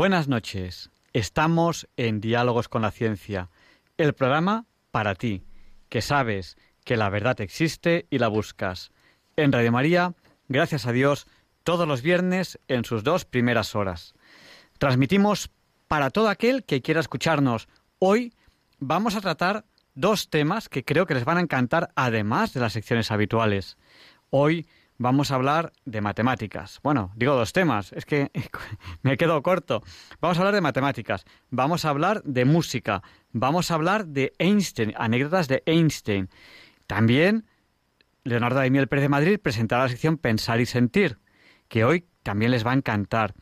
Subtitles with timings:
[0.00, 0.88] Buenas noches.
[1.12, 3.50] Estamos en Diálogos con la Ciencia,
[3.98, 5.42] el programa para ti,
[5.90, 8.92] que sabes que la verdad existe y la buscas.
[9.36, 10.14] En Radio María,
[10.48, 11.26] gracias a Dios,
[11.64, 14.14] todos los viernes en sus dos primeras horas.
[14.78, 15.50] Transmitimos
[15.86, 17.68] para todo aquel que quiera escucharnos.
[17.98, 18.32] Hoy
[18.78, 22.72] vamos a tratar dos temas que creo que les van a encantar, además de las
[22.72, 23.76] secciones habituales.
[24.30, 24.66] Hoy
[25.00, 26.78] vamos a hablar de matemáticas.
[26.82, 28.30] Bueno, digo dos temas, es que
[29.02, 29.82] me quedo corto.
[30.20, 34.92] Vamos a hablar de matemáticas, vamos a hablar de música, vamos a hablar de Einstein,
[34.96, 36.28] anécdotas de Einstein.
[36.86, 37.46] También
[38.24, 41.18] Leonardo Daimiel Pérez de Madrid presentará la sección Pensar y Sentir,
[41.68, 43.32] que hoy también les va a encantar.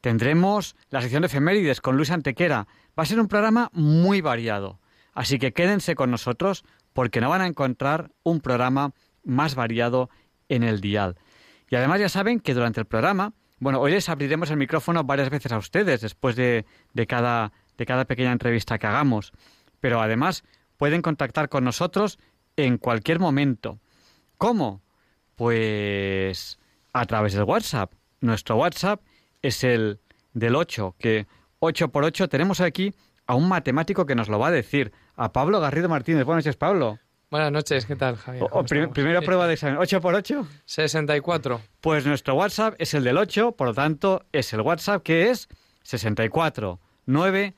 [0.00, 2.68] Tendremos la sección de efemérides con Luis Antequera.
[2.96, 4.78] Va a ser un programa muy variado.
[5.12, 8.92] Así que quédense con nosotros porque no van a encontrar un programa
[9.24, 10.08] más variado
[10.48, 11.16] en el dial.
[11.68, 15.30] Y además ya saben que durante el programa, bueno, hoy les abriremos el micrófono varias
[15.30, 19.32] veces a ustedes después de, de, cada, de cada pequeña entrevista que hagamos.
[19.80, 20.44] Pero además
[20.76, 22.18] pueden contactar con nosotros
[22.56, 23.78] en cualquier momento.
[24.38, 24.82] ¿Cómo?
[25.36, 26.58] Pues
[26.92, 27.92] a través del WhatsApp.
[28.20, 29.02] Nuestro WhatsApp
[29.42, 30.00] es el
[30.32, 31.26] del 8, que
[31.60, 32.94] 8 por 8 tenemos aquí
[33.26, 36.24] a un matemático que nos lo va a decir, a Pablo Garrido Martínez.
[36.24, 36.98] Buenas noches, Pablo.
[37.34, 38.46] Buenas noches, ¿qué tal, Javier?
[38.92, 40.46] primera prueba de examen, ¿8 por 8?
[40.66, 41.60] 64.
[41.80, 45.48] Pues nuestro WhatsApp es el del 8, por lo tanto, es el WhatsApp que es
[45.82, 47.54] 64 9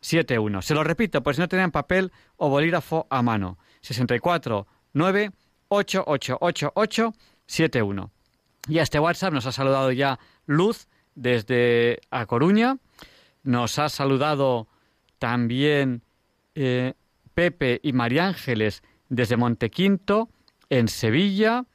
[0.00, 0.62] 71.
[0.62, 3.58] Se lo repito, pues si no tenían papel o bolígrafo a mano.
[3.80, 5.32] 64 9
[7.46, 8.10] 71.
[8.68, 12.78] Y a este WhatsApp nos ha saludado ya Luz desde A Coruña.
[13.42, 14.68] Nos ha saludado
[15.18, 16.04] también
[16.54, 16.94] eh,
[17.36, 20.30] Pepe y María Ángeles desde Montequinto,
[20.70, 21.66] en Sevilla,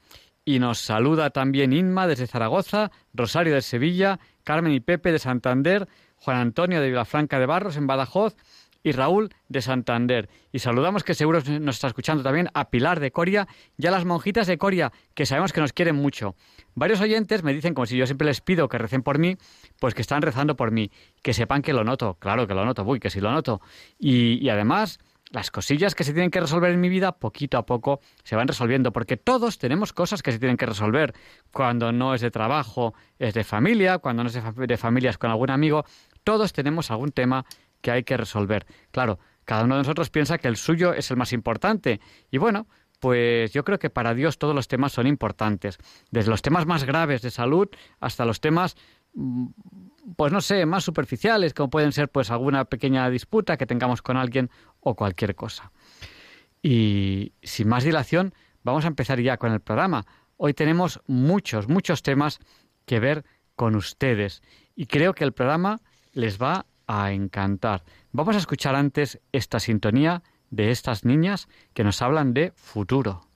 [0.44, 5.88] y nos saluda también Inma desde Zaragoza, Rosario de Sevilla, Carmen y Pepe de Santander,
[6.16, 8.36] Juan Antonio de Vilafranca de Barros en Badajoz
[8.82, 10.30] y Raúl de Santander.
[10.52, 14.04] Y saludamos que seguro nos está escuchando también a Pilar de Coria y a las
[14.04, 16.34] monjitas de Coria, que sabemos que nos quieren mucho.
[16.74, 19.38] Varios oyentes me dicen, como si yo siempre les pido que recen por mí,
[19.80, 20.90] pues que están rezando por mí,
[21.22, 23.62] que sepan que lo noto, claro que lo noto, uy, que sí lo noto.
[24.00, 24.98] Y, y además
[25.32, 28.48] las cosillas que se tienen que resolver en mi vida, poquito a poco se van
[28.48, 31.14] resolviendo, porque todos tenemos cosas que se tienen que resolver.
[31.52, 35.32] Cuando no es de trabajo, es de familia, cuando no es de, familia es con
[35.32, 35.86] algún amigo,
[36.24, 37.46] todos tenemos algún tema
[37.82, 38.66] que hay que resolver.
[38.92, 42.00] Claro, cada uno de nosotros piensa que el suyo es el más importante.
[42.30, 42.68] Y bueno,
[43.00, 45.80] pues yo creo que para Dios todos los temas son importantes,
[46.12, 47.68] desde los temas más graves de salud
[48.00, 48.76] hasta los temas
[50.16, 54.18] pues no sé, más superficiales, como pueden ser pues alguna pequeña disputa que tengamos con
[54.18, 54.50] alguien
[54.80, 55.72] o cualquier cosa.
[56.62, 58.34] Y sin más dilación,
[58.64, 60.06] vamos a empezar ya con el programa.
[60.38, 62.40] Hoy tenemos muchos, muchos temas
[62.86, 64.42] que ver con ustedes
[64.76, 65.82] y creo que el programa
[66.14, 67.84] les va a encantar.
[68.12, 73.31] Vamos a escuchar antes esta sintonía de estas niñas que nos hablan de futuro.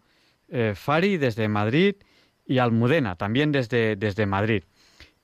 [0.48, 1.96] eh, Fari desde Madrid
[2.46, 4.62] y Almudena también desde, desde Madrid.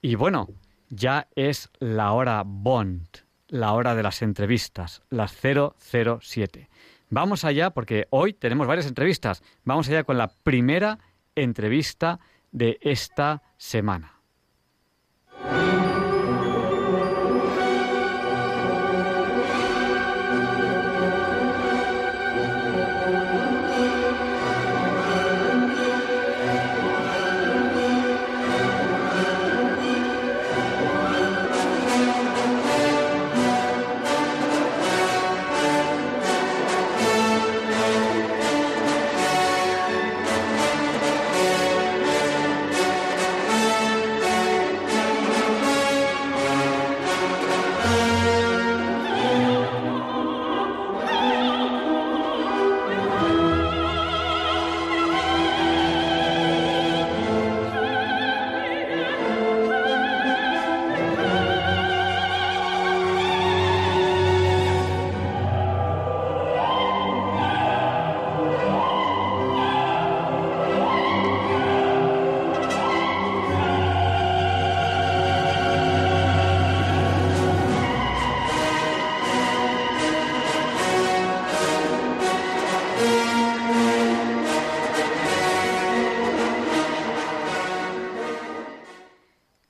[0.03, 0.49] Y bueno,
[0.89, 3.07] ya es la hora Bond,
[3.47, 6.69] la hora de las entrevistas, las 007.
[7.09, 9.45] Vamos allá porque hoy tenemos varias entrevistas.
[9.63, 10.99] Vamos allá con la primera
[11.37, 12.19] entrevista
[12.51, 14.15] de esta semana.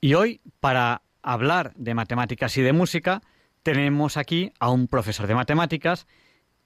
[0.05, 3.23] Y hoy, para hablar de matemáticas y de música,
[3.63, 6.05] tenemos aquí a un profesor de matemáticas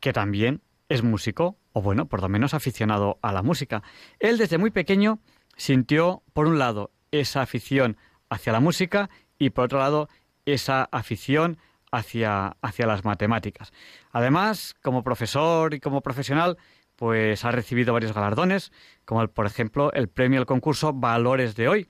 [0.02, 3.82] que también es músico, o bueno, por lo menos aficionado a la música.
[4.20, 5.20] Él desde muy pequeño
[5.56, 7.96] sintió, por un lado, esa afición
[8.30, 10.10] hacia la música y por otro lado,
[10.44, 11.60] esa afición
[11.94, 13.72] hacia, hacia las matemáticas.
[14.12, 16.58] Además, como profesor y como profesional,
[16.98, 18.74] pues ha recibido varios galardones,
[19.06, 21.90] como por ejemplo el premio al concurso Valores de hoy,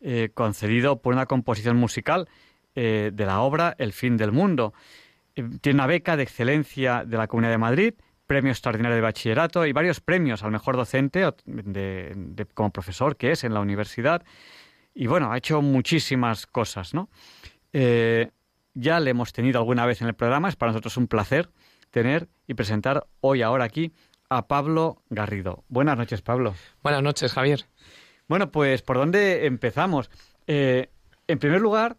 [0.00, 2.28] eh, concedido por una composición musical
[2.74, 4.72] eh, de la obra El fin del mundo.
[5.34, 7.94] Eh, tiene una beca de excelencia de la Comunidad de Madrid,
[8.26, 13.44] premio extraordinario de bachillerato y varios premios al mejor docente de, como profesor que es
[13.44, 14.22] en la universidad.
[14.94, 17.08] Y bueno, ha hecho muchísimas cosas, ¿no?
[17.72, 21.50] ya le hemos tenido alguna vez en el programa, es para nosotros un placer
[21.90, 23.92] tener y presentar hoy, ahora aquí,
[24.28, 25.64] a Pablo Garrido.
[25.68, 26.54] Buenas noches, Pablo.
[26.82, 27.66] Buenas noches, Javier.
[28.30, 30.08] Bueno, pues ¿por dónde empezamos?
[30.46, 30.88] Eh,
[31.26, 31.96] en primer lugar,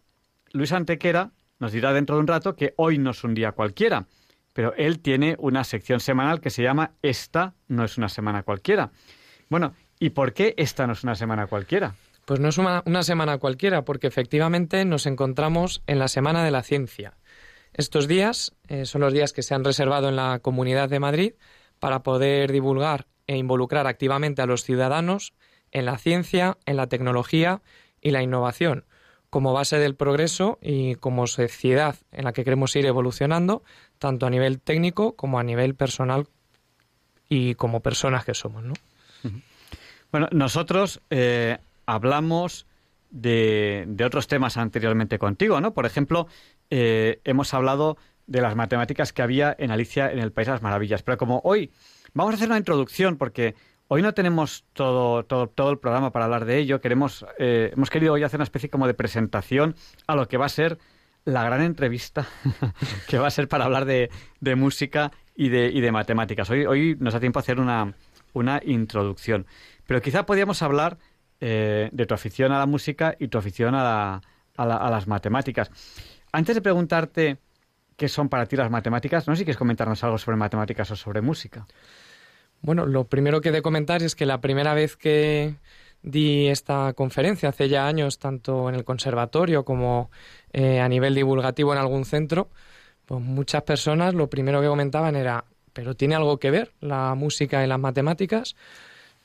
[0.52, 4.06] Luis Antequera nos dirá dentro de un rato que hoy no es un día cualquiera,
[4.54, 8.92] pero él tiene una sección semanal que se llama Esta no es una semana cualquiera.
[9.50, 11.96] Bueno, ¿y por qué esta no es una semana cualquiera?
[12.24, 16.62] Pues no es una, semana cualquiera, porque efectivamente nos encontramos en la Semana de la
[16.62, 17.18] Ciencia.
[17.74, 21.34] Estos días eh, son los días que se han reservado en la Comunidad de Madrid
[21.78, 25.34] para poder divulgar e involucrar activamente a los ciudadanos
[25.72, 27.62] en la ciencia, en la tecnología
[28.00, 28.84] y la innovación,
[29.30, 33.62] como base del progreso y como sociedad en la que queremos ir evolucionando,
[33.98, 36.28] tanto a nivel técnico como a nivel personal
[37.28, 38.62] y como personas que somos.
[38.62, 38.74] ¿no?
[40.10, 42.66] Bueno, nosotros eh, hablamos
[43.10, 45.72] de, otros temas anteriormente contigo, ¿no?
[45.72, 46.26] Por ejemplo,
[46.70, 50.62] eh, hemos hablado de las matemáticas que había en Alicia en el País de las
[50.62, 51.70] Maravillas, pero como hoy
[52.12, 53.54] vamos a hacer una introducción porque
[53.94, 56.80] Hoy no tenemos todo, todo, todo el programa para hablar de ello.
[56.80, 60.46] Queremos, eh, hemos querido hoy hacer una especie como de presentación a lo que va
[60.46, 60.78] a ser
[61.26, 62.26] la gran entrevista
[63.06, 64.08] que va a ser para hablar de,
[64.40, 66.48] de música y de, y de matemáticas.
[66.48, 67.94] Hoy, hoy nos da tiempo a hacer una,
[68.32, 69.44] una introducción.
[69.86, 70.96] Pero quizá podríamos hablar
[71.40, 74.22] eh, de tu afición a la música y tu afición a, a,
[74.56, 75.70] a, las matemáticas.
[76.32, 77.40] Antes de preguntarte
[77.98, 80.96] qué son para ti las matemáticas, no sé si quieres comentarnos algo sobre matemáticas o
[80.96, 81.66] sobre música.
[82.62, 85.56] Bueno, lo primero que he de comentar es que la primera vez que
[86.02, 90.10] di esta conferencia hace ya años, tanto en el conservatorio como
[90.52, 92.48] eh, a nivel divulgativo en algún centro,
[93.06, 97.64] pues muchas personas lo primero que comentaban era, ¿pero tiene algo que ver la música
[97.64, 98.54] y las matemáticas?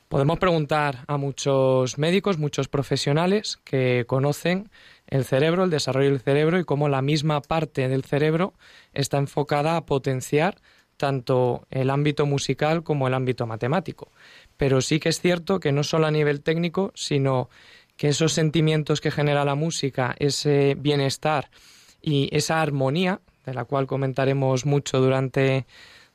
[0.08, 4.70] Podemos preguntar a muchos médicos, muchos profesionales que conocen
[5.06, 8.54] el cerebro, el desarrollo del cerebro y cómo la misma parte del cerebro
[8.94, 10.56] está enfocada a potenciar
[10.98, 14.12] tanto el ámbito musical como el ámbito matemático.
[14.58, 17.48] Pero sí que es cierto que no solo a nivel técnico, sino
[17.96, 21.50] que esos sentimientos que genera la música, ese bienestar
[22.02, 25.66] y esa armonía, de la cual comentaremos mucho durante,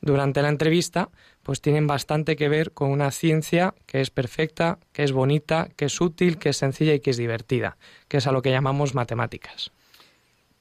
[0.02, 1.10] durante la entrevista,
[1.42, 5.86] pues tienen bastante que ver con una ciencia que es perfecta, que es bonita, que
[5.86, 8.96] es útil, que es sencilla y que es divertida, que es a lo que llamamos
[8.96, 9.72] matemáticas.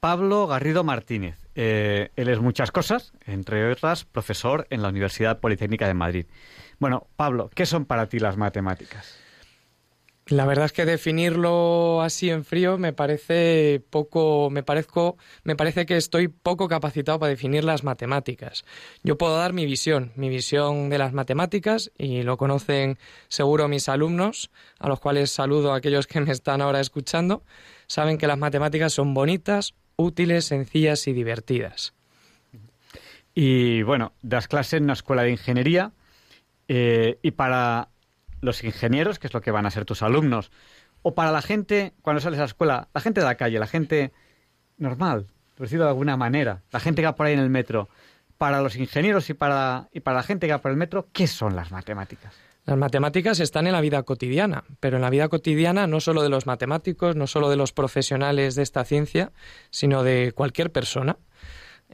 [0.03, 1.39] Pablo Garrido Martínez.
[1.55, 6.25] Eh, él es muchas cosas, entre otras, profesor en la Universidad Politécnica de Madrid.
[6.77, 9.17] Bueno, Pablo, ¿qué son para ti las matemáticas?
[10.27, 15.85] La verdad es que definirlo así en frío me parece poco, me parezco, me parece
[15.85, 18.65] que estoy poco capacitado para definir las matemáticas.
[19.03, 22.97] Yo puedo dar mi visión, mi visión de las matemáticas y lo conocen
[23.29, 27.43] seguro mis alumnos, a los cuales saludo a aquellos que me están ahora escuchando,
[27.87, 31.93] saben que las matemáticas son bonitas, útiles, sencillas y divertidas.
[33.33, 35.91] Y bueno, das clases en una escuela de ingeniería
[36.67, 37.89] eh, y para
[38.41, 40.51] los ingenieros, que es lo que van a ser tus alumnos,
[41.01, 43.67] o para la gente, cuando sales a la escuela, la gente de la calle, la
[43.67, 44.11] gente
[44.77, 47.89] normal, por decirlo de alguna manera, la gente que va por ahí en el metro,
[48.37, 51.27] para los ingenieros y para, y para la gente que va por el metro, ¿qué
[51.27, 52.33] son las matemáticas?
[52.65, 56.29] Las matemáticas están en la vida cotidiana, pero en la vida cotidiana no solo de
[56.29, 59.33] los matemáticos, no solo de los profesionales de esta ciencia,
[59.69, 61.17] sino de cualquier persona.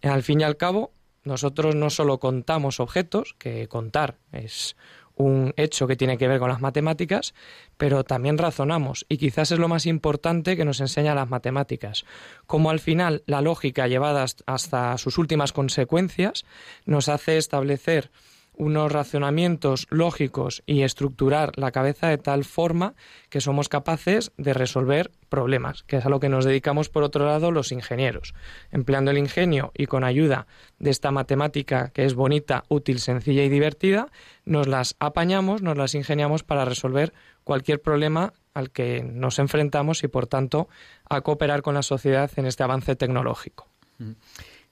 [0.03, 0.91] Al fin y al cabo,
[1.23, 4.75] nosotros no solo contamos objetos, que contar es
[5.15, 7.33] un hecho que tiene que ver con las matemáticas,
[7.77, 12.05] pero también razonamos, y quizás es lo más importante que nos enseña las matemáticas,
[12.45, 16.45] como al final la lógica llevada hasta sus últimas consecuencias
[16.85, 18.11] nos hace establecer
[18.59, 22.93] unos razonamientos lógicos y estructurar la cabeza de tal forma
[23.29, 27.25] que somos capaces de resolver problemas, que es a lo que nos dedicamos por otro
[27.25, 28.35] lado los ingenieros.
[28.69, 30.45] Empleando el ingenio y con ayuda
[30.77, 34.07] de esta matemática que es bonita, útil, sencilla y divertida,
[34.43, 37.13] nos las apañamos, nos las ingeniamos para resolver
[37.45, 40.67] cualquier problema al que nos enfrentamos y por tanto
[41.09, 43.69] a cooperar con la sociedad en este avance tecnológico.
[43.99, 44.11] Mm.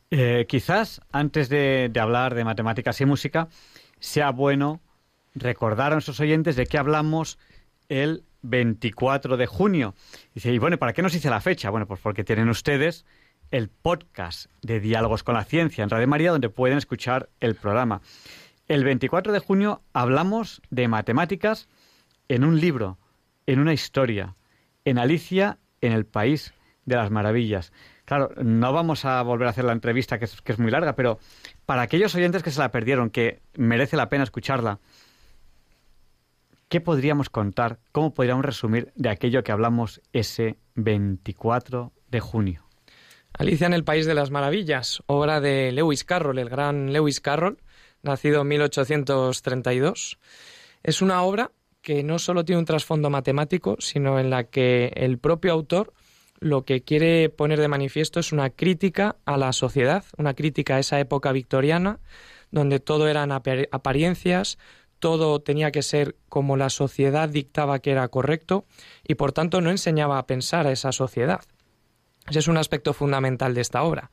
[0.09, 3.49] Eh, quizás antes de, hablar de matemáticas y música,
[3.99, 4.81] sea bueno
[5.35, 7.37] recordar a nuestros oyentes de qué hablamos
[7.89, 9.93] el 24 de junio.
[10.33, 11.69] Dice, y bueno, ¿para qué nos dice la fecha?
[11.69, 13.05] Bueno, pues porque tienen ustedes
[13.51, 18.01] el podcast de Diálogos con la Ciencia en Radio María, donde pueden escuchar el programa.
[18.67, 21.69] El 24 de junio hablamos de matemáticas
[22.27, 22.97] en un libro,
[23.45, 24.35] en una historia,
[24.83, 26.53] en Alicia, en el País
[26.85, 27.71] de las Maravillas.
[28.07, 31.19] Claro, no vamos a volver a hacer la entrevista, que es, muy larga, pero
[31.65, 34.79] para aquellos oyentes que se la perdieron, que merece la pena escucharla,
[36.69, 42.65] ¿qué podríamos contar, cómo podríamos resumir de aquello que hablamos ese 24 de junio?
[43.33, 47.57] Alicia en el País de las Maravillas, obra de Lewis Carroll, el gran Lewis Carroll,
[48.03, 50.17] nacido en 1832.
[50.81, 55.17] Es una obra que no solo tiene un trasfondo matemático, sino en la que el
[55.17, 55.93] propio autor
[56.39, 60.79] lo que quiere poner de manifiesto es una crítica a la sociedad, una crítica a
[60.79, 61.99] esa época victoriana,
[62.51, 64.57] donde todo eran apariencias,
[64.99, 68.65] todo tenía que ser como la sociedad dictaba que era correcto
[69.03, 71.41] y por tanto no enseñaba a pensar a esa sociedad.
[72.29, 74.11] Ese es un aspecto fundamental de esta obra.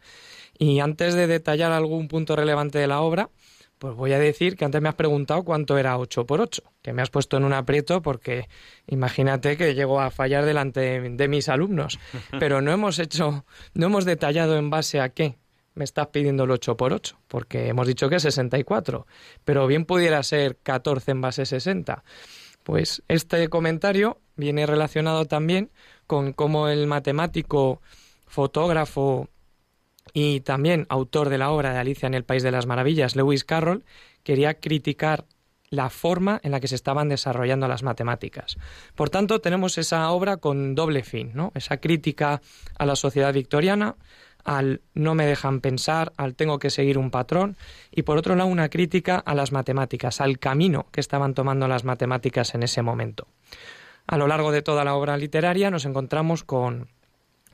[0.59, 3.31] Y antes de detallar algún punto relevante de la obra,
[3.79, 6.93] pues voy a decir que antes me has preguntado cuánto era 8 por 8, que
[6.93, 8.49] me has puesto en un aprieto porque
[8.87, 11.99] imagínate que llego a fallar delante de, mis alumnos,
[12.39, 15.39] pero no hemos hecho, no hemos detallado en base a qué
[15.75, 19.07] me estás pidiendo el 8 por 8, porque hemos dicho que es 64,
[19.45, 22.05] pero bien pudiera ser 14 en base 60.
[22.63, 25.71] Pues este comentario viene relacionado también
[26.07, 27.83] con cómo el matemático,
[28.27, 29.29] fotógrafo
[30.13, 33.45] y también autor de la obra de Alicia en el País de las Maravillas, Lewis
[33.45, 33.85] Carroll,
[34.23, 35.25] quería criticar
[35.71, 38.57] la forma en la que se estaban desarrollando las matemáticas.
[38.95, 41.53] Por tanto, tenemos esa obra con doble fin, ¿no?
[41.55, 42.41] Esa crítica
[42.79, 43.97] a la sociedad victoriana,
[44.45, 47.57] al no me dejan pensar, al tengo que seguir un patrón,
[47.91, 51.85] y por otro lado una crítica a las matemáticas, al camino que estaban tomando las
[51.85, 53.27] matemáticas en ese momento.
[54.07, 56.89] A lo largo de toda la obra literaria nos encontramos con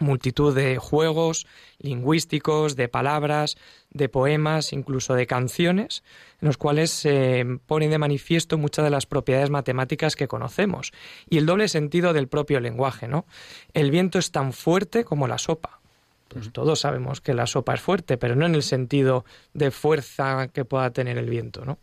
[0.00, 1.47] multitud de juegos
[1.78, 3.57] lingüísticos, de palabras,
[3.90, 6.02] de poemas, incluso de canciones,
[6.40, 10.92] en los cuales se ponen de manifiesto muchas de las propiedades matemáticas que conocemos
[11.28, 13.26] y el doble sentido del propio lenguaje, ¿no?
[13.75, 15.80] El viento es tan fuerte como la sopa.
[16.28, 20.49] Pues todos sabemos que la sopa es fuerte, pero no en el sentido de fuerza
[20.49, 21.78] que pueda tener el viento, ¿no?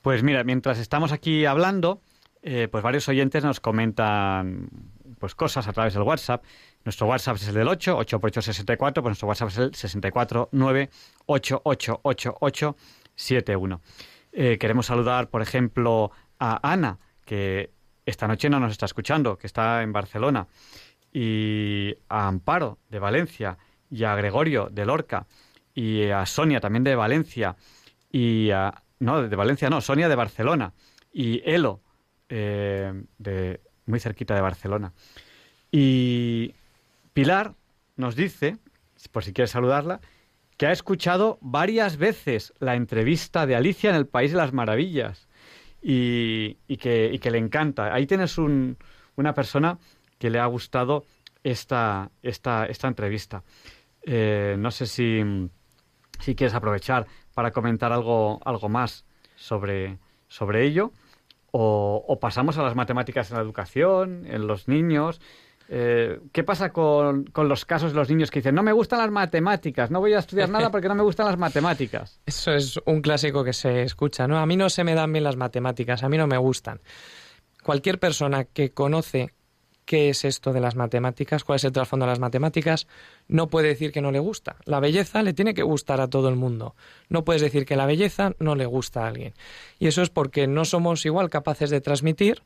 [0.00, 2.00] Pues mira, mientras estamos aquí hablando,
[2.42, 4.70] eh, pues varios oyentes nos comentan
[5.18, 6.42] pues cosas a través del WhatsApp.
[6.84, 9.74] Nuestro WhatsApp es el del 8, 8 por 8 64, pues nuestro WhatsApp es el
[9.74, 10.90] 64 9
[11.26, 12.76] 8 8 8 8
[13.14, 13.80] 7 1.
[14.32, 17.70] Eh, queremos saludar, por ejemplo, a Ana, que
[18.06, 20.46] esta noche no nos está escuchando, que está en Barcelona,
[21.12, 23.58] y a Amparo, de Valencia,
[23.90, 25.26] y a Gregorio, de Lorca,
[25.74, 27.56] y a Sonia, también de Valencia,
[28.10, 28.82] y a...
[29.00, 30.74] No, de Valencia no, Sonia de Barcelona,
[31.12, 31.80] y Elo,
[32.28, 34.92] eh, de muy cerquita de Barcelona.
[35.72, 36.54] Y
[37.12, 37.54] Pilar
[37.96, 38.58] nos dice,
[39.12, 40.00] por si quieres saludarla,
[40.56, 45.28] que ha escuchado varias veces la entrevista de Alicia en el País de las Maravillas
[45.80, 47.94] y, que, le encanta.
[47.94, 49.78] Ahí tienes una persona
[50.18, 51.04] que le ha gustado
[51.42, 53.42] esta, esta, entrevista.
[54.02, 55.22] Eh, no sé si,
[56.20, 59.98] si quieres aprovechar para comentar algo, algo más sobre,
[60.28, 60.92] sobre ello
[61.52, 65.20] o, pasamos a las matemáticas en la educación, en los niños.
[65.72, 68.98] Eh, ¿Qué pasa con, con, los casos de los niños que dicen, no me gustan
[68.98, 72.20] las matemáticas, no voy a estudiar nada porque no me gustan las matemáticas?
[72.26, 74.40] Eso es un clásico que se escucha, ¿no?
[74.40, 76.80] A mí no se me dan bien las matemáticas, a mí no me gustan.
[77.62, 79.32] Cualquier persona que conoce
[79.84, 82.86] qué es esto de las matemáticas, cuál es el trasfondo de las matemáticas,
[83.28, 84.56] no puede decir que no le gusta.
[84.64, 86.74] La belleza le tiene que gustar a todo el mundo.
[87.08, 89.34] No puedes decir que la belleza no le gusta a alguien.
[89.78, 92.42] Y eso es porque no somos igual capaces de transmitir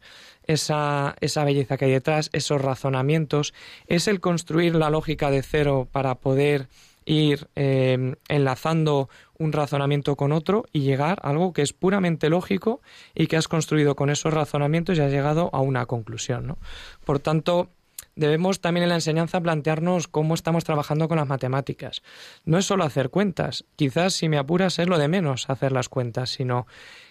[0.46, 3.54] esa, esa belleza que hay detrás, esos razonamientos,
[3.86, 6.68] es el construir la lógica de cero para poder
[7.06, 12.80] ir eh, enlazando un razonamiento con otro y llegar a algo que es puramente lógico
[13.14, 16.46] y que has construido con esos razonamientos y has llegado a una conclusión.
[16.46, 16.58] ¿no?
[17.04, 17.68] Por tanto,
[18.16, 22.02] debemos también en la enseñanza plantearnos cómo estamos trabajando con las matemáticas.
[22.44, 25.88] No es solo hacer cuentas, quizás si me apuras es lo de menos hacer las
[25.88, 26.66] cuentas, sino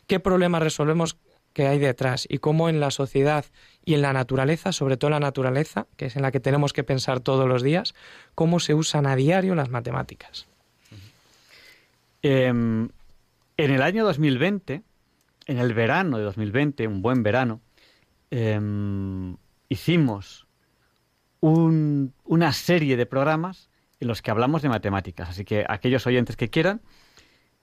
[0.07, 1.17] qué problemas resolvemos
[1.53, 3.45] que hay detrás y cómo en la sociedad
[3.85, 6.73] y en la naturaleza, sobre todo en la naturaleza, que es en la que tenemos
[6.73, 7.93] que pensar todos los días,
[8.33, 10.47] cómo se usan a diario las matemáticas.
[12.23, 12.87] Em,
[13.57, 14.81] en el año 2020,
[15.45, 17.61] en el verano de 2020, un buen verano,
[18.31, 19.35] em,
[19.69, 20.47] hicimos
[21.41, 25.29] una serie de programas en los que hablamos de matemáticas.
[25.29, 26.81] Así que aquellos oyentes que quieran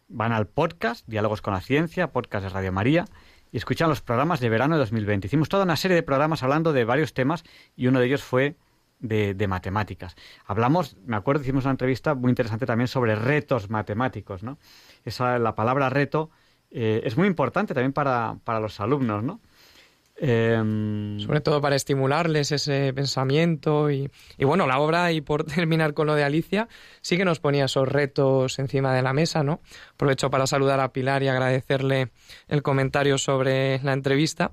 [0.09, 3.07] van al podcast, Diálogos con la Ciencia, podcast de Radio María,
[3.53, 5.29] y escuchan los programas de verano de 2020.
[5.29, 7.43] Hicimos toda una serie de programas hablando de varios temas
[7.75, 8.57] y uno de ellos fue
[9.01, 10.15] de, matemáticas.
[10.47, 14.59] Hablamos, me acuerdo, hicimos una entrevista muy interesante también sobre retos matemáticos, ¿no?
[15.05, 16.31] Esa, la palabra reto
[16.71, 19.41] eh, es muy importante también para, para los alumnos, ¿no?
[20.23, 26.07] Em, Sobre todo para estimularles ese pensamiento y, bueno, la obra, y por terminar con
[26.07, 26.69] lo de Alicia,
[27.01, 29.61] sí que nos ponía esos retos encima de la mesa, ¿no?
[29.95, 32.11] Aprovecho para saludar a Pilar y agradecerle
[32.49, 34.53] el comentario sobre la entrevista.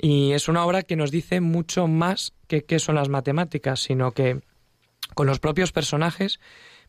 [0.00, 4.12] Y es una obra que nos dice mucho más que qué son las matemáticas, sino
[4.12, 4.40] que
[5.14, 6.40] con los propios personajes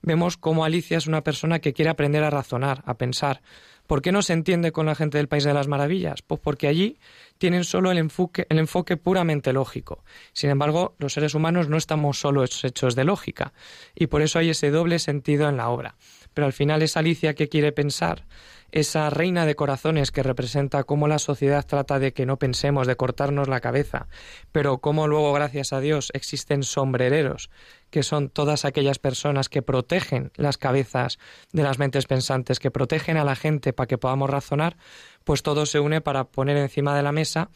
[0.02, 3.42] vemos cómo Alicia es una persona que quiere aprender a razonar, a pensar.
[3.88, 6.24] ¿Por qué no se entiende con la gente del País de las Maravillas?
[6.24, 6.98] Pues porque allí
[7.38, 10.04] tienen solo el enfoque, el enfoque puramente lógico.
[10.34, 13.54] Sin embargo, los seres humanos no estamos solo hechos de lógica,
[13.94, 15.96] y por eso hay ese doble sentido en la obra.
[16.36, 18.26] Pero al final es Alicia que quiere pensar,
[18.72, 22.98] esa reina de corazones que representa cómo la sociedad trata de que no pensemos, de
[22.98, 24.08] cortarnos la cabeza,
[24.52, 27.50] pero cómo luego, gracias a Dios, existen sombrereros,
[27.90, 31.20] que son todas aquellas personas que protegen las cabezas
[31.54, 34.76] de las mentes pensantes, que protegen a la gente para que podamos razonar,
[35.24, 37.50] pues todo se une para poner encima de la mesa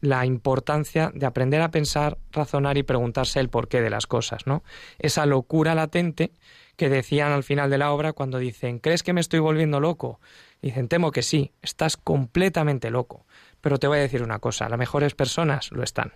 [0.00, 4.62] la importancia de aprender a pensar, razonar y preguntarse el porqué de las cosas, ¿no?
[4.98, 6.32] Esa locura latente
[6.76, 10.20] que decían al final de la obra cuando dicen, ¿crees que me estoy volviendo loco?
[10.62, 13.26] Dicen, temo que sí, estás completamente loco.
[13.60, 16.12] Pero te voy a decir una cosa, las mejores personas lo están.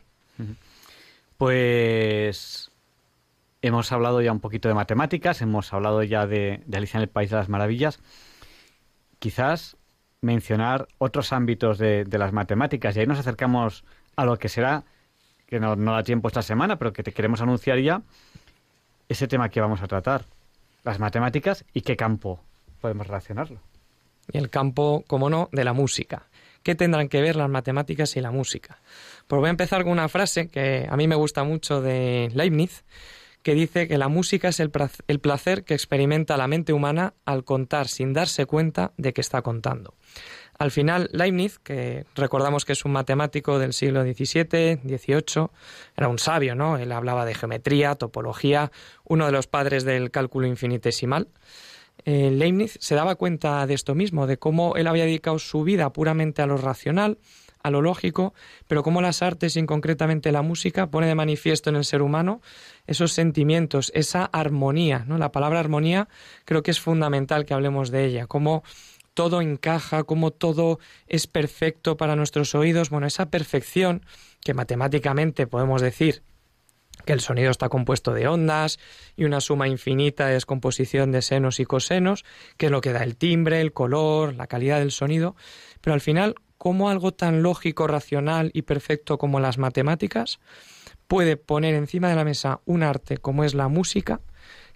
[1.37, 2.71] Pues
[3.63, 7.31] hemos hablado ya un poquito de matemáticas, hemos hablado ya de, Alicia en el País
[7.31, 7.99] de las Maravillas.
[9.19, 9.77] Quizás
[10.21, 13.85] mencionar otros ámbitos de, las matemáticas y ahí nos acercamos
[14.17, 14.85] a lo que será,
[15.47, 18.03] que no, no da tiempo esta semana, pero que te queremos anunciar ya,
[19.09, 20.25] ese tema que vamos a tratar,
[20.85, 22.41] las matemáticas y qué campo
[22.81, 23.61] podemos relacionarlo
[24.33, 26.27] el campo, como no, de la música.
[26.63, 28.79] ¿Qué tendrán que ver las matemáticas y la música?
[29.27, 32.85] Pues voy a empezar con una frase que a mí me gusta mucho de Leibniz,
[33.43, 34.71] que dice que la música es el
[35.21, 39.95] placer que experimenta la mente humana al contar sin darse cuenta de que está contando.
[40.61, 45.47] Al final, Leibniz, que recordamos que es un matemático del siglo XVII, XVIII,
[45.97, 46.77] era un sabio, ¿no?
[46.77, 48.71] Él hablaba de geometría, topología,
[49.05, 51.29] uno de los padres del cálculo infinitesimal.
[52.05, 55.95] Eh, Leibniz se daba cuenta de esto mismo, de cómo él había dedicado su vida
[55.95, 57.17] puramente a lo racional,
[57.63, 58.35] a lo lógico,
[58.69, 62.43] pero cómo las artes y concretamente la música pone de manifiesto en el ser humano
[62.87, 65.17] esos sentimientos, esa armonía, ¿no?
[65.17, 66.09] La palabra armonía
[66.45, 68.63] creo que es fundamental que hablemos de ella, cómo
[69.21, 74.03] todo encaja, cómo todo es perfecto para nuestros oídos, bueno, esa perfección
[74.43, 76.23] que matemáticamente podemos decir
[77.05, 78.79] que el sonido está compuesto de ondas
[79.19, 82.25] y una suma infinita es composición de senos y cosenos,
[82.57, 85.37] que es lo que da el timbre, el color, la calidad del sonido,
[85.83, 90.41] pero al final, ¿cómo algo tan lógico, racional y perfecto como las matemáticas
[91.09, 94.23] puede poner encima de la mesa un arte como es la música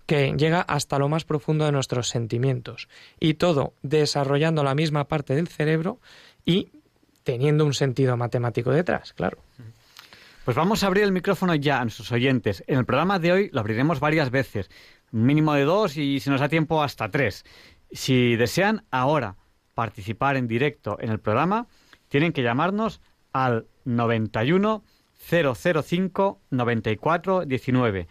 [0.07, 2.89] que llega hasta lo más profundo de nuestros sentimientos.
[3.21, 6.01] Y todo desarrollando la misma parte del cerebro
[6.45, 6.69] y
[7.23, 9.39] teniendo un sentido matemático detrás, claro.
[10.45, 12.63] Pues vamos a abrir el micrófono ya a nuestros oyentes.
[12.67, 14.71] En el programa de hoy lo abriremos varias veces,
[15.11, 17.45] mínimo de dos y si nos da tiempo hasta tres.
[17.91, 19.37] Si desean ahora
[19.75, 21.67] participar en directo en el programa,
[22.09, 23.01] tienen que llamarnos
[23.33, 24.85] al 91
[25.31, 28.09] 005 94 19.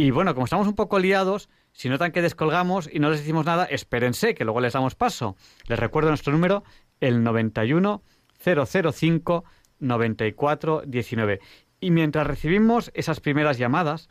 [0.00, 3.44] Y bueno, como estamos un poco liados, si notan que descolgamos y no les decimos
[3.44, 5.36] nada, espérense, que luego les damos paso.
[5.66, 6.64] Les recuerdo nuestro número,
[7.00, 8.02] el 91
[8.42, 9.44] 005
[9.78, 11.40] 94 19.
[11.80, 14.08] Y mientras recibimos esas primeras llamadas,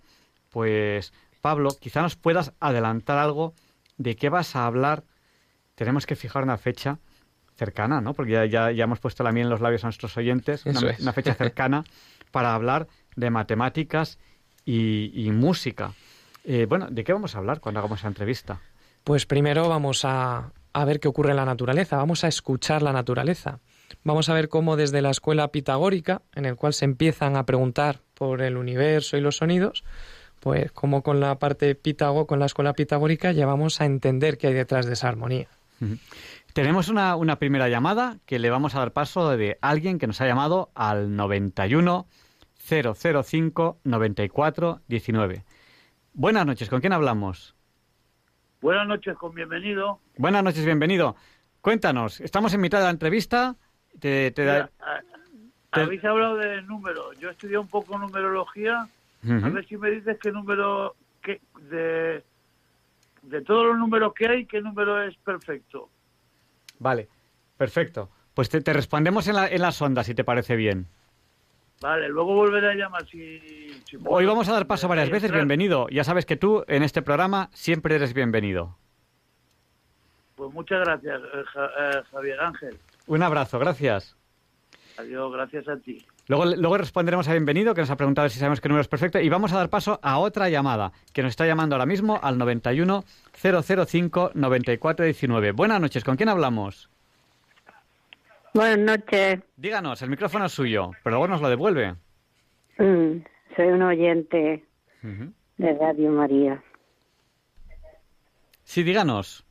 [0.50, 3.56] pues Pablo, quizá nos puedas adelantar algo
[3.98, 5.06] de qué vas a hablar.
[5.74, 7.00] Tenemos que fijar una fecha
[7.56, 8.14] cercana, ¿no?
[8.14, 11.34] Porque ya, ya, hemos puesto la miel en los labios a nuestros oyentes, una, fecha
[11.34, 11.84] cercana
[12.32, 14.20] para hablar de matemáticas
[14.70, 15.94] y, música.
[16.44, 18.62] Eh, bueno, ¿de qué vamos a hablar cuando hagamos la entrevista?
[19.04, 22.94] Pues primero vamos a, a ver qué ocurre en la naturaleza, vamos a escuchar la
[22.94, 23.60] naturaleza.
[24.04, 28.02] Vamos a ver cómo desde la escuela pitagórica, en el cual se empiezan a preguntar
[28.14, 29.84] por el universo y los sonidos,
[30.40, 34.48] pues como con la parte pitago, con la escuela pitagórica, ya vamos a entender qué
[34.48, 35.48] hay detrás de esa armonía.
[36.54, 40.20] Tenemos una, una, primera llamada que le vamos a dar paso de alguien que nos
[40.22, 42.06] ha llamado al 91
[42.70, 45.44] 005 94 19.
[46.14, 47.56] Buenas noches, ¿con quién hablamos?
[48.62, 50.00] Buenas noches, con bienvenido.
[50.18, 51.16] Buenas noches, bienvenido.
[51.62, 53.56] Cuéntanos, estamos en mitad de la entrevista.
[54.00, 54.34] Te,
[55.72, 57.18] Habéis hablado de números.
[57.20, 58.88] Yo estudié un poco numerología.
[59.24, 62.24] A ver si me dices qué número, qué, de,
[63.24, 65.90] de todos los números que hay, qué número es perfecto.
[66.80, 67.10] Vale,
[67.58, 68.10] perfecto.
[68.34, 70.88] Pues te, respondemos en, la, en las ondas, si te parece bien.
[71.82, 73.40] Vale, luego volveré a llamar si...
[74.06, 75.88] Hoy vamos a dar paso varias veces, bienvenido.
[75.90, 78.76] Ya sabes que tú en este programa siempre eres bienvenido.
[80.36, 82.78] Pues muchas gracias, eh, eh, Javier Ángel.
[83.08, 84.18] Un abrazo, gracias.
[84.98, 86.06] Adiós, gracias a ti.
[86.28, 89.20] Luego, luego responderemos a Bienvenido, que nos ha preguntado si sabemos qué número es perfecto,
[89.20, 92.38] y vamos a dar paso a otra llamada, que nos está llamando ahora mismo al
[92.38, 93.06] 91
[93.42, 95.54] 005 9419.
[95.54, 96.90] Buenas noches, ¿con quién hablamos?
[98.54, 99.40] Buenas noches.
[99.58, 101.96] Díganos, el micrófono es suyo, pero luego nos lo devuelve.
[102.78, 103.22] Mm,
[103.56, 104.64] soy un oyente
[105.02, 106.64] de Radio María.
[108.64, 109.46] Sí, díganos.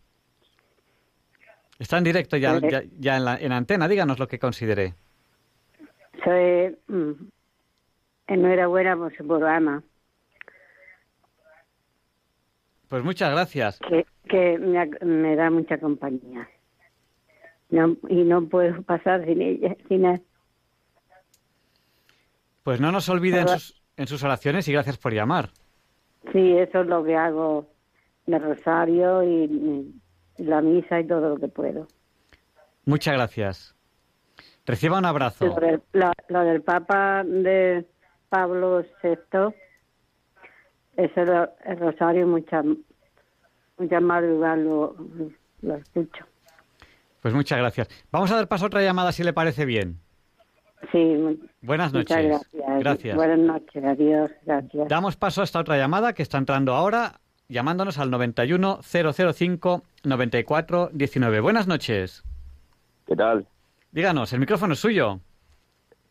[1.78, 2.58] Está en directo ya,
[2.98, 3.86] ya, en, la, en, antena.
[3.86, 4.94] Díganos lo que considere.
[6.24, 7.12] Soy mm,
[8.26, 9.82] enhorabuena por su programa.
[12.88, 13.78] Pues muchas gracias.
[13.80, 16.48] Que, que me, da mucha compañía.
[17.70, 20.22] No, y no puedo pasar sin ella, sin él.
[22.62, 25.50] Pues no nos olviden en sus, en sus oraciones y gracias por llamar.
[26.32, 27.66] Sí, eso es lo que hago
[28.26, 29.94] de rosario y
[30.38, 31.88] la misa y todo lo que puedo.
[32.84, 33.74] Muchas gracias.
[34.66, 35.46] Reciba un abrazo.
[36.26, 37.86] Lo del, Papa de
[38.28, 39.54] Pablo VI, lo,
[41.64, 42.66] el rosario muchas
[43.78, 44.96] muchas madrugadas lo,
[45.62, 46.27] lo escucho.
[47.20, 47.88] Pues muchas gracias.
[48.10, 50.00] Vamos a dar paso a otra llamada si le parece bien.
[50.92, 51.40] Sí.
[51.62, 52.16] Buenas noches.
[52.16, 52.80] Gracias.
[52.80, 53.16] gracias.
[53.16, 53.84] Buenas noches.
[53.84, 54.30] Adiós.
[54.44, 54.88] Gracias.
[54.88, 60.90] Damos paso a esta otra llamada que está entrando ahora llamándonos al 91 005 94
[60.92, 61.40] 19.
[61.40, 62.24] Buenas noches.
[63.06, 63.46] ¿Qué tal?
[63.90, 65.20] Díganos, el micrófono es suyo.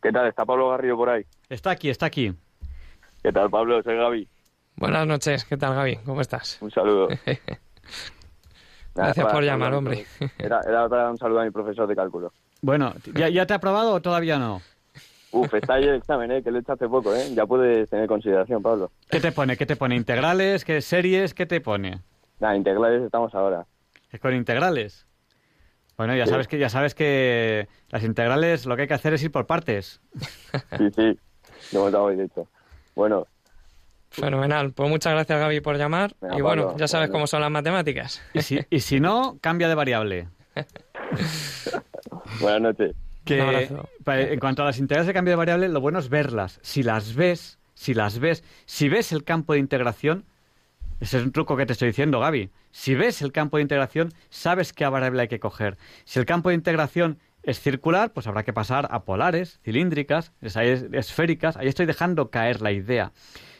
[0.02, 0.26] ¿Qué tal?
[0.26, 1.24] ¿Está Pablo Garrido por ahí?
[1.48, 2.34] Está aquí, está aquí.
[3.22, 3.82] ¿Qué tal, Pablo?
[3.82, 4.28] Soy Gaby.
[4.76, 5.96] Buenas noches, ¿qué tal, Gaby?
[6.04, 6.60] ¿Cómo estás?
[6.60, 7.08] Un saludo.
[8.94, 10.06] Gracias por llamar, hombre.
[10.38, 12.32] Era, era, para dar un saludo a mi profesor de cálculo.
[12.60, 14.60] Bueno, ¿ya, ya te ha aprobado o todavía no?
[15.30, 16.42] Uf, está ahí el examen, ¿eh?
[16.42, 17.34] que lo he hecho hace poco, ¿eh?
[17.34, 18.90] Ya puedes tener consideración, Pablo.
[19.10, 19.56] ¿Qué te pone?
[19.56, 19.94] ¿Qué te pone?
[19.94, 20.64] ¿Integrales?
[20.64, 21.34] ¿Qué series?
[21.34, 22.00] ¿Qué te pone?
[22.40, 23.66] Nada, integrales estamos ahora.
[24.10, 25.06] ¿Es con integrales?
[25.98, 29.22] Bueno, ya sabes que ya sabes que las integrales lo que hay que hacer es
[29.22, 30.00] ir por partes.
[30.78, 31.18] Sí, sí,
[31.72, 32.46] lo hemos dicho.
[32.94, 33.26] Bueno.
[34.10, 34.72] Fenomenal.
[34.72, 36.14] Pues muchas gracias, Gaby, por llamar.
[36.36, 38.22] y bueno, ya sabes cómo son las matemáticas.
[38.34, 40.28] Y si, y si no, cambia de variable.
[42.40, 42.94] Buenas noches
[43.28, 43.68] que
[44.06, 46.58] en cuanto a las integrales de cambio de variable, lo bueno es verlas.
[46.62, 50.24] Si las ves, si las ves, si ves el campo de integración,
[51.00, 52.50] ese es un truco que te estoy diciendo, Gaby.
[52.70, 55.76] Si ves el campo de integración, sabes qué variable hay que coger.
[56.04, 61.56] Si el campo de integración es circular, pues habrá que pasar a polares, cilíndricas, esféricas.
[61.56, 63.12] Ahí estoy dejando caer la idea.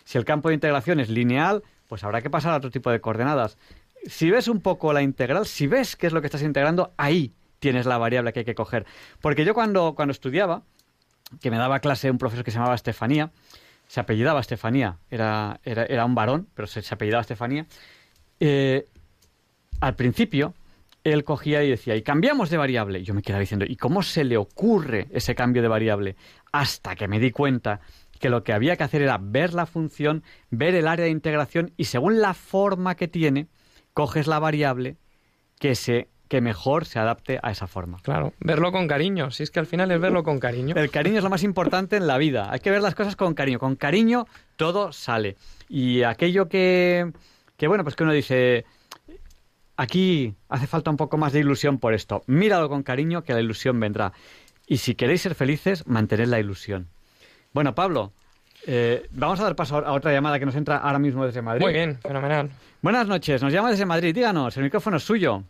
[0.09, 2.99] Si el campo de integración es lineal, pues habrá que pasar a otro tipo de
[2.99, 3.59] coordenadas.
[4.07, 7.35] Si ves un poco la integral, si ves qué es lo que estás integrando, ahí
[7.59, 8.87] tienes la variable que hay que coger.
[9.21, 10.63] Porque yo cuando, cuando estudiaba,
[11.43, 13.33] que me daba clase un profesor que se llamaba Estefanía,
[13.87, 17.67] se apellidaba Estefanía, era, era, era un varón, pero se, apellidaba Estefanía,
[18.41, 18.87] eh,
[19.79, 20.55] al principio,
[21.05, 23.03] él cogía y decía, y cambiamos de variable.
[23.03, 26.17] Yo me quedaba diciendo, ¿y cómo se le ocurre ese cambio de variable?
[26.51, 27.81] Hasta que me di cuenta
[28.19, 31.73] que lo que había que hacer era ver la función, ver el área de integración
[31.77, 33.49] y según la forma que tiene,
[33.95, 34.97] coges la variable
[35.59, 37.99] que se que mejor se adapte a esa forma.
[38.03, 40.75] Claro, verlo con cariño, si es que al final es verlo con cariño.
[40.77, 43.35] El cariño es lo más importante en la vida, hay que ver las cosas con
[43.35, 44.27] cariño, con cariño
[44.57, 45.37] todo sale.
[45.69, 47.13] Y aquello que,
[47.57, 48.67] que bueno, pues que uno dice,
[49.77, 53.41] aquí hace falta un poco más de ilusión por esto, míralo con cariño que la
[53.41, 54.13] ilusión vendrá.
[54.67, 56.89] Y si queréis ser felices, mantened la ilusión.
[57.53, 58.13] Bueno, Pablo,
[58.67, 61.65] eh, vamos a dar paso a otra llamada que nos entra ahora mismo desde Madrid.
[61.65, 62.51] Muy bien, fenomenal.
[62.83, 65.43] Buenas noches, nos llama desde Madrid, díganos, el micrófono es suyo.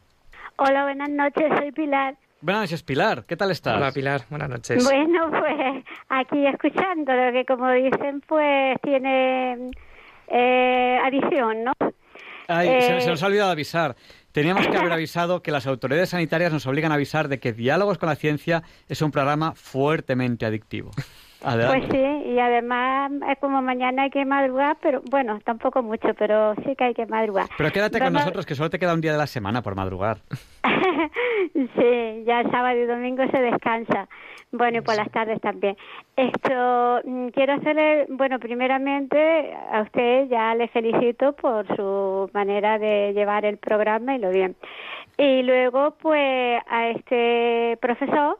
[0.56, 2.16] Hola, buenas noches, soy Pilar.
[2.40, 3.76] Buenas noches, Pilar, ¿qué tal estás?
[3.76, 4.84] Hola, Pilar, buenas noches.
[4.84, 9.70] Bueno, pues aquí escuchando lo que como dicen, pues tiene
[10.28, 11.72] eh, adición, ¿no?
[12.46, 13.96] Ay, se, Eh, se nos ha olvidado avisar.
[14.32, 17.98] Teníamos que haber avisado que las autoridades sanitarias nos obligan a avisar de que Diálogos
[17.98, 20.92] con la Ciencia es un programa fuertemente adictivo.
[21.40, 26.54] Pues sí, y además es como mañana hay que madrugar, pero bueno, tampoco mucho, pero
[26.64, 27.46] sí que hay que madrugar.
[27.56, 30.18] Pero quédate con nosotros, que solo te queda un día de la semana por madrugar.
[31.54, 34.08] sí, ya el sábado y domingo se descansa.
[34.50, 35.76] Bueno, y por las tardes también.
[36.16, 43.12] Esto, mm, quiero hacerle, bueno, primeramente a usted ya le felicito por su manera de
[43.12, 44.56] llevar el programa y lo bien.
[45.18, 48.38] Y luego, pues, a este profesor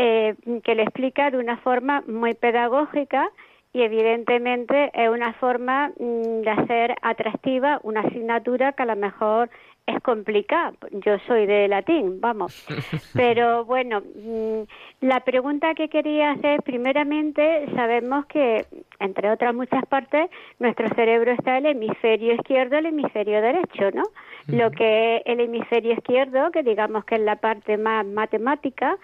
[0.00, 3.32] eh, que le explica de una forma muy pedagógica
[3.72, 9.50] y evidentemente es una forma mm, de hacer atractiva una asignatura que a lo mejor
[9.88, 10.74] es complicada.
[10.92, 12.64] Yo soy de latín, vamos.
[13.12, 14.62] Pero bueno, mm,
[15.00, 18.66] la pregunta que quería hacer, primeramente, sabemos que,
[19.00, 20.30] entre otras muchas partes,
[20.60, 24.04] nuestro cerebro está el hemisferio izquierdo y el hemisferio derecho, ¿no?
[24.46, 28.96] Lo que es el hemisferio izquierdo, que digamos que es la parte más matemática,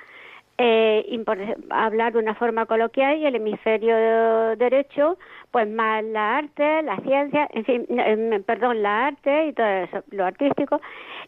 [0.56, 1.24] eh,
[1.70, 3.96] hablar de una forma coloquial y el hemisferio
[4.56, 5.18] derecho,
[5.50, 10.04] pues más la arte, la ciencia, en fin, em, perdón, la arte y todo eso,
[10.10, 10.80] lo artístico.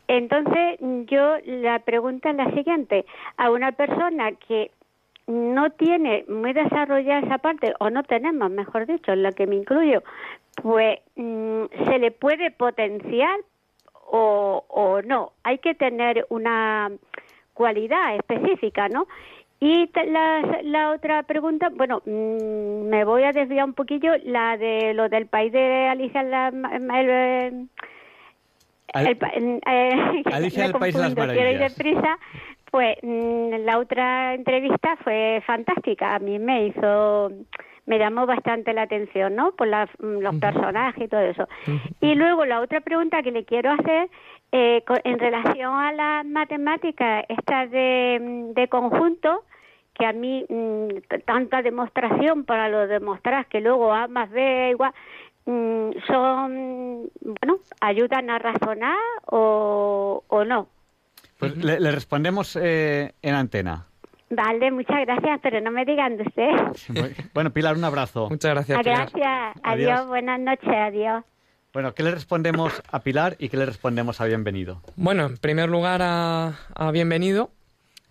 [0.09, 3.05] Entonces, yo la pregunta es la siguiente:
[3.37, 4.71] a una persona que
[5.27, 9.57] no tiene muy desarrollada esa parte, o no tenemos, mejor dicho, en la que me
[9.57, 10.03] incluyo,
[10.63, 13.41] pues mm, se le puede potenciar
[14.09, 15.33] o, o no.
[15.43, 16.93] Hay que tener una
[17.57, 19.07] cualidad específica, ¿no?
[19.59, 24.93] Y la, la otra pregunta, bueno, mm, me voy a desviar un poquillo, la de
[24.93, 27.69] lo del país de Alicia la, el,
[28.93, 31.77] Al- el eh, Alicia en me el País de las confundo, quiero ir Maravillas.
[31.77, 32.19] deprisa.
[32.71, 37.31] Pues mm, la otra entrevista fue fantástica, a mí me hizo,
[37.87, 39.53] me llamó bastante la atención, ¿no?
[39.53, 41.49] Por la- mm, los personajes y todo eso.
[42.01, 44.11] Y luego la otra pregunta que le quiero hacer,
[44.59, 49.45] eh, co- en relación a las matemáticas, estas de, mm, de conjunto,
[49.95, 54.71] que a mí mm, t- tanta demostración para lo demostrar que luego A más B
[54.71, 54.93] igual,
[55.47, 60.69] mm, son, bueno, ayudan a razonar o, o no.
[61.39, 63.87] Pues le, le respondemos eh, en antena.
[64.31, 66.51] Vale, muchas gracias, pero no me digan de usted.
[67.35, 68.29] Bueno, Pilar, un abrazo.
[68.31, 68.99] Muchas gracias, Ah, Pilar.
[69.13, 69.91] Gracias, Adiós.
[69.93, 71.25] adiós, buenas noches, adiós.
[71.77, 74.81] Bueno, ¿qué le respondemos a Pilar y qué le respondemos a Bienvenido?
[74.97, 76.55] Bueno, en primer lugar a,
[76.91, 77.51] Bienvenido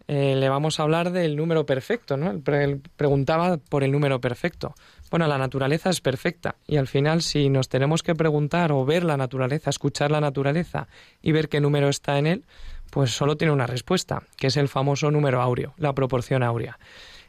[0.07, 2.39] eh, le vamos a hablar del número perfecto, ¿no?
[2.41, 4.75] Pre- preguntaba por el número perfecto.
[5.09, 9.03] Bueno, la naturaleza es perfecta y al final si nos tenemos que preguntar o ver
[9.03, 10.87] la naturaleza, escuchar la naturaleza
[11.23, 12.45] y ver qué número está en él,
[12.91, 16.77] pues solo tiene una respuesta, que es el famoso número áureo, la proporción áurea.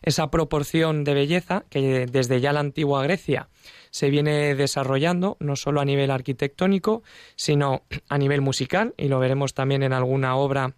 [0.02, 3.48] Esa proporción de belleza que desde ya la antigua Grecia
[3.90, 7.02] se viene desarrollando, no solo a nivel arquitectónico,
[7.34, 10.74] sino a nivel musical, y lo veremos también en alguna obra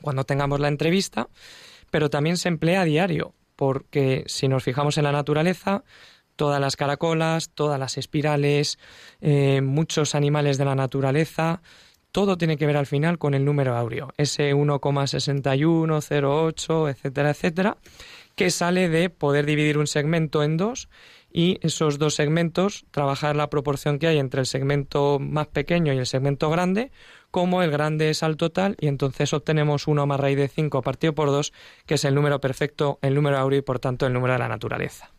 [0.00, 1.28] cuando tengamos la entrevista,
[1.90, 5.84] pero también se emplea a diario, porque si nos fijamos en la naturaleza,
[6.36, 8.78] todas las caracolas, todas las espirales,
[9.20, 11.60] eh, muchos animales de la naturaleza,
[12.10, 17.76] todo tiene que ver al final con el número áureo, ese 1,6108, etcétera, etcétera,
[18.34, 20.88] que sale de poder dividir un segmento en dos
[21.32, 25.98] y esos dos segmentos trabajar la proporción que hay entre el segmento más pequeño y
[25.98, 26.92] el segmento grande,
[27.30, 31.14] como el grande es al total y entonces obtenemos 1 más raíz de 5 partido
[31.14, 31.52] por 2,
[31.86, 34.48] que es el número perfecto, el número áureo y por tanto el número de la
[34.48, 35.10] naturaleza.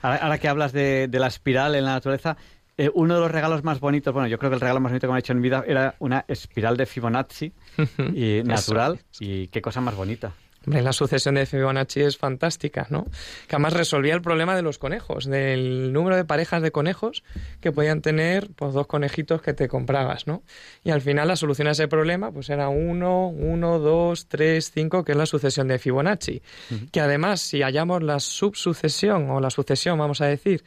[0.00, 2.38] Ahora, ahora que hablas de, de la espiral en la naturaleza,
[2.78, 5.08] eh, uno de los regalos más bonitos, bueno, yo creo que el regalo más bonito
[5.08, 7.52] que me han hecho en mi vida era una espiral de Fibonacci
[8.14, 9.00] y natural.
[9.18, 10.32] Y qué cosa más bonita.
[10.70, 13.06] La sucesión de Fibonacci es fantástica, ¿no?
[13.46, 17.24] Que además resolvía el problema de los conejos, del número de parejas de conejos
[17.60, 20.42] que podían tener pues, dos conejitos que te comprabas, ¿no?
[20.84, 25.04] Y al final la solución a ese problema pues era uno, uno, dos, tres, cinco,
[25.04, 26.42] que es la sucesión de Fibonacci.
[26.92, 30.64] Que además, si hallamos la subsucesión o la sucesión, vamos a decir,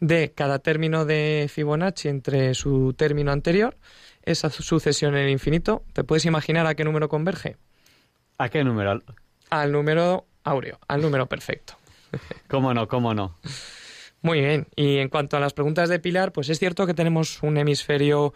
[0.00, 3.76] de cada término de Fibonacci entre su término anterior,
[4.22, 7.56] esa sucesión en el infinito, ¿te puedes imaginar a qué número converge?
[8.38, 9.00] ¿A qué número?
[9.50, 11.74] Al número áureo, al número perfecto.
[12.48, 12.88] ¿Cómo no?
[12.88, 13.36] ¿Cómo no?
[14.22, 14.68] Muy bien.
[14.76, 18.34] Y en cuanto a las preguntas de Pilar, pues es cierto que tenemos un hemisferio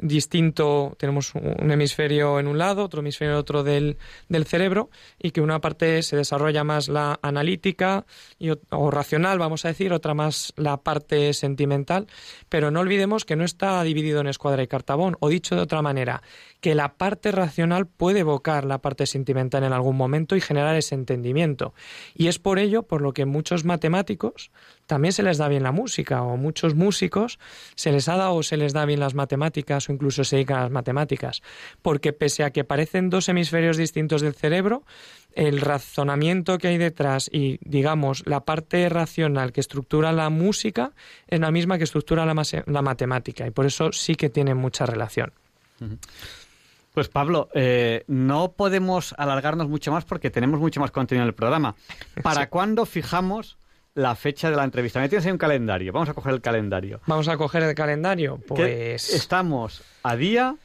[0.00, 3.96] distinto, tenemos un hemisferio en un lado, otro hemisferio en otro del,
[4.28, 8.04] del cerebro, y que una parte se desarrolla más la analítica
[8.38, 12.06] y, o racional, vamos a decir, otra más la parte sentimental,
[12.48, 15.82] pero no olvidemos que no está dividido en escuadra y cartabón, o dicho de otra
[15.82, 16.22] manera,
[16.60, 20.94] que la parte racional puede evocar la parte sentimental en algún momento y generar ese
[20.94, 21.74] entendimiento.
[22.14, 24.50] Y es por ello por lo que muchos matemáticos
[24.86, 27.38] también se les da bien la música, o muchos músicos
[27.74, 30.58] se les ha dado o se les da bien las matemáticas, o incluso se dedican
[30.58, 31.42] a las matemáticas,
[31.82, 34.84] porque pese a que parecen dos hemisferios distintos del cerebro,
[35.34, 40.92] el razonamiento que hay detrás y, digamos, la parte racional que estructura la música
[41.26, 42.34] es la misma que estructura la,
[42.66, 45.32] la matemática, y por eso sí que tienen mucha relación.
[46.92, 51.34] Pues Pablo, eh, no podemos alargarnos mucho más porque tenemos mucho más contenido en el
[51.34, 51.74] programa.
[52.22, 53.58] ¿Para cuándo fijamos
[53.94, 55.00] la fecha de la entrevista?
[55.00, 55.92] Me tienes ahí un calendario.
[55.92, 57.00] Vamos a coger el calendario.
[57.06, 58.38] Vamos a coger el calendario.
[58.46, 60.56] Pues estamos a día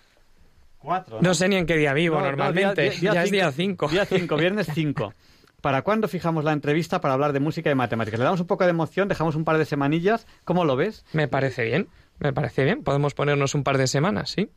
[0.79, 1.19] 4.
[1.21, 1.33] ¿no?
[1.33, 2.91] sé ni en qué día vivo normalmente.
[3.01, 3.87] ya es día 5.
[3.89, 5.13] Día 5, viernes 5.
[5.61, 8.17] ¿Para cuándo fijamos la entrevista para hablar de música y matemáticas?
[8.17, 10.25] Le damos un poco de emoción, dejamos un par de semanillas.
[10.45, 11.03] ¿Cómo lo ves?
[11.11, 11.89] Me parece bien.
[12.19, 12.83] Me parece bien.
[12.83, 14.49] Podemos ponernos un par de semanas, sí.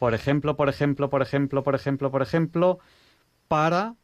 [0.00, 2.78] Por ejemplo, por ejemplo, por ejemplo, por ejemplo, por ejemplo,
[3.46, 3.94] para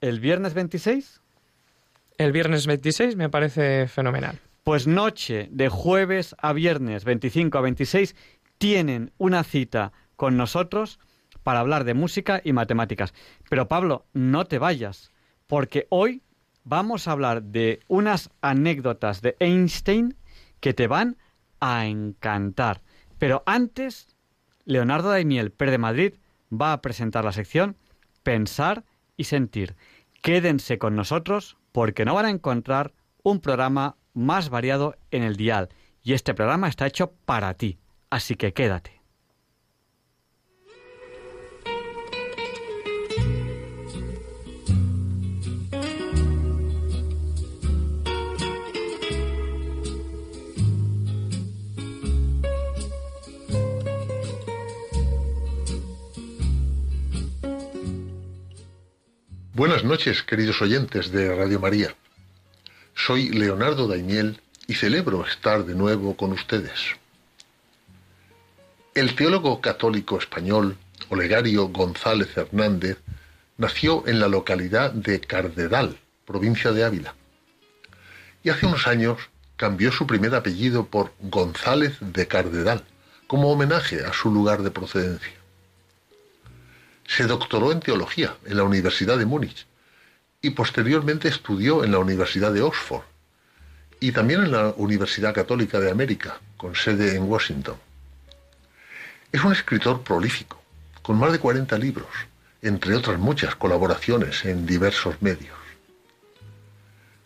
[0.00, 1.21] el viernes 26.
[2.18, 4.38] El viernes 26 me parece fenomenal.
[4.64, 8.14] Pues noche de jueves a viernes 25 a 26
[8.58, 11.00] tienen una cita con nosotros
[11.42, 13.12] para hablar de música y matemáticas.
[13.48, 15.10] Pero Pablo, no te vayas,
[15.46, 16.22] porque hoy
[16.64, 20.16] vamos a hablar de unas anécdotas de Einstein
[20.60, 21.16] que te van
[21.58, 22.82] a encantar.
[23.18, 24.16] Pero antes
[24.64, 26.14] Leonardo Daimiel, Per de Madrid,
[26.52, 27.76] va a presentar la sección
[28.22, 28.84] Pensar
[29.16, 29.74] y Sentir.
[30.22, 35.68] Quédense con nosotros porque no van a encontrar un programa más variado en el dial.
[36.02, 37.78] Y este programa está hecho para ti.
[38.10, 39.01] Así que quédate.
[59.62, 61.94] Buenas noches, queridos oyentes de Radio María.
[62.96, 66.96] Soy Leonardo Daimiel y celebro estar de nuevo con ustedes.
[68.96, 70.76] El teólogo católico español
[71.10, 72.98] Olegario González Hernández
[73.56, 75.96] nació en la localidad de Cardedal,
[76.26, 77.14] provincia de Ávila.
[78.42, 82.82] Y hace unos años cambió su primer apellido por González de Cardedal,
[83.28, 85.41] como homenaje a su lugar de procedencia.
[87.06, 89.66] Se doctoró en teología en la Universidad de Múnich
[90.40, 93.02] y posteriormente estudió en la Universidad de Oxford
[94.00, 97.76] y también en la Universidad Católica de América, con sede en Washington.
[99.30, 100.60] Es un escritor prolífico,
[101.02, 102.08] con más de 40 libros,
[102.62, 105.56] entre otras muchas colaboraciones en diversos medios.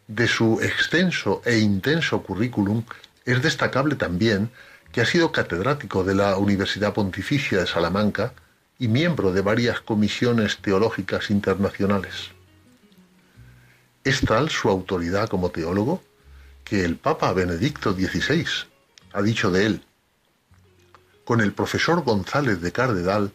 [0.07, 2.85] De su extenso e intenso currículum
[3.25, 4.51] es destacable también
[4.93, 8.33] que ha sido catedrático de la Universidad Pontificia de Salamanca,
[8.79, 12.31] y miembro de varias comisiones teológicas internacionales.
[14.05, 16.03] Es tal su autoridad como teólogo
[16.65, 18.47] que el Papa Benedicto XVI
[19.13, 19.83] ha dicho de él,
[21.25, 23.33] con el profesor González de Cardedal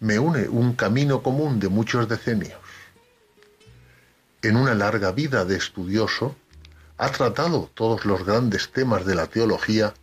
[0.00, 2.58] me une un camino común de muchos decenios.
[4.42, 6.34] En una larga vida de estudioso,
[6.96, 9.94] ha tratado todos los grandes temas de la teología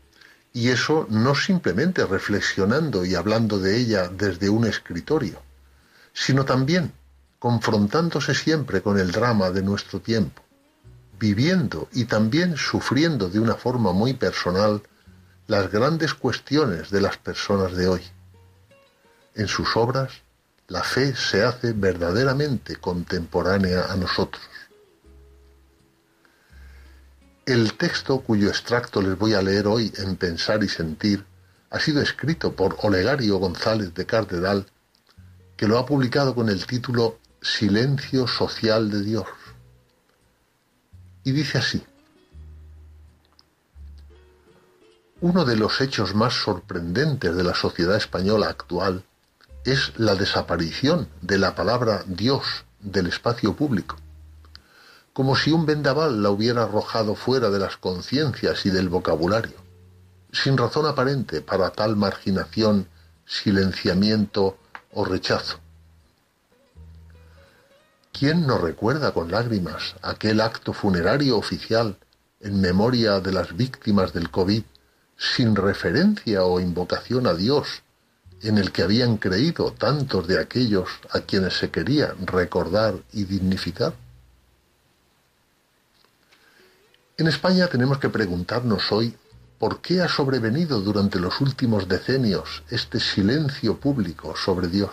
[0.57, 5.39] y eso no simplemente reflexionando y hablando de ella desde un escritorio,
[6.13, 6.93] sino también
[7.37, 10.41] confrontándose siempre con el drama de nuestro tiempo,
[11.19, 14.81] viviendo y también sufriendo de una forma muy personal
[15.45, 18.01] las grandes cuestiones de las personas de hoy.
[19.35, 20.11] En sus obras,
[20.69, 24.41] la fe se hace verdaderamente contemporánea a nosotros.
[27.47, 31.23] El texto cuyo extracto les voy a leer hoy en Pensar y Sentir
[31.69, 34.65] ha sido escrito por Olegario González de Cardedal,
[35.55, 39.27] que lo ha publicado con el título silencio social de Dios.
[41.23, 41.81] Y dice así,
[45.21, 49.05] uno de los hechos más sorprendentes de la sociedad española actual
[49.63, 52.43] es la desaparición de la palabra Dios
[52.81, 53.95] del espacio público,
[55.17, 59.55] como si un vendaval la hubiera arrojado fuera de las conciencias y del vocabulario,
[60.31, 62.87] sin razón aparente para tal marginación,
[63.25, 64.59] silenciamiento
[64.93, 65.57] o rechazo.
[68.11, 71.97] ¿Quién no recuerda con lágrimas aquel acto funerario oficial
[72.39, 74.61] en memoria de las víctimas del COVID
[75.17, 77.81] sin referencia o invocación a Dios
[78.43, 83.95] en el que habían creído tantos de aquellos a quienes se quería recordar y dignificar?
[87.17, 89.17] En España tenemos que preguntarnos hoy
[89.57, 94.91] por qué ha sobrevenido durante los últimos decenios este silencio público sobre Dios.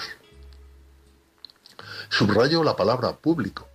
[2.09, 3.68] Subrayo la palabra público,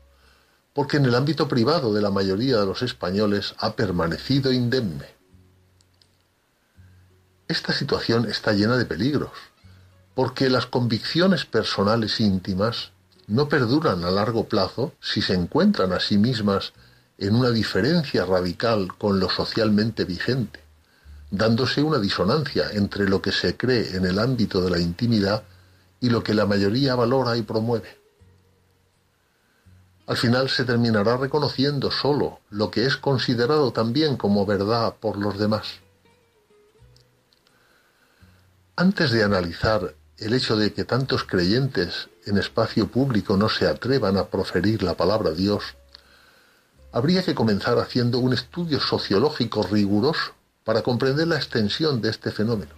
[0.73, 5.05] porque en el ámbito privado de la mayoría de los españoles ha permanecido indemne.
[7.47, 9.31] Esta situación está llena de peligros,
[10.15, 12.93] porque las convicciones personales íntimas
[13.27, 16.73] no perduran a largo plazo si se encuentran a sí mismas
[17.19, 20.61] en una diferencia radical con lo socialmente vigente,
[21.29, 25.43] dándose una disonancia entre lo que se cree en el ámbito de la intimidad
[25.99, 27.99] y lo que la mayoría valora y promueve.
[30.07, 35.37] Al final se terminará reconociendo solo lo que es considerado también como verdad por los
[35.37, 35.81] demás.
[38.77, 44.17] Antes de analizar el hecho de que tantos creyentes en espacio público no se atrevan
[44.17, 45.75] a proferir la palabra Dios,
[46.91, 50.33] habría que comenzar haciendo un estudio sociológico riguroso
[50.63, 52.71] para comprender la extensión de este fenómeno.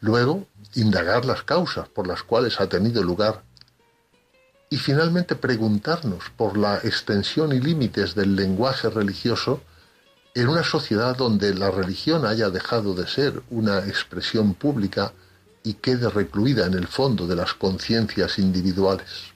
[0.00, 3.42] Luego, indagar las causas por las cuales ha tenido lugar
[4.70, 9.60] y finalmente preguntarnos por la extensión y límites del lenguaje religioso
[10.34, 15.12] en una sociedad donde la religión haya dejado de ser una expresión pública
[15.62, 19.33] y quede recluida en el fondo de las conciencias individuales.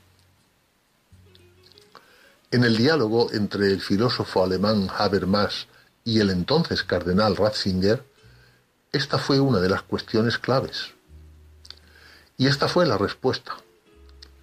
[2.51, 5.67] En el diálogo entre el filósofo alemán Habermas
[6.03, 8.03] y el entonces cardenal Ratzinger,
[8.91, 10.95] esta fue una de las cuestiones claves.
[12.39, 13.53] Y esta fue la respuesta.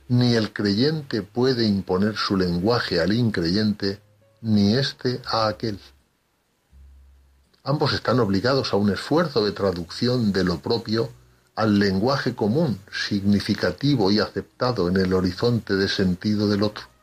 [0.07, 3.99] Ni el creyente puede imponer su lenguaje al increyente,
[4.41, 5.79] ni éste a aquel.
[7.63, 11.09] Ambos están obligados a un esfuerzo de traducción de lo propio
[11.55, 16.94] al lenguaje común, significativo y aceptado en el horizonte de sentido del otro.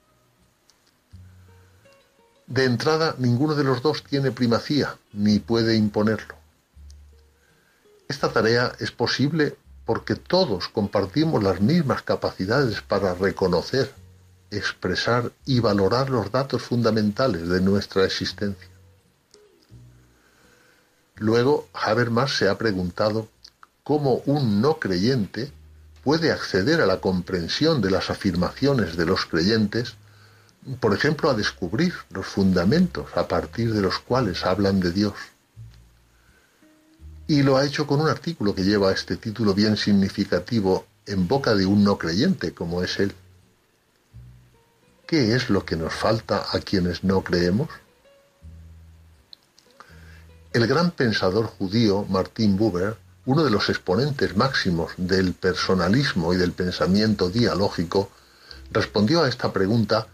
[2.53, 6.35] De entrada, ninguno de los dos tiene primacía, ni puede imponerlo.
[8.09, 13.95] Esta tarea es posible porque todos compartimos las mismas capacidades para reconocer,
[14.51, 18.69] expresar y valorar los datos fundamentales de nuestra existencia.
[21.17, 23.31] Luego, Habermas se ha preguntado
[23.83, 25.51] cómo un no creyente
[26.05, 29.95] puede acceder a la comprensión de las afirmaciones de los creyentes,
[30.81, 35.15] por ejemplo, a descubrir los fundamentos a partir de los cuales hablan de Dios.
[37.27, 41.55] Y lo ha hecho con un artículo que lleva este título bien significativo en boca
[41.55, 43.13] de un no creyente como es él.
[45.07, 47.69] ¿Qué es lo que nos falta a quienes no creemos?
[50.53, 56.53] El gran pensador judío Martin Buber uno de los exponentes máximos del personalismo y del
[56.53, 58.11] pensamiento dialógico,
[58.73, 60.09] respondió a esta pregunta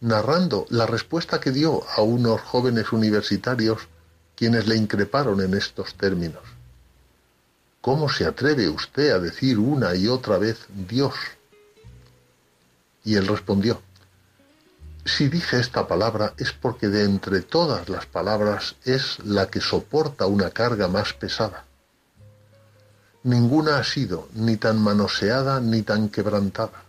[0.00, 3.88] narrando la respuesta que dio a unos jóvenes universitarios
[4.34, 6.42] quienes le increparon en estos términos.
[7.80, 11.14] ¿Cómo se atreve usted a decir una y otra vez Dios?
[13.04, 13.80] Y él respondió,
[15.04, 20.26] si dije esta palabra es porque de entre todas las palabras es la que soporta
[20.26, 21.64] una carga más pesada
[23.22, 26.84] ninguna ha sido ni tan manoseada ni tan quebrantada.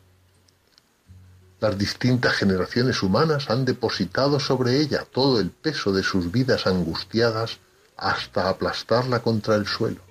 [1.62, 7.60] Las distintas generaciones humanas han depositado sobre ella todo el peso de sus vidas angustiadas
[7.98, 10.02] hasta aplastarla contra el suelo.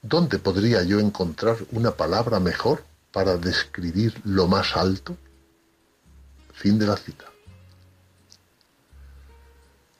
[0.00, 5.16] ¿Dónde podría yo encontrar una palabra mejor para describir lo más alto?
[6.52, 7.24] Fin de la cita.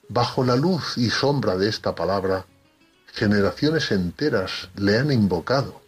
[0.08, 2.46] Bajo la luz y sombra de esta palabra,
[3.12, 5.82] generaciones enteras le han invocado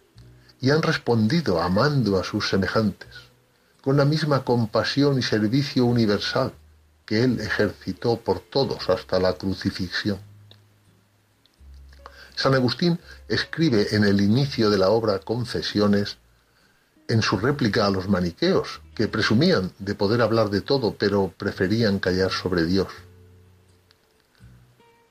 [0.59, 3.25] y han respondido amando a sus semejantes,
[3.85, 6.51] con la misma compasión y servicio universal
[7.05, 10.17] que él ejercitó por todos hasta la crucifixión.
[12.35, 16.17] San Agustín escribe en el inicio de la obra Confesiones
[17.07, 21.99] en su réplica a los maniqueos, que presumían de poder hablar de todo, pero preferían
[21.99, 22.87] callar sobre Dios.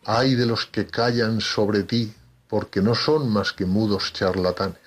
[0.04, 2.12] Ay de los que callan sobre ti,
[2.48, 4.83] porque no son más que mudos charlatanes.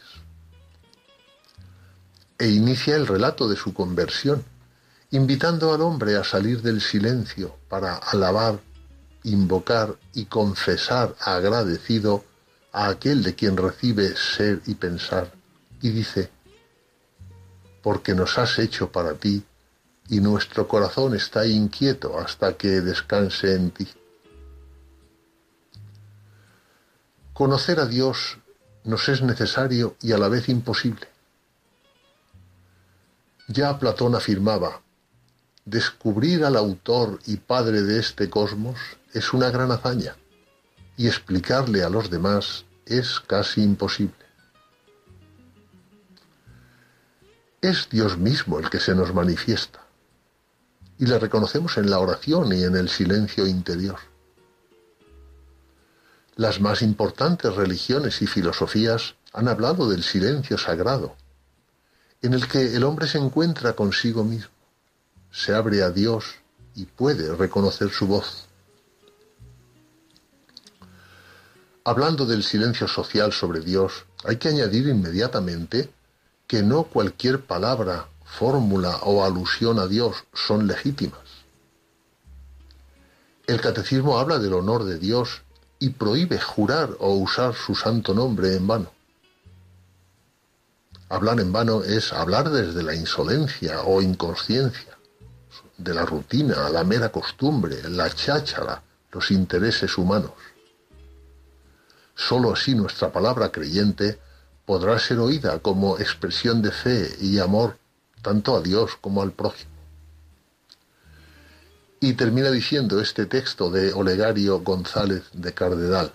[2.39, 4.43] E inicia el relato de su conversión,
[5.11, 8.59] invitando al hombre a salir del silencio para alabar,
[9.23, 12.23] invocar y confesar agradecido
[12.71, 15.31] a aquel de quien recibe ser y pensar,
[15.81, 16.29] y dice,
[17.81, 19.43] porque nos has hecho para ti,
[20.09, 23.87] y nuestro corazón está inquieto hasta que descanse en ti.
[27.33, 28.37] Conocer a Dios
[28.83, 31.07] nos es necesario y a la vez imposible.
[33.47, 34.81] Ya Platón afirmaba,
[35.63, 38.77] descubrir al autor y padre de este cosmos
[39.13, 40.17] es una gran hazaña
[40.97, 44.25] y explicarle a los demás es casi imposible.
[47.61, 49.79] Es Dios mismo el que se nos manifiesta
[50.99, 53.99] y le reconocemos en la oración y en el silencio interior.
[56.35, 61.15] Las más importantes religiones y filosofías han hablado del silencio sagrado,
[62.21, 64.51] en el que el hombre se encuentra consigo mismo,
[65.31, 66.35] se abre a Dios
[66.75, 68.45] y puede reconocer su voz.
[71.83, 75.89] Hablando del silencio social sobre Dios, hay que añadir inmediatamente
[76.45, 81.21] que no cualquier palabra, fórmula o alusión a Dios son legítimas.
[83.45, 85.43] El catecismo habla del honor de Dios
[85.79, 88.96] y prohíbe jurar o usar su santo nombre en vano.
[91.09, 94.97] Hablar en vano es hablar desde la insolencia o inconsciencia,
[95.77, 100.31] de la rutina, la mera costumbre, la cháchara, los intereses humanos.
[102.15, 104.19] Sólo así nuestra palabra creyente
[104.65, 107.77] podrá ser oída como expresión de fe y amor
[108.21, 109.71] tanto a Dios como al prójimo.
[112.01, 116.11] Y termina diciendo este texto de Olegario González de Cardedal.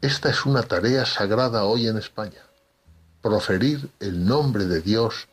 [0.00, 2.42] Esta es una tarea sagrada hoy en España,
[3.22, 5.28] proferir el nombre de Dios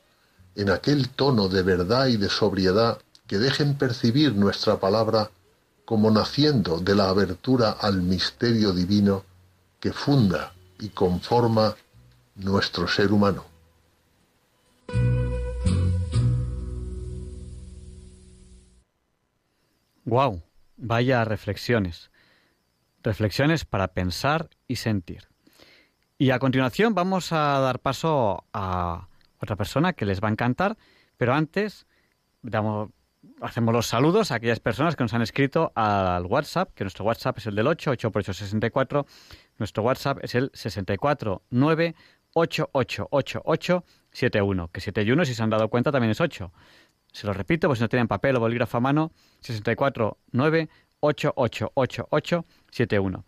[0.55, 5.29] en aquel tono de verdad y de sobriedad que dejen percibir nuestra palabra
[5.85, 9.23] como naciendo de la abertura al misterio divino
[9.79, 11.75] que funda y conforma
[12.35, 13.45] nuestro ser humano.
[20.03, 20.41] Wow,
[20.77, 22.09] vaya reflexiones.
[23.03, 25.27] Reflexiones para pensar y sentir.
[26.19, 29.07] Y a continuación vamos a dar paso a
[29.39, 30.75] otra persona que les va a encantar,
[31.15, 31.85] pero antes
[32.41, 32.89] damos,
[33.39, 37.37] hacemos los saludos a aquellas personas que nos han escrito al WhatsApp, que nuestro WhatsApp
[37.37, 39.05] es el del 8, 8 por 8, 64.
[39.59, 41.93] Nuestro WhatsApp es el 649
[42.33, 46.51] 888871, que 71 si se han dado cuenta también es 8.
[47.11, 49.11] Se lo repito, pues si no tienen papel o bolígrafo a mano,
[49.41, 50.67] 649
[50.99, 53.23] 888871.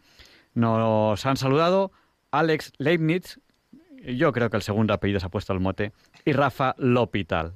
[0.56, 1.92] Nos han saludado
[2.32, 3.40] Alex Leibniz,
[4.06, 5.92] yo creo que el segundo apellido se ha puesto al mote,
[6.26, 7.54] y Rafa Lopital.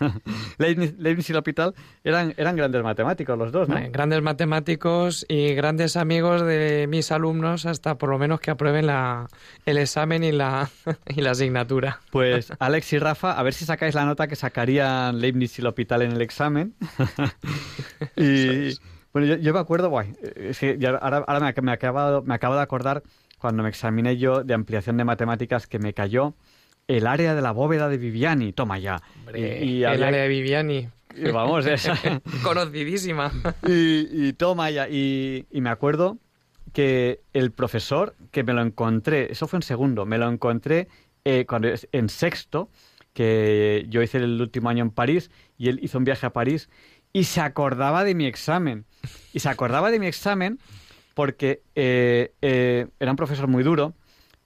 [0.58, 3.76] Leibniz, y Lopital eran, eran grandes matemáticos los dos, ¿no?
[3.90, 9.28] Grandes matemáticos y grandes amigos de mis alumnos hasta por lo menos que aprueben la,
[9.66, 10.70] el examen y la,
[11.08, 12.00] y la asignatura.
[12.10, 16.02] Pues Alex y Rafa, a ver si sacáis la nota que sacarían Leibniz y Lopital
[16.02, 16.74] en el examen.
[18.16, 18.74] y...
[19.12, 20.12] Bueno, yo, me acuerdo, guay,
[21.00, 23.04] ahora, ahora me, me, acabo, me acabo de acordar
[23.44, 26.32] cuando me examiné yo de ampliación de matemáticas que me cayó
[26.88, 28.54] el área de la bóveda de Viviani.
[28.54, 29.02] Toma ya.
[29.34, 30.88] y, el área de Viviani.
[31.30, 31.94] vamos, esa.
[32.42, 33.30] Conocidísima.
[33.68, 34.88] y, toma ya.
[34.88, 36.16] Y, me acuerdo
[36.72, 40.88] que el profesor, que me lo encontré, eso fue en segundo, me lo encontré
[41.26, 42.70] eh, cuando en sexto,
[43.12, 46.70] que yo hice el último año en París y él hizo un viaje a París
[47.12, 48.86] y se acordaba de mi examen.
[49.34, 50.58] Y se acordaba de mi examen
[51.14, 53.94] porque eh, eh, era un profesor muy duro.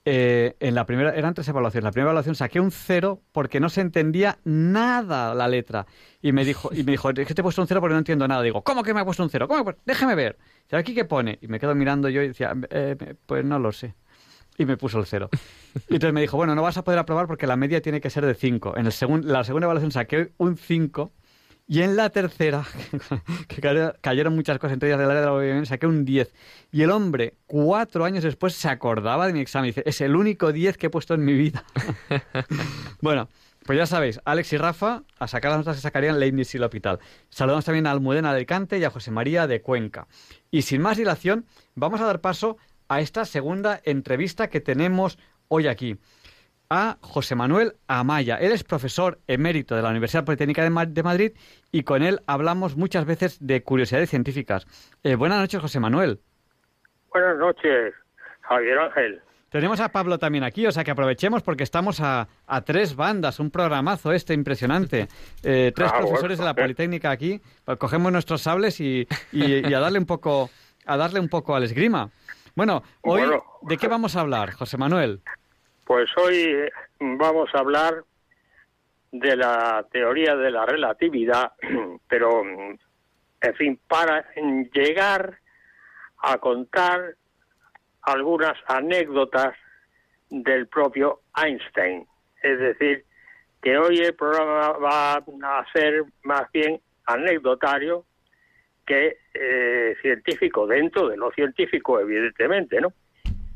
[0.05, 1.83] Eh, en la primera, eran tres evaluaciones.
[1.83, 5.85] La primera evaluación saqué un cero porque no se entendía nada la letra.
[6.21, 7.99] Y me dijo, y me dijo, es que te he puesto un cero porque no
[7.99, 8.41] entiendo nada.
[8.41, 9.47] Digo, ¿cómo que me ha puesto un cero?
[9.47, 9.73] ¿Cómo?
[9.85, 10.37] Déjeme ver.
[10.71, 11.37] ¿Y aquí qué pone?
[11.41, 12.55] Y me quedo mirando yo y decía,
[13.25, 13.95] pues no lo sé.
[14.57, 15.29] Y me puso el cero.
[15.89, 18.09] Y entonces me dijo, bueno, no vas a poder aprobar porque la media tiene que
[18.09, 18.75] ser de cinco.
[18.75, 18.93] En el
[19.27, 21.11] la segunda evaluación saqué un cinco
[21.71, 22.65] y en la tercera,
[23.47, 23.61] que
[24.01, 26.33] cayeron muchas cosas, entre ellas del área de la OBM, saqué un 10.
[26.71, 29.67] Y el hombre, cuatro años después, se acordaba de mi examen.
[29.67, 31.63] Y dice, es el único 10 que he puesto en mi vida.
[33.01, 33.29] bueno,
[33.67, 36.63] pues ya sabéis, Alex y Rafa, a sacar las notas que sacarían Leibniz y el
[36.63, 36.97] hospital.
[37.29, 40.07] Saludamos también a Almudena de Alicante y a José María de Cuenca.
[40.49, 41.45] Y sin más dilación,
[41.75, 42.57] vamos a dar paso
[42.87, 45.99] a esta segunda entrevista que tenemos hoy aquí.
[46.69, 48.35] A José Manuel Amaya.
[48.35, 51.31] Él es profesor emérito de la Universidad Politécnica de, Madrid
[51.71, 54.67] y con él hablamos muchas veces de curiosidades científicas.
[55.03, 56.19] Eh, buenas noches, José Manuel.
[57.11, 57.93] Buenas noches,
[58.41, 59.21] Javier Ángel.
[59.49, 62.27] Tenemos a Pablo también aquí, o sea que aprovechemos porque estamos a,
[62.65, 65.07] tres bandas, un programazo este impresionante.
[65.41, 69.97] Eh, tres ah, profesores de la Politécnica aquí, pues cogemos nuestros sables y, a darle
[69.97, 70.51] un poco
[70.85, 72.11] a darle un poco al esgrima.
[72.55, 73.23] Bueno, hoy
[73.63, 75.23] ¿de qué vamos a hablar, José Manuel?
[75.89, 78.03] Pues hoy eh, vamos a hablar
[79.11, 81.53] de la teoría de la relatividad,
[82.07, 84.23] pero, en fin, para
[84.71, 85.39] llegar
[86.19, 87.15] a contar
[88.03, 89.55] algunas anécdotas
[90.29, 92.05] del propio Einstein.
[92.43, 93.03] Es decir,
[93.59, 98.05] que hoy el programa va a ser más bien anecdotario
[98.85, 102.93] que eh, científico, dentro de lo científico, evidentemente, ¿no?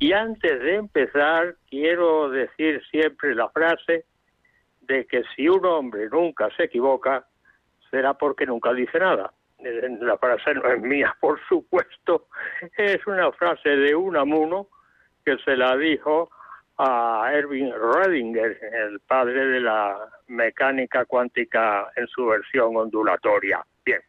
[0.03, 4.03] Y antes de empezar, quiero decir siempre la frase
[4.81, 7.25] de que si un hombre nunca se equivoca,
[7.89, 9.31] será porque nunca dice nada.
[9.59, 12.27] La frase no es mía, por supuesto,
[12.77, 14.67] es una frase de un amuno
[15.23, 16.29] que se la dijo
[16.77, 23.65] a Erwin Redinger, el padre de la mecánica cuántica en su versión ondulatoria.
[23.85, 24.01] Bien,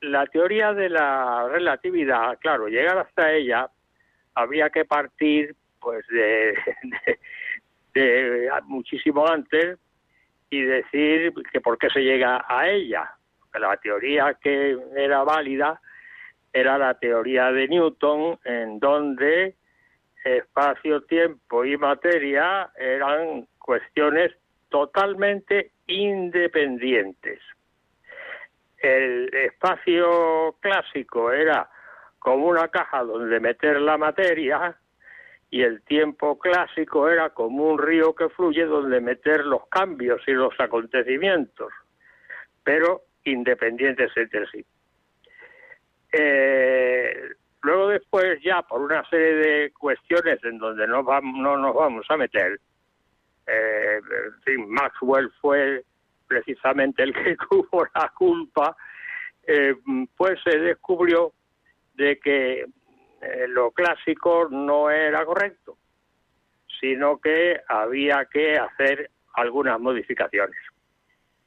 [0.00, 3.70] la teoría de la relatividad, claro, llegar hasta ella
[4.34, 6.54] había que partir pues de,
[7.94, 9.78] de, muchísimo antes
[10.50, 13.10] y decir que por qué se llega a ella.
[13.58, 15.80] La teoría que era válida
[16.52, 19.54] era la teoría de Newton, en donde
[20.24, 24.32] espacio, tiempo y materia eran cuestiones
[24.68, 27.40] totalmente independientes
[28.78, 31.68] el espacio clásico era
[32.18, 34.76] como una caja donde meter la materia
[35.50, 40.32] y el tiempo clásico era como un río que fluye donde meter los cambios y
[40.32, 41.72] los acontecimientos,
[42.64, 44.64] pero independientes entre sí.
[46.12, 47.30] Eh,
[47.62, 52.06] luego después ya por una serie de cuestiones en donde no, vamos, no nos vamos
[52.08, 52.60] a meter,
[53.46, 54.00] eh,
[54.66, 55.84] Maxwell fue
[56.26, 58.76] precisamente el que tuvo la culpa,
[59.46, 59.74] eh,
[60.16, 61.32] pues se descubrió
[61.94, 62.66] de que
[63.22, 65.78] eh, lo clásico no era correcto,
[66.80, 70.58] sino que había que hacer algunas modificaciones.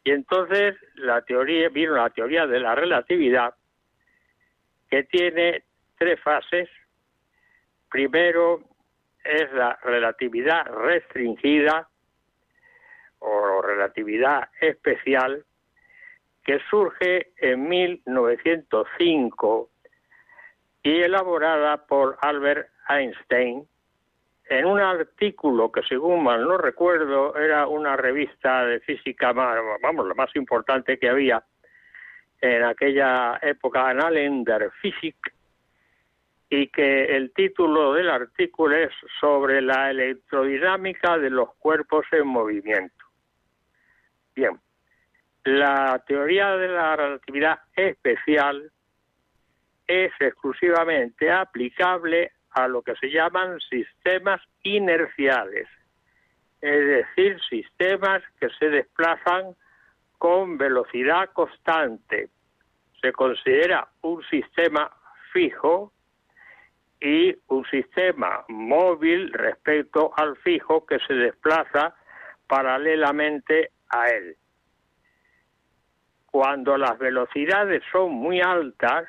[0.04, 3.54] Y entonces la teoría vino la teoría de la relatividad
[4.90, 5.64] que tiene
[5.98, 6.70] tres fases.
[7.90, 8.62] Primero
[9.24, 11.90] es la relatividad restringida,
[13.20, 15.44] o relatividad especial
[16.44, 19.70] que surge en 1905
[20.84, 23.68] y elaborada por Albert Einstein
[24.50, 30.14] en un artículo que según mal no recuerdo era una revista de física vamos la
[30.16, 31.44] más importante que había
[32.42, 34.46] en aquella época Annalen
[34.82, 35.34] Physik
[36.50, 42.99] y que el título del artículo es sobre la electrodinámica de los cuerpos en movimiento.
[44.40, 44.58] Bien,
[45.44, 48.72] la teoría de la relatividad especial
[49.86, 55.68] es exclusivamente aplicable a lo que se llaman sistemas inerciales,
[56.62, 59.58] es decir, sistemas que se desplazan
[60.18, 62.30] con velocidad constante.
[63.02, 64.90] Se considera un sistema
[65.34, 65.92] fijo
[67.02, 71.94] y un sistema móvil respecto al fijo que se desplaza
[72.48, 74.36] paralelamente a él.
[76.28, 79.08] Cuando las velocidades son muy altas,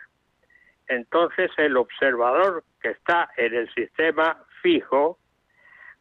[0.88, 5.18] entonces el observador que está en el sistema fijo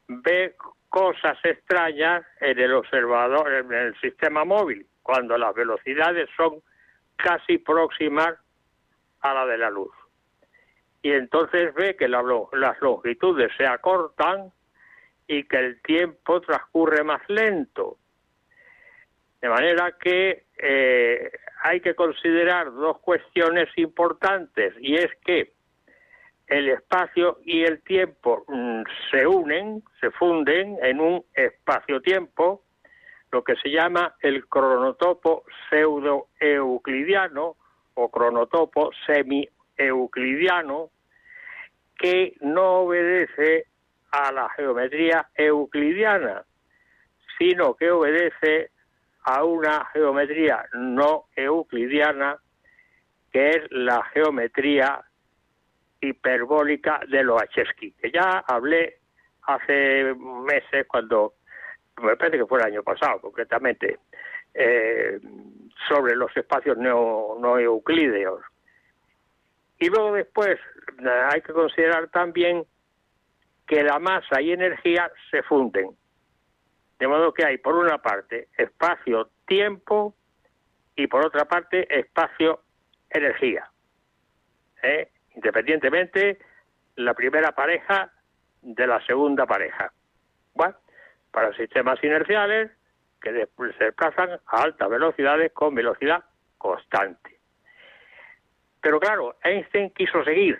[0.08, 0.56] ve
[0.90, 6.62] cosas extrañas en el observador, en el sistema móvil, cuando las velocidades son
[7.16, 8.34] casi próximas
[9.22, 9.92] a la de la luz.
[11.02, 12.24] Y entonces ve que las
[12.82, 14.52] longitudes se acortan
[15.28, 17.98] y que el tiempo transcurre más lento.
[19.42, 21.32] De manera que eh,
[21.62, 25.54] hay que considerar dos cuestiones importantes y es que
[26.48, 28.82] el espacio y el tiempo mm,
[29.12, 32.64] se unen, se funden en un espacio-tiempo,
[33.32, 37.56] lo que se llama el cronotopo pseudo-euclidiano
[37.94, 40.90] o cronotopo semi-euclidiano,
[41.98, 43.66] que no obedece
[44.12, 46.44] a la geometría euclidiana,
[47.38, 48.72] sino que obedece
[49.24, 52.38] a una geometría no euclidiana,
[53.32, 55.02] que es la geometría
[56.02, 59.00] hiperbólica de Loacheski, que ya hablé
[59.44, 61.34] hace meses cuando,
[62.02, 64.00] me parece que fue el año pasado concretamente,
[64.54, 65.20] eh,
[65.88, 68.42] sobre los espacios no, no euclídeos.
[69.80, 70.60] Y luego después
[71.32, 72.66] hay que considerar también
[73.68, 75.96] que la masa y energía se funden.
[77.00, 80.16] De modo que hay, por una parte, espacio-tiempo
[80.96, 83.70] y por otra parte, espacio-energía.
[84.84, 85.10] ¿Eh?
[85.36, 86.40] Independientemente,
[86.96, 88.12] la primera pareja
[88.62, 89.94] de la segunda pareja.
[90.54, 90.76] Bueno,
[91.32, 92.72] para sistemas inerciales
[93.22, 96.24] que se desplazan a altas velocidades con velocidad
[96.58, 97.40] constante.
[98.82, 100.60] Pero claro, Einstein quiso seguir.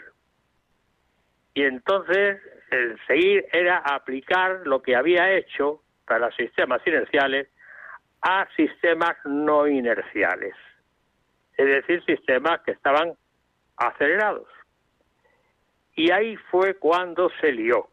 [1.54, 7.48] Y entonces el seguir era aplicar lo que había hecho para sistemas inerciales
[8.22, 10.56] a sistemas no inerciales,
[11.56, 13.14] es decir, sistemas que estaban
[13.78, 14.48] acelerados.
[15.96, 17.88] Y ahí fue cuando se lió.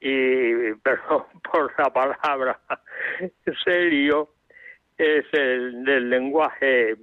[0.00, 2.60] Y, perdón por la palabra,
[3.64, 4.28] se lió,
[4.98, 6.96] es el del lenguaje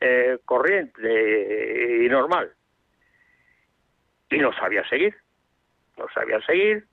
[0.00, 2.52] eh, corriente y normal.
[4.30, 5.16] Y no sabía seguir,
[5.96, 6.86] no sabía seguir,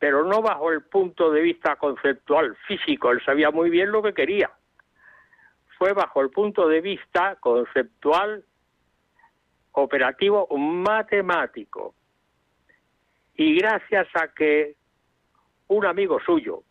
[0.00, 4.14] pero no bajo el punto de vista conceptual físico, él sabía muy bien lo que
[4.14, 4.50] quería.
[5.76, 8.42] Fue bajo el punto de vista conceptual,
[9.72, 11.94] operativo, matemático.
[13.34, 14.74] Y gracias a que
[15.68, 16.62] un amigo suyo,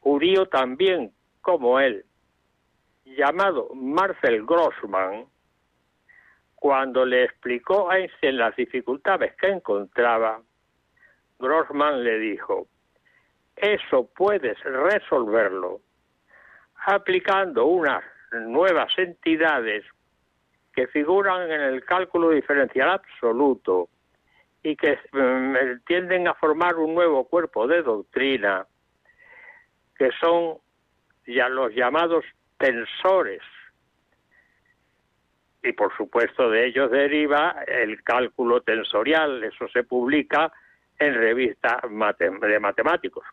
[0.00, 2.04] judío también como él,
[3.04, 5.26] llamado Marcel Grossman,
[6.56, 10.42] cuando le explicó a Einstein las dificultades que encontraba,
[11.38, 12.66] Grossman le dijo,
[13.56, 15.80] eso puedes resolverlo
[16.86, 19.84] aplicando unas nuevas entidades
[20.72, 23.88] que figuran en el cálculo diferencial absoluto
[24.62, 28.66] y que mm, tienden a formar un nuevo cuerpo de doctrina,
[29.96, 30.58] que son
[31.26, 32.24] ya los llamados
[32.58, 33.42] tensores.
[35.62, 40.52] Y por supuesto de ellos deriva el cálculo tensorial, eso se publica
[40.98, 43.24] en revistas de matemáticos.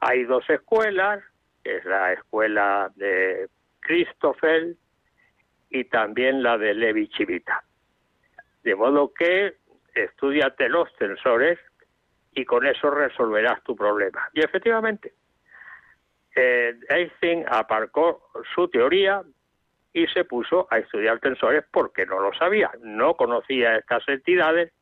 [0.00, 1.22] Hay dos escuelas,
[1.62, 3.48] que es la escuela de
[3.80, 4.76] Christoffel
[5.70, 7.64] y también la de Levi Chivita.
[8.62, 9.56] De modo que
[9.94, 11.58] estudiate los tensores
[12.34, 14.28] y con eso resolverás tu problema.
[14.34, 15.14] Y efectivamente,
[16.34, 19.22] eh, Einstein aparcó su teoría
[19.92, 24.72] y se puso a estudiar tensores porque no lo sabía, no conocía estas entidades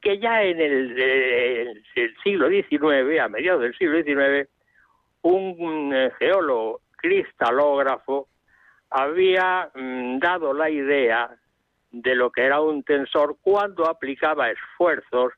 [0.00, 1.82] que ya en el,
[2.22, 4.48] siglo XIX, a mediados del siglo XIX,
[5.22, 8.28] un eh, geólogo cristalógrafo
[8.90, 11.30] había mm, dado la idea
[11.90, 15.32] de lo que era un tensor cuando aplicaba esfuerzos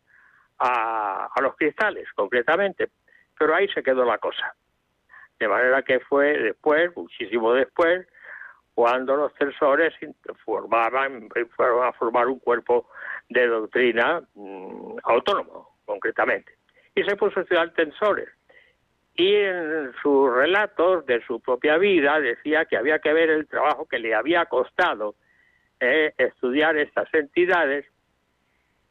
[0.58, 2.90] a, a, los cristales, concretamente.
[3.38, 4.54] Pero ahí se quedó la cosa.
[5.38, 8.06] De manera que fue después, muchísimo después,
[8.74, 9.92] cuando los tensores
[10.44, 12.88] formaban, fueron a formar un cuerpo
[13.32, 16.56] de doctrina mm, autónomo, concretamente.
[16.94, 18.28] Y se puso a estudiar tensores.
[19.14, 23.86] Y en sus relatos de su propia vida decía que había que ver el trabajo
[23.86, 25.16] que le había costado
[25.80, 27.84] eh, estudiar estas entidades,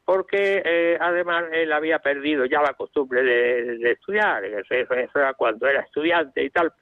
[0.04, 5.66] porque eh, además él había perdido ya la costumbre de, estudiar, eso, eso, era cuando
[5.66, 6.72] era estudiante y tal,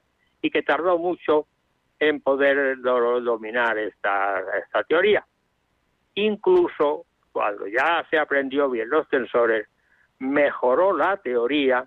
[0.42, 1.46] y que tardó mucho
[1.98, 5.24] en poder dominar esta, esta teoría.
[6.14, 9.68] Incluso cuando ya se aprendió bien los tensores,
[10.18, 11.86] mejoró la teoría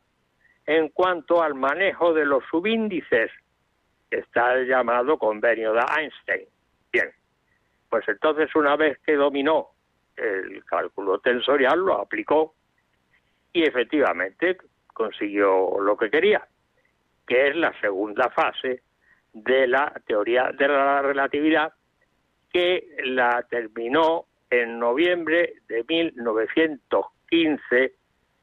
[0.65, 3.31] en cuanto al manejo de los subíndices,
[4.09, 6.47] que está el llamado convenio de Einstein.
[6.91, 7.11] Bien,
[7.89, 9.69] pues entonces una vez que dominó
[10.15, 12.55] el cálculo tensorial, lo aplicó
[13.51, 16.47] y efectivamente consiguió lo que quería,
[17.27, 18.83] que es la segunda fase
[19.33, 21.73] de la teoría de la relatividad,
[22.51, 27.95] que la terminó en noviembre de 1915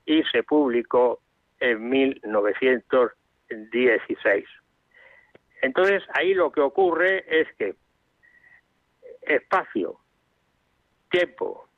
[0.07, 1.21] y se publicó
[1.61, 4.45] en 1916.
[5.63, 7.77] Entonces, ahí lo que ocurre es que
[9.23, 10.01] espacio,
[11.11, 11.69] tiempo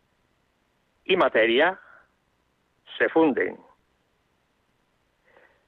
[1.05, 1.78] y materia
[2.97, 3.59] se funden.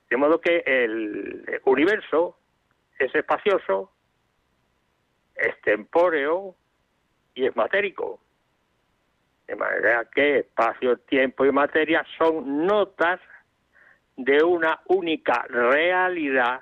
[0.08, 2.38] De modo que el universo
[2.98, 3.92] es espacioso,
[5.34, 6.56] es tempóreo
[7.34, 8.23] y es matérico.
[9.46, 13.20] De manera que espacio, tiempo y materia son notas
[14.16, 16.60] de una única realidad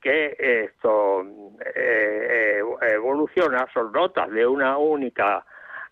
[0.00, 1.24] que esto
[1.74, 5.46] eh, evoluciona, son notas de una única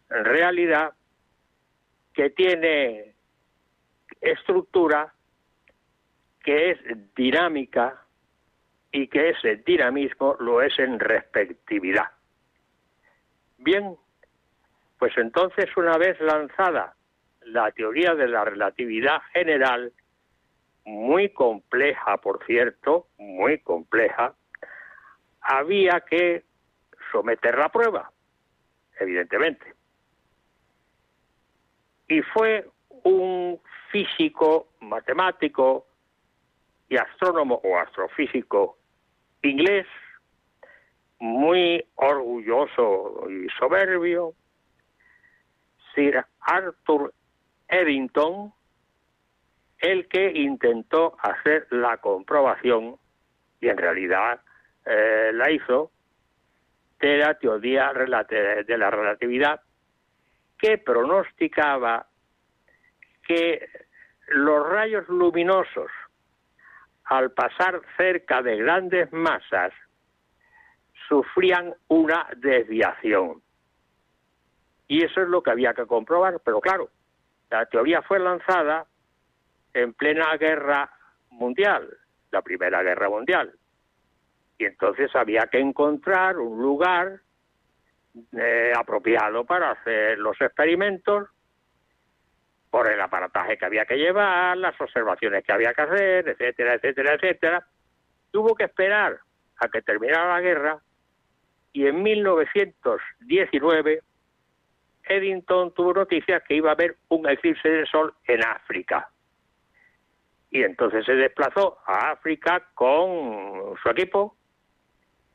[0.08, 0.92] realidad
[2.12, 3.14] que tiene
[4.20, 5.14] estructura,
[6.44, 6.78] que es
[7.14, 8.02] dinámica
[8.90, 12.10] y que ese dinamismo lo es en respectividad.
[13.56, 13.96] Bien,
[15.02, 16.94] pues entonces una vez lanzada
[17.46, 19.92] la teoría de la relatividad general,
[20.84, 24.36] muy compleja, por cierto, muy compleja,
[25.40, 26.44] había que
[27.10, 28.12] someterla a prueba,
[29.00, 29.74] evidentemente.
[32.06, 32.70] Y fue
[33.02, 35.84] un físico, matemático
[36.88, 38.78] y astrónomo o astrofísico
[39.42, 39.88] inglés,
[41.18, 44.36] muy orgulloso y soberbio,
[45.94, 47.12] Sir Arthur
[47.68, 48.52] Eddington,
[49.78, 52.96] el que intentó hacer la comprobación,
[53.60, 54.40] y en realidad
[54.84, 55.90] eh, la hizo,
[57.00, 59.60] de la teoría de la relatividad,
[60.58, 62.06] que pronosticaba
[63.26, 63.68] que
[64.28, 65.90] los rayos luminosos,
[67.04, 69.72] al pasar cerca de grandes masas,
[71.08, 73.41] sufrían una desviación.
[74.92, 76.90] Y eso es lo que había que comprobar, pero claro,
[77.48, 78.84] la teoría fue lanzada
[79.72, 80.92] en plena guerra
[81.30, 81.88] mundial,
[82.30, 83.54] la Primera Guerra Mundial.
[84.58, 87.20] Y entonces había que encontrar un lugar
[88.32, 91.26] eh, apropiado para hacer los experimentos
[92.68, 97.14] por el aparataje que había que llevar, las observaciones que había que hacer, etcétera, etcétera,
[97.14, 97.66] etcétera.
[98.30, 99.20] Tuvo que esperar
[99.56, 100.82] a que terminara la guerra
[101.72, 104.02] y en 1919
[105.08, 109.08] Eddington tuvo noticias que iba a haber un eclipse de sol en África.
[110.50, 114.36] Y entonces se desplazó a África con su equipo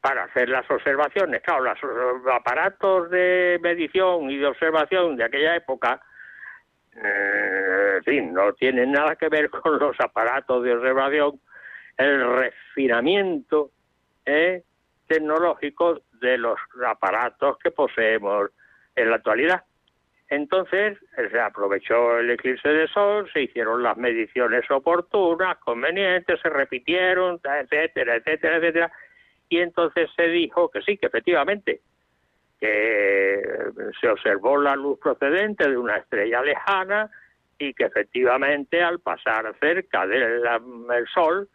[0.02, 1.42] para hacer las observaciones.
[1.42, 6.02] Claro, los aparatos de medición y de observación de aquella época,
[6.96, 11.40] eh, en fin, no tienen nada que ver con los aparatos de observación,
[11.98, 13.72] el refinamiento
[14.26, 14.64] eh,
[15.08, 18.52] tecnológico de los aparatos que poseemos
[18.98, 19.64] en la actualidad.
[20.30, 27.40] Entonces se aprovechó el eclipse de sol, se hicieron las mediciones oportunas, convenientes, se repitieron,
[27.44, 28.92] etcétera, etcétera, etcétera,
[29.48, 31.80] y entonces se dijo que sí, que efectivamente,
[32.60, 33.42] que
[34.02, 37.10] se observó la luz procedente de una estrella lejana
[37.58, 41.48] y que efectivamente al pasar cerca del Sol,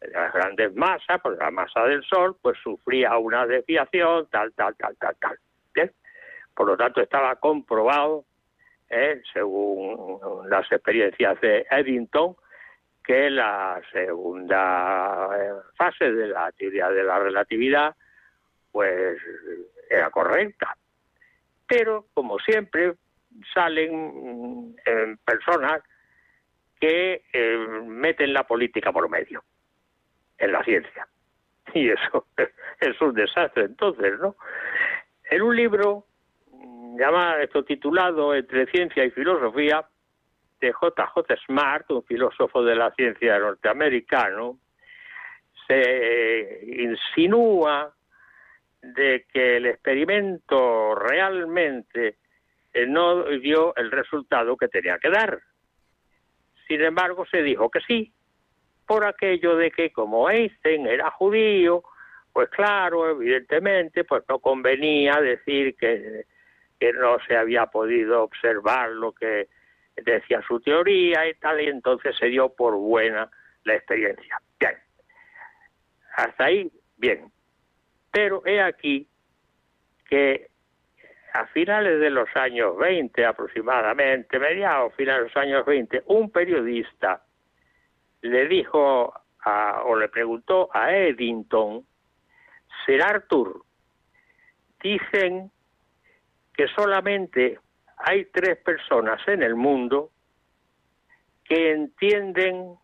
[0.00, 4.74] de las grandes masas, pues la masa del Sol, pues sufría una desviación, tal, tal,
[4.76, 5.38] tal, tal, tal.
[6.58, 8.24] Por lo tanto, estaba comprobado,
[8.90, 10.18] eh, según
[10.50, 12.34] las experiencias de Eddington,
[13.04, 17.94] que la segunda eh, fase de la teoría de la relatividad
[18.72, 19.22] pues
[19.88, 20.76] era correcta.
[21.64, 22.94] Pero, como siempre,
[23.54, 24.74] salen mm,
[25.24, 25.80] personas
[26.80, 27.56] que eh,
[27.86, 29.44] meten la política por medio
[30.38, 31.06] en la ciencia.
[31.72, 32.26] Y eso
[32.80, 34.34] es un desastre entonces, ¿no?
[35.30, 36.07] En un libro
[36.98, 39.84] llama esto titulado Entre ciencia y filosofía
[40.60, 41.36] de J.J.
[41.46, 44.58] Smart, un filósofo de la ciencia norteamericano,
[45.66, 47.94] se insinúa
[48.82, 52.16] de que el experimento realmente
[52.72, 55.38] eh, no dio el resultado que tenía que dar.
[56.66, 58.12] Sin embargo, se dijo que sí,
[58.86, 61.82] por aquello de que como Einstein era judío,
[62.32, 66.24] pues claro, evidentemente, pues no convenía decir que
[66.78, 69.48] que no se había podido observar lo que
[69.96, 73.30] decía su teoría y tal, y entonces se dio por buena
[73.64, 74.40] la experiencia.
[74.58, 74.74] Bien,
[76.16, 77.30] hasta ahí, bien.
[78.10, 79.06] Pero he aquí
[80.08, 80.48] que
[81.34, 87.22] a finales de los años 20 aproximadamente, mediados, finales de los años 20, un periodista
[88.22, 89.12] le dijo
[89.84, 91.86] o le preguntó a Eddington,
[92.84, 93.62] Sir Arthur,
[94.82, 95.50] dicen
[96.58, 97.60] que solamente
[97.98, 100.10] hay tres personas en el mundo
[101.44, 102.74] que entienden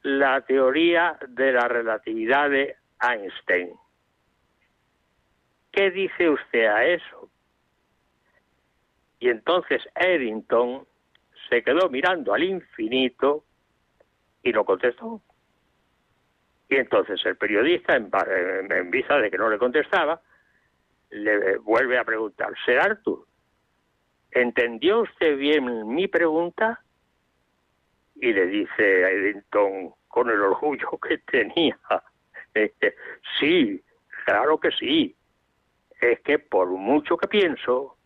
[0.00, 3.74] la teoría de la relatividad de Einstein.
[5.70, 7.30] ¿Qué dice usted a eso?
[9.18, 10.86] Y entonces Eddington
[11.50, 13.44] se quedó mirando al infinito
[14.42, 15.20] y no contestó.
[16.70, 18.10] Y entonces el periodista, en,
[18.72, 20.22] en vista de que no le contestaba,
[21.10, 23.26] le vuelve a preguntar, Ser Arthur,
[24.30, 26.80] ¿entendió usted bien mi pregunta?
[28.16, 31.78] Y le dice a Eddington con el orgullo que tenía,
[32.54, 32.94] este,
[33.38, 33.82] sí,
[34.24, 35.16] claro que sí,
[36.00, 37.96] es que por mucho que pienso,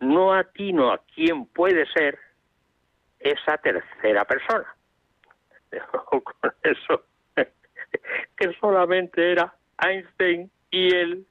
[0.00, 2.18] no atino a quién puede ser
[3.18, 4.66] esa tercera persona.
[6.08, 7.04] Con eso,
[8.36, 11.26] que solamente era Einstein y él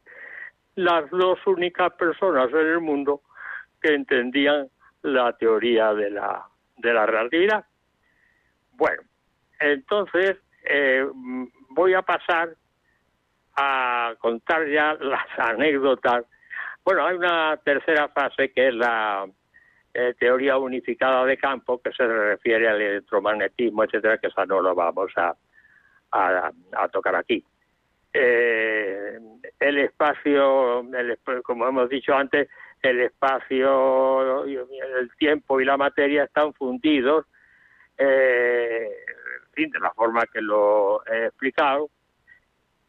[0.75, 3.21] las dos únicas personas en el mundo
[3.81, 4.69] que entendían
[5.01, 6.45] la teoría de la,
[6.77, 7.65] de la relatividad.
[8.73, 9.03] Bueno,
[9.59, 11.05] entonces eh,
[11.69, 12.55] voy a pasar
[13.55, 16.25] a contar ya las anécdotas.
[16.83, 19.25] Bueno, hay una tercera fase que es la
[19.93, 24.75] eh, teoría unificada de campo, que se refiere al electromagnetismo, etcétera, que esa no lo
[24.75, 25.35] vamos a,
[26.11, 27.43] a, tocar aquí.
[28.17, 29.19] Eh,
[29.59, 30.85] el espacio,
[31.43, 32.47] como hemos dicho antes,
[32.81, 37.25] el espacio, el tiempo y la materia están fundidos,
[37.97, 38.89] eh,
[39.57, 41.89] de la forma que lo he explicado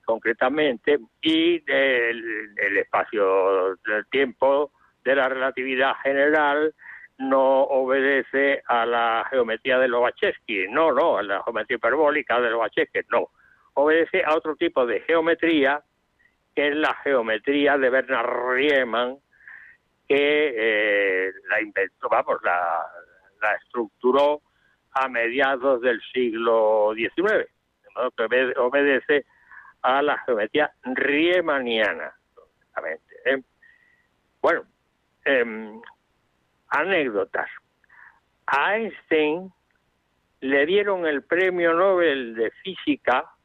[0.04, 4.70] concretamente, y el, el espacio del tiempo
[5.04, 6.72] de la relatividad general
[7.18, 13.00] no obedece a la geometría de Lobachevsky, no, no, a la geometría hiperbólica de Lobachevsky,
[13.10, 13.30] no.
[13.78, 15.82] Obedece a otro tipo de geometría,
[16.54, 19.18] que es la geometría de Bernard Riemann,
[20.08, 22.86] que eh, la inventó, vamos, la,
[23.62, 24.40] estructuró
[24.92, 27.46] a mediados del siglo XIX,
[28.16, 29.26] que obedece
[29.82, 32.14] a la geometría riemanniana.
[33.26, 33.42] ¿eh?
[34.40, 34.64] Bueno,
[35.26, 35.80] eh,
[36.68, 37.50] anécdotas.
[38.46, 39.52] A Einstein
[40.40, 43.35] le dieron el premio Nobel de Física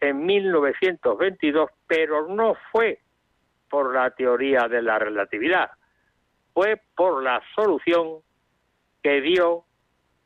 [0.00, 3.00] en 1922, pero no fue
[3.68, 5.70] por la teoría de la relatividad,
[6.52, 8.20] fue por la solución
[9.02, 9.64] que dio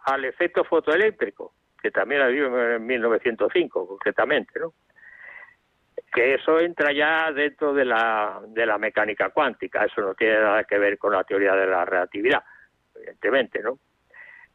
[0.07, 4.73] al efecto fotoeléctrico, que también la dio en 1905 concretamente, ¿no?
[6.15, 10.63] que eso entra ya dentro de la, de la mecánica cuántica, eso no tiene nada
[10.63, 12.43] que ver con la teoría de la relatividad,
[12.95, 13.79] evidentemente, ¿no?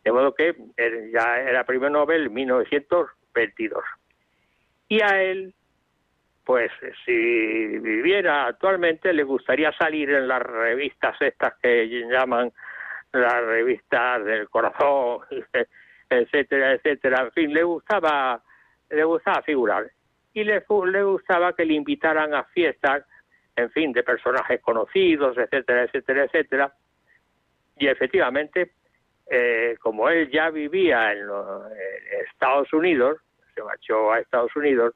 [0.02, 0.56] De modo que
[1.14, 3.84] ya era premio Nobel en 1922.
[4.90, 5.54] Y a él,
[6.44, 6.72] pues
[7.06, 12.52] si viviera actualmente, le gustaría salir en las revistas estas que llaman
[13.14, 15.20] las revistas del corazón,
[16.10, 17.22] etcétera, etcétera.
[17.22, 18.42] En fin, le gustaba,
[18.90, 19.90] le gustaba figurar
[20.34, 23.06] y le, le gustaba que le invitaran a fiestas,
[23.56, 26.74] en fin, de personajes conocidos, etcétera, etcétera, etcétera.
[27.78, 28.72] Y efectivamente,
[29.30, 31.28] eh, como él ya vivía en,
[32.32, 33.18] Estados Unidos,
[33.60, 34.96] se marchó a Estados Unidos,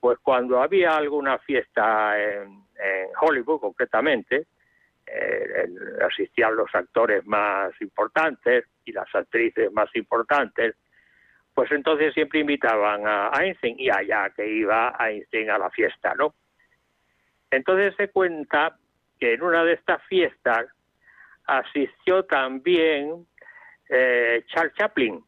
[0.00, 2.66] pues cuando había alguna fiesta en,
[3.20, 4.46] Hollywood concretamente,
[5.04, 5.68] eh,
[6.08, 10.76] asistían los actores más importantes y las actrices más importantes,
[11.54, 16.34] pues entonces siempre invitaban a Einstein y allá que iba Einstein a la fiesta, ¿no?
[17.50, 18.76] Entonces se cuenta
[19.18, 20.66] que en una de estas fiestas
[21.46, 23.26] asistió también
[23.88, 25.24] eh, Charles Chaplin,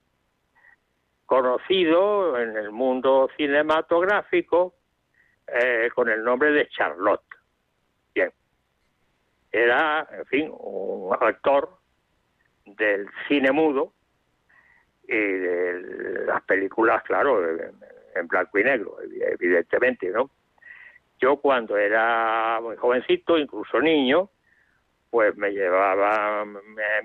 [1.30, 4.74] conocido en el mundo cinematográfico
[5.46, 7.22] eh, con el nombre de Charlotte.
[8.12, 8.32] Bien,
[9.52, 11.70] era, en fin, un actor
[12.66, 13.92] del cine mudo
[15.04, 20.32] y de las películas, claro, en blanco y negro, evidentemente, ¿no?
[21.20, 24.30] Yo cuando era muy jovencito, incluso niño,
[25.10, 26.44] pues me llevaba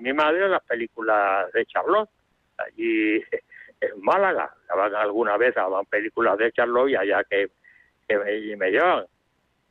[0.00, 2.10] mi madre a las películas de Charlotte,
[2.58, 3.22] allí
[3.80, 4.54] en Málaga,
[4.96, 7.50] alguna vez daban películas de Charlotte allá que,
[8.08, 9.06] me, me llevaban.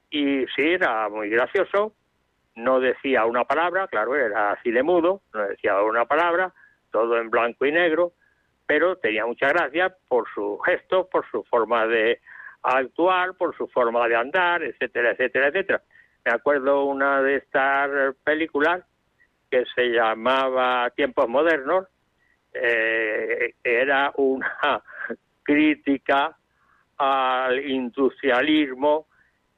[0.09, 1.93] Y sí, era muy gracioso,
[2.55, 6.53] no decía una palabra, claro, era cine mudo, no decía una palabra,
[6.91, 8.13] todo en blanco y negro,
[8.65, 12.21] pero tenía mucha gracia por su gesto, por su forma de
[12.63, 15.81] actuar, por su forma de andar, etcétera, etcétera, etcétera.
[16.23, 18.83] Me acuerdo una de estas películas
[19.51, 21.85] que se llamaba Tiempos Modernos,
[22.55, 24.81] eh, era una
[25.43, 26.37] crítica
[26.97, 29.07] al industrialismo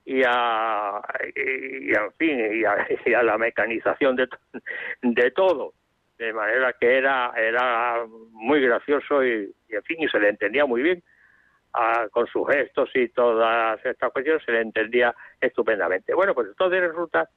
[0.06, 1.02] y a,
[1.36, 2.40] y, en fin,
[3.06, 4.28] y a, la mecanización de,
[5.02, 5.74] de todo.
[6.18, 10.82] De manera que era era muy gracioso y, en fin y se le entendía muy
[10.82, 11.04] bien.
[12.10, 16.16] Con sus gestos y todas estas cuestiones se le entendía estupendamente.
[16.16, 17.30] Bueno pues entonces resulta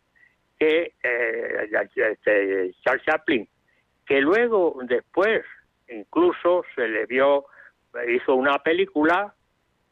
[0.59, 3.47] que eh, este Charles Chaplin
[4.11, 5.45] que luego después
[5.89, 7.45] incluso se le vio
[8.09, 9.33] hizo una película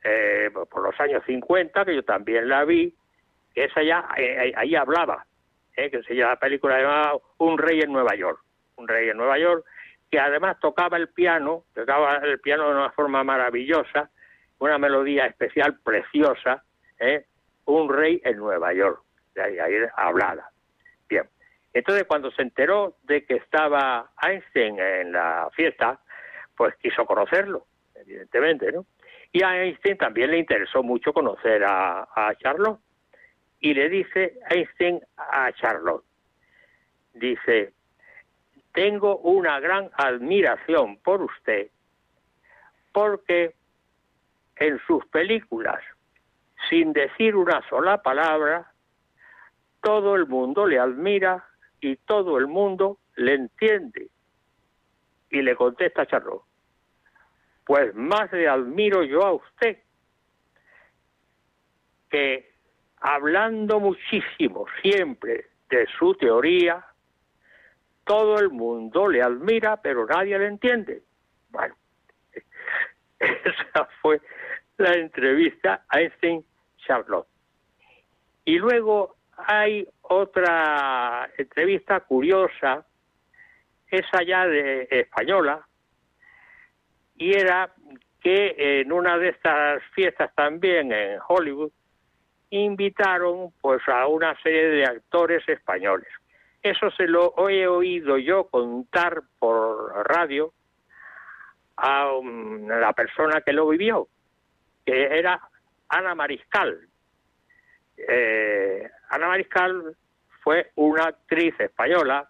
[0.02, 2.92] eh, por los años 50 que yo también la vi
[3.54, 5.24] que esa ya eh, ahí hablaba
[5.76, 8.40] que se llama la película llamada Un rey en Nueva York
[8.78, 9.64] un rey en Nueva York,
[10.10, 14.10] que además tocaba el piano, tocaba el piano de una forma maravillosa,
[14.58, 16.64] una melodía especial, preciosa,
[16.98, 17.26] ¿eh?
[17.66, 19.02] un rey en Nueva York,
[19.34, 20.50] de ahí hablada.
[21.72, 26.00] Entonces, cuando se enteró de que estaba Einstein en la fiesta,
[26.56, 28.86] pues quiso conocerlo, evidentemente, ¿no?
[29.32, 32.80] Y a Einstein también le interesó mucho conocer a, a Charlotte.
[33.60, 36.04] Y le dice Einstein a Charlotte,
[37.12, 37.72] dice,
[38.72, 41.68] tengo una gran admiración por usted
[42.92, 43.54] porque
[44.56, 45.80] en sus películas,
[46.68, 48.72] sin decir una sola palabra,
[49.82, 51.47] todo el mundo le admira
[51.80, 54.08] y todo el mundo le entiende.
[55.30, 56.42] Y le contesta Charlotte,
[57.64, 59.78] pues más le admiro yo a usted,
[62.08, 62.50] que
[62.96, 66.84] hablando muchísimo siempre de su teoría,
[68.04, 71.02] todo el mundo le admira, pero nadie le entiende.
[71.50, 71.76] Bueno,
[73.18, 74.22] esa fue
[74.78, 76.42] la entrevista a Einstein
[76.78, 77.28] Charlotte.
[78.46, 82.84] Y luego hay otra entrevista curiosa,
[83.90, 85.66] esa ya de española,
[87.16, 87.72] y era
[88.20, 91.72] que en una de estas fiestas también en Hollywood
[92.50, 96.08] invitaron pues a una serie de actores españoles.
[96.62, 100.52] Eso se lo he oído yo contar por radio
[101.76, 102.10] a
[102.66, 104.08] la persona que lo vivió,
[104.84, 105.40] que era
[105.88, 106.88] Ana Mariscal.
[108.06, 109.96] Eh, Ana Mariscal
[110.42, 112.28] fue una actriz española,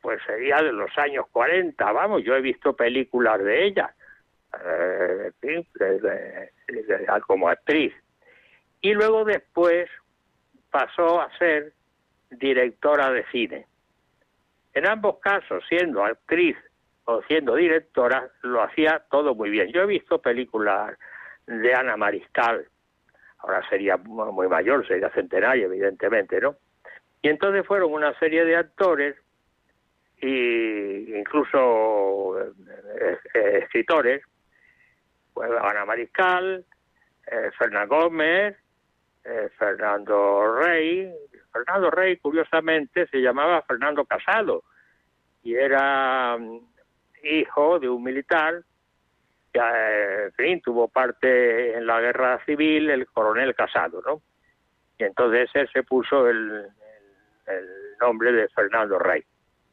[0.00, 3.94] pues sería de los años 40, vamos, yo he visto películas de ella,
[4.64, 5.32] eh,
[7.26, 7.92] como actriz.
[8.80, 9.90] Y luego después
[10.70, 11.72] pasó a ser
[12.30, 13.66] directora de cine.
[14.72, 16.56] En ambos casos, siendo actriz
[17.04, 19.72] o siendo directora, lo hacía todo muy bien.
[19.72, 20.96] Yo he visto películas
[21.46, 22.66] de Ana Mariscal,
[23.42, 26.56] ahora sería muy mayor, sería centenario, evidentemente, ¿no?
[27.22, 29.16] Y entonces fueron una serie de actores
[30.18, 34.22] e incluso eh, eh, escritores,
[35.32, 36.64] pues Ana Mariscal,
[37.26, 38.56] eh, Fernando Gómez,
[39.58, 41.12] Fernando Rey,
[41.52, 44.64] Fernando Rey, curiosamente, se llamaba Fernando Casado
[45.42, 46.60] y era mm,
[47.24, 48.62] hijo de un militar eh,
[49.52, 54.22] en fin, tuvo parte en la guerra civil, el coronel Casado, ¿no?
[54.98, 56.68] Y entonces él se puso el,
[58.00, 59.22] nombre de Fernando Rey,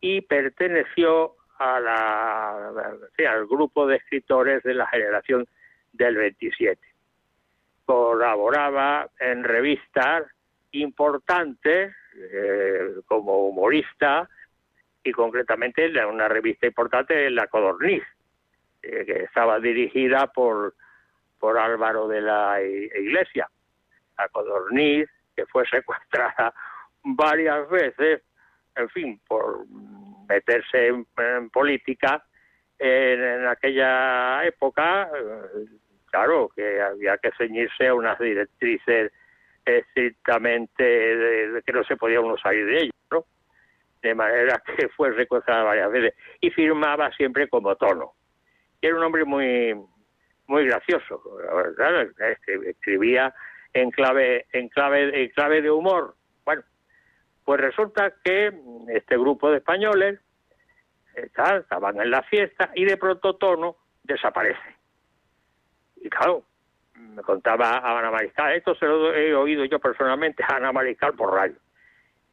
[0.00, 2.68] y perteneció a la,
[3.28, 5.44] al grupo de escritores de la generación
[5.92, 6.80] del 27.
[7.84, 10.22] Colaboraba en revistas
[10.70, 14.30] importante eh, como humorista
[15.02, 18.04] y concretamente en una revista importante, La Codorniz,
[18.82, 20.74] eh, que estaba dirigida por,
[21.38, 23.48] por Álvaro de la Iglesia.
[24.16, 26.52] La Codorniz, que fue secuestrada
[27.02, 28.22] varias veces,
[28.74, 29.66] en fin, por
[30.28, 31.06] meterse en,
[31.50, 32.24] política
[32.78, 35.66] en, aquella época, eh,
[36.06, 39.12] claro que había que ceñirse a unas directrices
[39.64, 43.24] estrictamente de, que no se podía uno salir de ello, ¿no?
[44.02, 48.12] De manera que fue secuestrada varias veces y firmaba siempre como tono.
[48.80, 49.74] Era un hombre muy
[50.46, 51.22] muy gracioso,
[52.66, 53.34] escribía
[53.74, 56.14] en clave en clave en clave de humor.
[56.44, 56.62] Bueno,
[57.44, 58.52] pues resulta que
[58.88, 60.20] este grupo de españoles
[61.14, 64.76] eh, estaban en la fiesta y de pronto Tono desaparece.
[65.96, 66.44] Y claro,
[66.94, 71.14] me contaba a Ana Mariscal, esto se lo he oído yo personalmente a Ana Mariscal
[71.14, 71.56] por radio.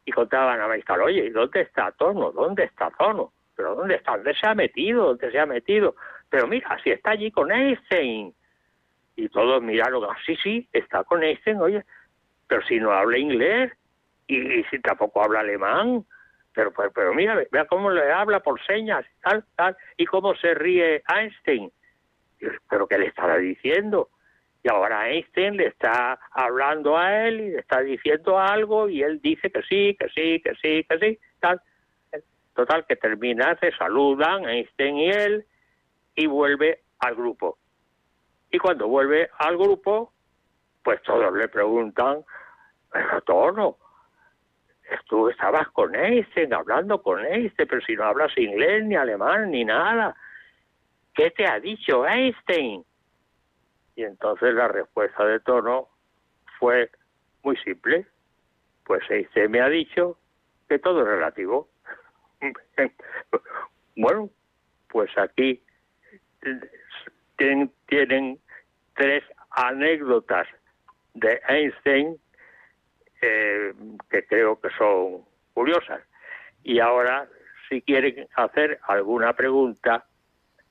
[0.04, 2.30] Y contaba a Ana Mariscal, oye, ¿y dónde está Tono?
[2.32, 3.32] ¿Dónde está Tono?
[3.56, 4.12] ¿Pero dónde está?
[4.12, 5.06] ¿Dónde se ha metido?
[5.06, 5.96] ¿Dónde se ha metido?
[6.28, 8.34] Pero mira, si está allí con Einstein.
[9.16, 11.84] Y todos miraron, ah, sí, sí, está con Einstein, oye,
[12.46, 13.72] pero si no habla inglés
[14.26, 16.04] y, si tampoco habla alemán,
[16.52, 20.54] pero, pero, pero mira, vea cómo le habla por señas, tal, tal, y cómo se
[20.54, 21.72] ríe Einstein.
[22.68, 24.10] Pero ¿qué le estará diciendo?
[24.66, 29.20] y ahora Einstein le está hablando a él y le está diciendo algo y él
[29.22, 31.60] dice que sí, que sí, que sí, que sí, tal.
[32.52, 35.46] Total, que termina, se saludan Einstein y él
[36.16, 37.58] y vuelve al grupo.
[38.50, 40.12] Y cuando vuelve al grupo,
[40.82, 42.24] pues todos le preguntan,
[42.90, 43.76] pero Tono,
[45.08, 49.64] tú estabas con Einstein, hablando con Einstein, pero si no hablas inglés, ni alemán, ni
[49.64, 50.16] nada.
[51.14, 52.84] ¿Qué te ha dicho Einstein?
[53.96, 55.88] Y entonces la respuesta de tono
[56.58, 56.90] fue
[57.42, 58.06] muy simple.
[58.84, 60.18] Pues Einstein me ha dicho
[60.68, 61.68] que todo es relativo.
[63.96, 64.28] bueno,
[64.88, 65.62] pues aquí
[67.36, 68.38] tienen,
[68.94, 70.46] tres anécdotas
[71.14, 72.16] de Einstein
[73.20, 73.72] eh,
[74.10, 75.22] que creo que son
[75.54, 76.00] curiosas.
[76.62, 77.28] Y ahora,
[77.68, 80.06] si quieren hacer alguna pregunta,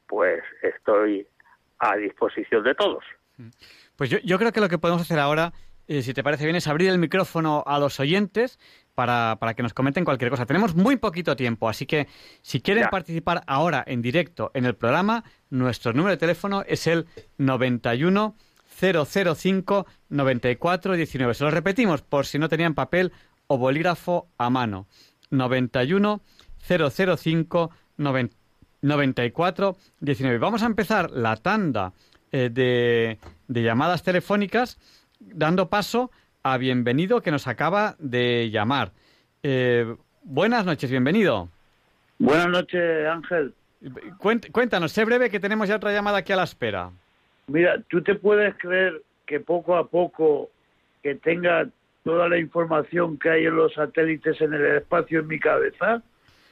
[0.08, 1.28] pues estoy
[1.80, 3.04] a disposición de todos.
[3.96, 5.54] Pues yo, yo creo que lo que podemos hacer ahora,
[5.88, 8.60] eh, si te parece bien, es abrir el micrófono a los oyentes
[8.96, 10.46] para, para, que nos comenten cualquier cosa.
[10.46, 12.08] Tenemos muy poquito tiempo, así que
[12.42, 17.06] si quieren participar ahora en directo en el programa, nuestro número de teléfono es el
[17.38, 18.36] 91
[18.80, 21.34] 005 94 19.
[21.34, 23.12] Se lo repetimos por si no tenían papel
[23.48, 24.88] o bolígrafo a mano.
[25.30, 26.22] 91
[26.68, 27.72] 005
[28.82, 30.38] 94 19.
[30.40, 31.94] Vamos a empezar la tanda
[32.32, 34.78] eh, de, de llamadas telefónicas
[35.20, 36.25] dando paso a
[36.60, 38.92] Bienvenido que nos acaba de llamar.
[39.42, 41.50] Eh, buenas noches, bienvenido.
[42.20, 43.54] Buenas noches, Ángel.
[44.52, 46.92] Cuéntanos, sé breve que tenemos ya otra llamada aquí a la espera.
[47.48, 50.50] Mira, tú te puedes creer que poco a poco
[51.02, 51.68] que tenga
[52.04, 56.04] toda la información que hay en los satélites en el espacio en mi cabeza,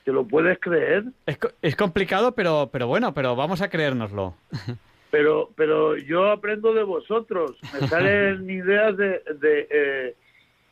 [0.04, 1.06] ¿te lo puedes creer?
[1.28, 4.36] Es, es complicado, pero, pero bueno, pero vamos a creérnoslo.
[5.14, 10.16] Pero, pero yo aprendo de vosotros, me salen ideas de, de eh,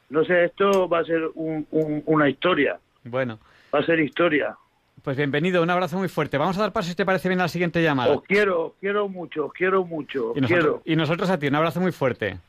[0.10, 2.80] no sé, esto va a ser una historia.
[3.04, 3.38] Bueno.
[3.72, 4.58] Va a ser historia.
[5.04, 6.40] Pues bienvenido, un abrazo muy fuerte.
[6.40, 8.16] Vamos a dar paso, si te parece bien, a la siguiente llamada.
[8.16, 10.34] Os quiero, quiero mucho, os quiero mucho.
[10.36, 12.40] y, nosotros, y nosotros a ti, un abrazo muy fuerte.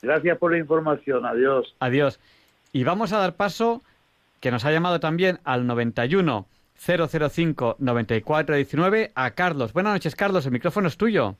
[0.00, 1.76] Gracias por la información, adiós.
[1.80, 2.18] Adiós.
[2.72, 3.82] Y vamos a dar paso,
[4.40, 6.46] que nos ha llamado también al 91
[6.78, 9.72] 005 9419 a Carlos.
[9.72, 11.36] Buenas noches, Carlos, el micrófono es tuyo.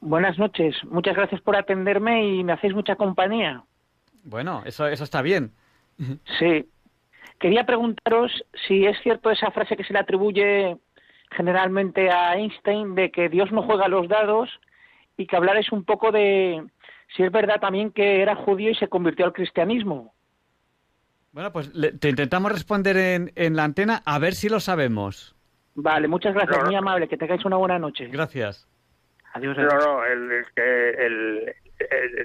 [0.00, 3.64] Buenas noches, muchas gracias por atenderme y me hacéis mucha compañía.
[4.24, 5.52] Bueno, eso, eso está bien.
[6.38, 6.68] Sí,
[7.38, 10.78] Quería preguntaros si es cierto esa frase que se le atribuye
[11.30, 14.48] generalmente a Einstein de que Dios no juega los dados
[15.18, 16.64] y que hablarais un poco de
[17.14, 20.14] si es verdad también que era judío y se convirtió al cristianismo.
[21.36, 25.36] Bueno, pues te intentamos responder en, en, la antena a ver si lo sabemos.
[25.74, 28.06] Vale, muchas gracias, muy amable, que tengáis una buena noche.
[28.06, 28.66] Gracias.
[29.34, 29.54] Adiós.
[29.58, 31.54] No, no, el, que el,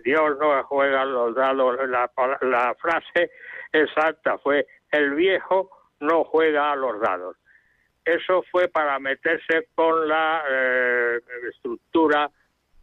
[0.05, 2.09] Dios no juega los dados, la,
[2.43, 3.31] la frase
[3.73, 5.69] exacta fue el viejo
[5.99, 7.35] no juega a los dados.
[8.05, 11.19] Eso fue para meterse con la eh,
[11.53, 12.31] estructura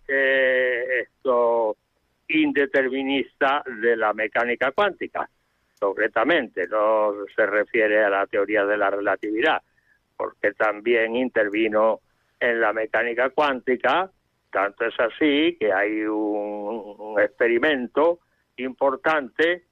[0.06, 1.74] esto,
[2.28, 5.26] indeterminista de la mecánica cuántica.
[5.78, 9.62] Concretamente, no se refiere a la teoría de la relatividad,
[10.16, 12.00] porque también intervino
[12.40, 14.10] en la mecánica cuántica,
[14.50, 18.20] tanto es así que hay un experimento
[18.56, 19.68] importante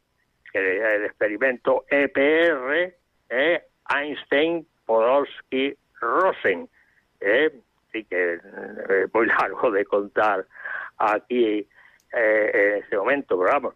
[0.57, 2.95] el experimento EPR,
[3.29, 6.69] eh, Einstein, Podolsky, Rosen.
[7.21, 7.51] Eh,
[7.93, 10.47] sí que es eh, muy largo de contar
[10.99, 11.69] aquí
[12.13, 13.75] eh, en este momento, pero vamos,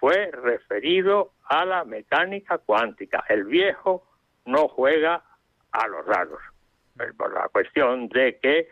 [0.00, 3.24] fue referido a la mecánica cuántica.
[3.28, 4.04] El viejo
[4.44, 5.22] no juega
[5.72, 6.40] a los dados,
[7.16, 8.68] por la cuestión de que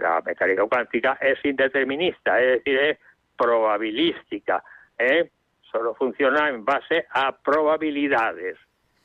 [0.00, 2.98] la mecánica cuántica es indeterminista, es decir, es
[3.36, 4.62] probabilística.
[4.98, 5.30] ¿eh?
[5.70, 8.56] solo funciona en base a probabilidades,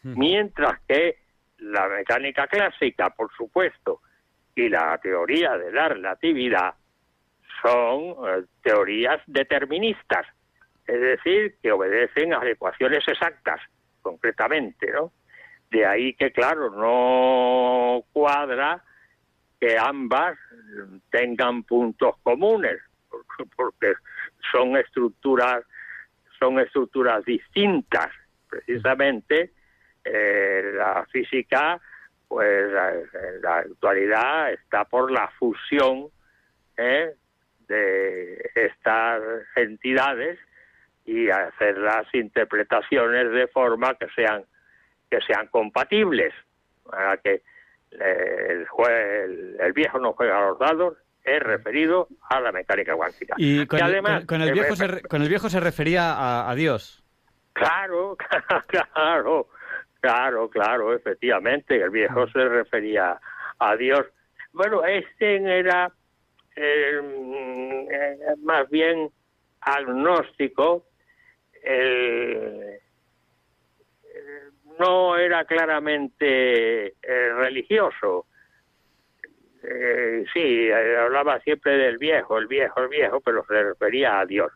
[0.04, 1.18] mientras que
[1.60, 4.02] la mecánica clásica, por supuesto,
[4.56, 6.74] y la teoría de la relatividad
[7.62, 10.26] son eh, teorías deterministas,
[10.88, 13.62] es decir, que obedecen a ecuaciones exactas,
[14.02, 15.12] concretamente, ¿no?
[15.70, 18.84] De ahí que, claro, no cuadra
[19.60, 20.38] que ambas
[21.10, 22.82] tengan puntos comunes,
[23.56, 23.94] porque
[24.52, 25.64] son estructuras
[26.42, 28.10] son estructuras distintas.
[28.50, 29.52] Precisamente
[30.04, 31.80] eh, la física,
[32.28, 36.08] pues en la actualidad está por la fusión
[36.76, 37.14] ¿eh?
[37.68, 39.22] de estas
[39.56, 40.40] entidades
[41.12, 44.46] y hacer las interpretaciones de forma que sean
[45.10, 46.34] que sean compatibles
[46.90, 47.42] para que
[47.92, 53.36] eh, el, el viejo no juega a los dados es referido a la mecánica cuántica.
[53.38, 57.04] Y con, además, con, el, viejo se, con el viejo se refería a, Dios.
[57.54, 58.18] Claro,
[58.68, 59.48] claro,
[60.00, 63.20] claro, claro, efectivamente, el viejo se refería
[63.60, 64.02] a Dios.
[64.52, 65.92] Bueno, este era
[66.56, 67.02] eh,
[68.44, 69.10] más bien
[69.62, 70.88] agnóstico.
[71.64, 72.82] El,
[74.80, 78.26] no era claramente eh, religioso.
[79.64, 84.26] Eh, sí, eh, hablaba siempre del viejo, el viejo, el viejo, pero se refería a
[84.26, 84.52] Dios.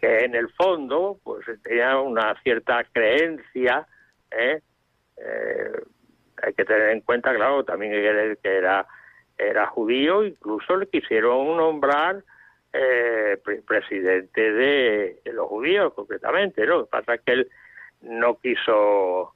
[0.00, 3.86] que en el fondo, pues tenía una cierta creencia,
[4.30, 8.86] hay que tener en cuenta, claro, también que era,
[9.36, 12.24] era judío, incluso le quisieron nombrar
[13.66, 16.78] presidente de, los judíos, concretamente, ¿no?
[16.78, 17.50] Lo que pasa es que él
[18.02, 19.34] no quiso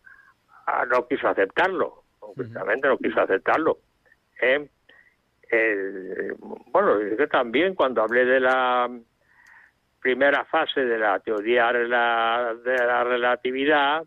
[0.66, 3.78] ah, no quiso aceptarlo concretamente no quiso aceptarlo
[4.40, 4.68] ¿eh?
[6.66, 8.90] bueno yo también cuando hablé de la
[10.00, 14.04] primera fase de la teoría de la, de la relatividad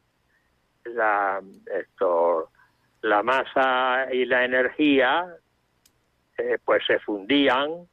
[0.85, 1.41] la
[1.73, 2.51] esto
[3.01, 5.33] la masa y la energía
[6.37, 7.87] eh, pues se fundían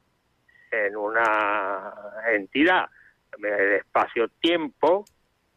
[0.71, 1.93] en una
[2.31, 2.89] entidad
[3.43, 5.05] el espacio-tiempo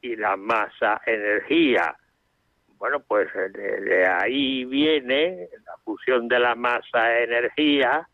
[0.00, 1.96] y la masa energía.
[2.78, 8.08] Bueno, pues de, ahí viene la fusión de la masa energía,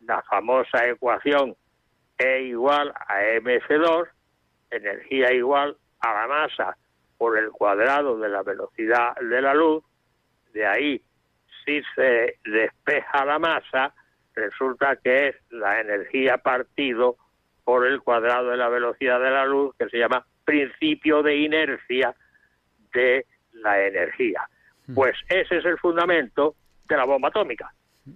[0.00, 1.56] la famosa ecuación
[2.18, 4.08] E igual a mc2,
[4.70, 6.76] energía igual a la masa
[7.18, 9.84] por el cuadrado de la velocidad de la luz.
[10.52, 11.02] De ahí,
[11.64, 13.92] si se despeja la masa,
[14.36, 17.16] resulta que es la energía partido
[17.64, 22.14] por el cuadrado de la velocidad de la luz, que se llama principio de inercia
[22.94, 24.48] de la energía.
[24.86, 24.94] Hmm.
[24.94, 26.54] Pues ese es el fundamento
[26.88, 27.72] de la bomba atómica,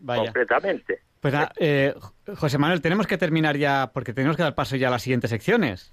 [0.07, 1.01] completamente.
[1.19, 1.95] Pues eh,
[2.37, 5.31] José Manuel, tenemos que terminar ya porque tenemos que dar paso ya a las siguientes
[5.31, 5.93] secciones.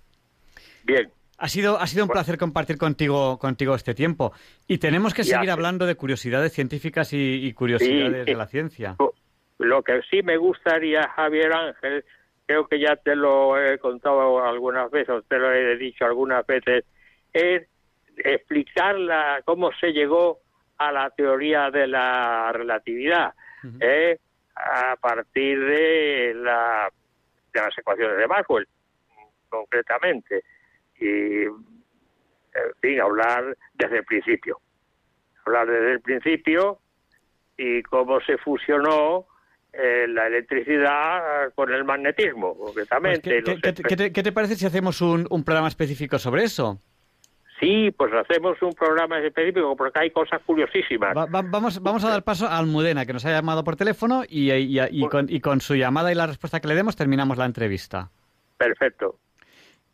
[0.84, 1.10] Bien.
[1.40, 4.34] Ha sido, ha sido un placer compartir contigo, contigo este tiempo.
[4.68, 8.96] Y tenemos que seguir hablando de curiosidades científicas y, curiosidades de la ciencia.
[9.60, 12.06] Lo que sí me gustaría, Javier Ángel,
[12.46, 16.46] creo que ya te lo he contado algunas veces, o te lo he dicho algunas
[16.46, 16.86] veces,
[17.34, 17.68] es
[18.18, 18.96] explicar
[19.46, 20.40] cómo se llegó
[20.78, 23.34] a la teoría de la relatividad,
[23.80, 24.18] ¿eh?
[24.56, 26.90] a partir de, la,
[27.54, 28.68] de las ecuaciones de Maxwell,
[29.50, 30.44] concretamente,
[31.00, 34.60] y, en fin, hablar desde el principio,
[35.46, 36.80] hablar desde el principio
[37.58, 39.26] y cómo se fusionó
[39.78, 43.42] eh, la electricidad con el magnetismo, concretamente.
[43.44, 46.80] Pues, ¿qué, te, parece si hacemos un, programa específico sobre eso?
[47.60, 51.14] Sí, pues hacemos un programa específico porque hay cosas curiosísimas.
[51.30, 55.08] vamos, vamos a dar paso a Almudena, que nos ha llamado por teléfono y, y,
[55.10, 58.10] con, y con su llamada y la respuesta que le demos terminamos la entrevista.
[58.58, 59.20] Perfecto.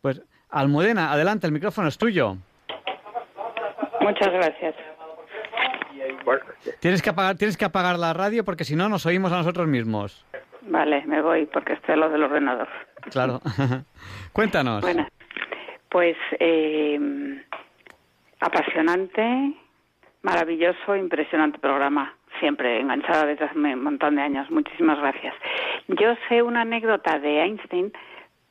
[0.00, 2.36] Pues Almudena, adelante, el micrófono es tuyo.
[4.00, 4.74] Muchas gracias.
[6.80, 9.66] Tienes que apagar, tienes que apagar la radio porque si no nos oímos a nosotros
[9.66, 10.24] mismos.
[10.62, 12.68] Vale, me voy porque estoy a lo del ordenador.
[13.10, 13.40] Claro.
[14.32, 14.80] Cuéntanos.
[14.80, 15.06] Bueno,
[15.90, 16.98] pues eh,
[18.40, 19.52] apasionante,
[20.22, 22.14] maravilloso, impresionante programa.
[22.40, 24.50] Siempre enganchada desde hace un montón de años.
[24.50, 25.34] Muchísimas gracias.
[25.88, 27.92] Yo sé una anécdota de Einstein,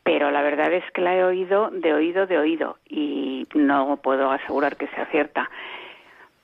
[0.03, 4.31] pero la verdad es que la he oído de oído de oído y no puedo
[4.31, 5.49] asegurar que sea cierta.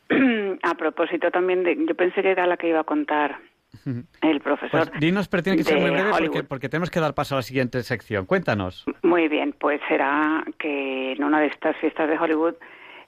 [0.64, 3.40] a propósito también de, yo pensé que era la que iba a contar
[4.22, 4.90] el profesor.
[4.90, 7.42] Pues dinos, pero tiene que ser muy breve porque, tenemos que dar paso a la
[7.44, 8.26] siguiente sección.
[8.26, 8.86] Cuéntanos.
[9.04, 12.56] Muy bien, pues será que en una de estas fiestas de Hollywood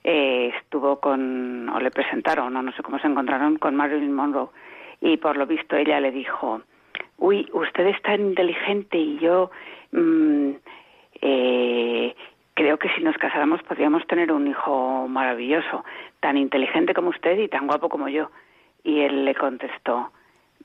[0.03, 4.49] eh, estuvo con, o le presentaron, o no sé cómo se encontraron, con Marilyn Monroe.
[5.01, 6.61] Y por lo visto ella le dijo,
[7.17, 9.49] uy, usted es tan inteligente y yo
[9.91, 10.51] mm,
[11.21, 12.15] eh,
[12.53, 15.83] creo que si nos casáramos podríamos tener un hijo maravilloso,
[16.21, 18.31] tan inteligente como usted y tan guapo como yo.
[18.83, 20.11] Y él le contestó,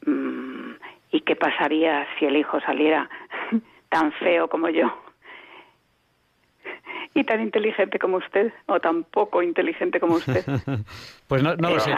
[0.06, 0.70] mm,
[1.10, 3.10] ¿y qué pasaría si el hijo saliera
[3.90, 4.92] tan feo como yo?
[7.14, 10.44] y tan inteligente como usted, o tan poco inteligente como usted.
[11.28, 11.90] pues no, no lo sé.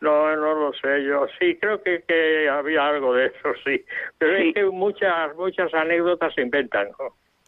[0.00, 1.26] No, no lo sé yo.
[1.38, 3.84] Sí, creo que, que había algo de eso, sí.
[4.18, 6.88] Pero es que muchas, muchas anécdotas se inventan.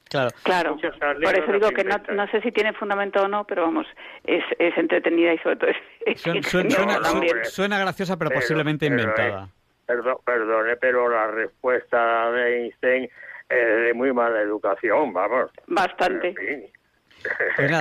[0.09, 0.31] Claro.
[0.43, 0.77] claro.
[0.77, 3.87] Por eso digo que no, no, sé si tiene fundamento o no, pero vamos,
[4.25, 5.71] es, es entretenida y sobre todo
[6.07, 6.21] es,
[7.49, 9.49] suena, graciosa, pero, posiblemente inventada.
[9.87, 13.05] Perdón, perdone, pero la respuesta de Einstein
[13.49, 15.51] es de muy mala educación, vamos.
[15.67, 16.35] Bastante.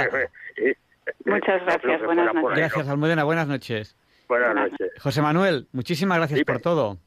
[0.09, 0.29] Pues
[1.25, 2.57] Muchas gracias, buenas noches.
[2.57, 3.97] Gracias, Almudena, buenas noches.
[4.27, 4.91] Buenas, noches.
[4.99, 6.97] José Manuel, muchísimas gracias por todo.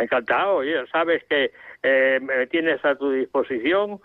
[0.00, 1.52] Encantado, ya sabes que
[1.82, 4.00] eh, me tienes a tu disposición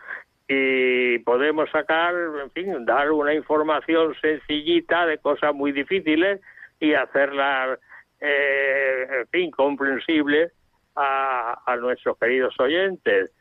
[0.48, 2.14] y podemos sacar,
[2.44, 6.42] en fin, dar una información sencillita de cosas muy difíciles
[6.80, 7.78] y hacerla,
[8.20, 10.52] eh, en fin, comprensible
[10.96, 13.32] a, a nuestros queridos oyentes.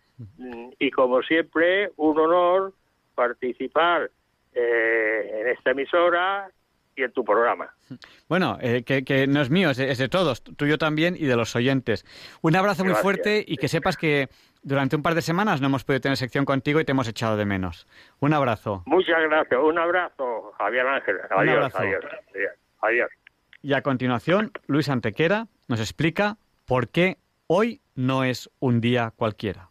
[0.78, 2.72] Y como siempre, un honor
[3.14, 4.10] participar
[4.54, 6.50] eh, en esta emisora
[6.98, 7.72] y en tu programa.
[8.28, 12.04] Bueno, eh, que, no es mío, es de, todos, tuyo también y de los oyentes.
[12.42, 14.28] Un abrazo muy fuerte y que sepas que
[14.62, 17.36] durante un par de semanas no hemos podido tener sección contigo y te hemos echado
[17.36, 17.86] de menos.
[18.20, 18.82] Un abrazo.
[18.86, 21.16] Muchas gracias, un abrazo, Javier Ángel.
[21.30, 22.04] Adiós, adiós,
[22.80, 23.10] adiós.
[23.62, 29.70] Y a continuación, Luis Antequera nos explica por qué hoy no es un día cualquiera.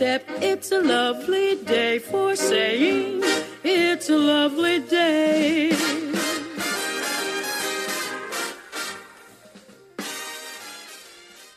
[0.00, 3.22] it's a lovely day for saying
[3.64, 5.70] it's a lovely day.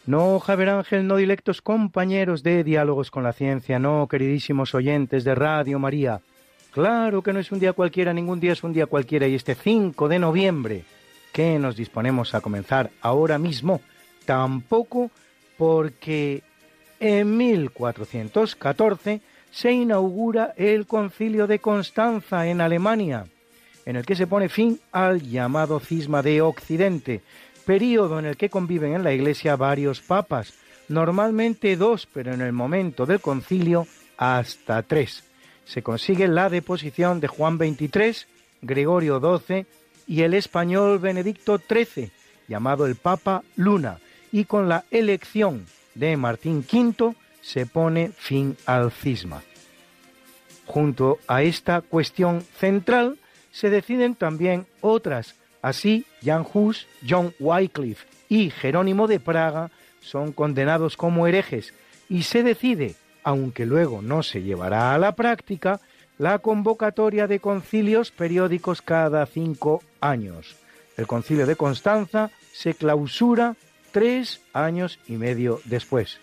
[0.05, 5.35] No, Javier Ángel, no directos compañeros de Diálogos con la Ciencia, no, queridísimos oyentes de
[5.35, 6.21] Radio María.
[6.71, 9.55] Claro que no es un día cualquiera, ningún día es un día cualquiera, y este
[9.55, 10.83] 5 de noviembre,
[11.31, 13.79] que nos disponemos a comenzar ahora mismo,
[14.25, 15.11] tampoco
[15.57, 16.43] porque
[17.01, 19.21] en 1414
[19.51, 23.25] se inaugura el Concilio de Constanza en Alemania,
[23.85, 27.21] en el que se pone fin al llamado cisma de Occidente,
[27.65, 30.53] período en el que conviven en la Iglesia varios papas,
[30.89, 33.87] normalmente dos, pero en el momento del concilio
[34.17, 35.23] hasta tres.
[35.65, 38.27] Se consigue la deposición de Juan XXIII,
[38.61, 39.65] Gregorio XII
[40.05, 42.11] y el español Benedicto XIII,
[42.47, 43.97] llamado el Papa Luna,
[44.31, 45.65] y con la elección
[45.95, 49.43] de Martín V se pone fin al cisma.
[50.65, 53.17] Junto a esta cuestión central
[53.51, 55.35] se deciden también otras.
[55.61, 59.69] Así, Jan Hus, John Wycliffe y Jerónimo de Praga
[60.01, 61.73] son condenados como herejes
[62.09, 65.79] y se decide, aunque luego no se llevará a la práctica,
[66.17, 70.55] la convocatoria de concilios periódicos cada cinco años.
[70.97, 73.55] El concilio de Constanza se clausura
[73.91, 76.17] tres años y medio después,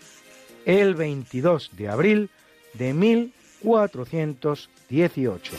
[0.65, 2.29] el 22 de abril
[2.73, 5.53] de 1418.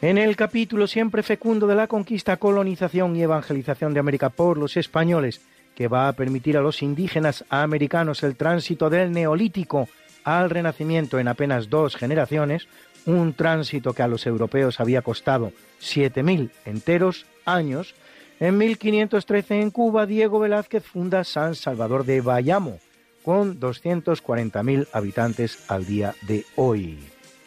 [0.00, 4.76] En el capítulo siempre fecundo de la conquista, colonización y evangelización de América por los
[4.76, 5.40] españoles,
[5.74, 9.88] que va a permitir a los indígenas americanos el tránsito del neolítico
[10.36, 12.68] al Renacimiento en apenas dos generaciones,
[13.06, 17.94] un tránsito que a los europeos había costado 7.000 enteros años,
[18.38, 22.78] en 1513 en Cuba Diego Velázquez funda San Salvador de Bayamo,
[23.22, 26.98] con 240.000 habitantes al día de hoy.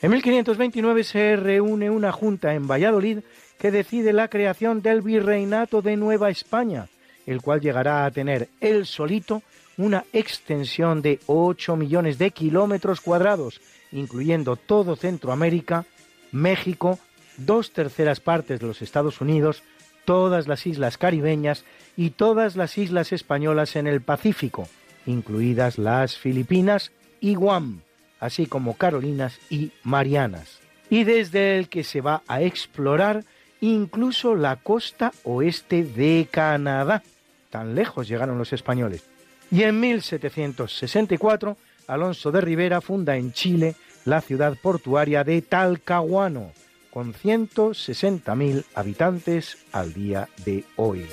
[0.01, 3.19] En 1529 se reúne una junta en Valladolid
[3.59, 6.87] que decide la creación del Virreinato de Nueva España,
[7.27, 9.43] el cual llegará a tener él solito
[9.81, 15.85] una extensión de 8 millones de kilómetros cuadrados, incluyendo todo Centroamérica,
[16.31, 16.99] México,
[17.37, 19.63] dos terceras partes de los Estados Unidos,
[20.05, 21.65] todas las islas caribeñas
[21.97, 24.67] y todas las islas españolas en el Pacífico,
[25.07, 27.81] incluidas las Filipinas y Guam,
[28.19, 30.59] así como Carolinas y Marianas,
[30.91, 33.23] y desde el que se va a explorar
[33.61, 37.01] incluso la costa oeste de Canadá.
[37.49, 39.10] Tan lejos llegaron los españoles.
[39.51, 41.57] Y en 1764,
[41.87, 43.75] Alonso de Rivera funda en Chile
[44.05, 46.53] la ciudad portuaria de Talcahuano,
[46.89, 51.05] con 160.000 habitantes al día de hoy.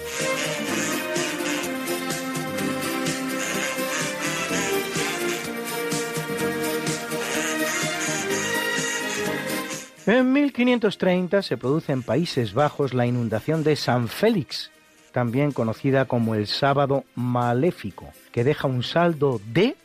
[10.07, 14.71] En 1530 se produce en Países Bajos la inundación de San Félix,
[15.13, 19.77] también conocida como el sábado maléfico, que deja un saldo de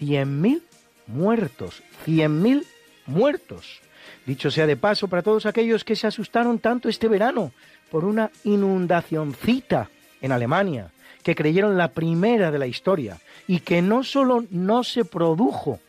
[0.00, 0.62] 100.000
[1.06, 2.64] muertos, 100.000
[3.06, 3.80] muertos.
[4.26, 7.52] Dicho sea de paso para todos aquellos que se asustaron tanto este verano
[7.90, 9.90] por una inundacioncita
[10.20, 10.90] en Alemania,
[11.22, 15.80] que creyeron la primera de la historia y que no solo no se produjo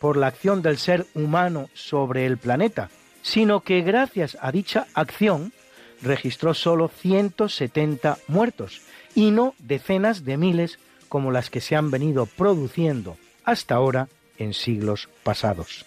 [0.00, 2.90] por la acción del ser humano sobre el planeta,
[3.22, 5.52] sino que gracias a dicha acción
[6.02, 8.82] registró solo 170 muertos
[9.14, 14.08] y no decenas de miles como las que se han venido produciendo hasta ahora
[14.38, 15.84] en siglos pasados.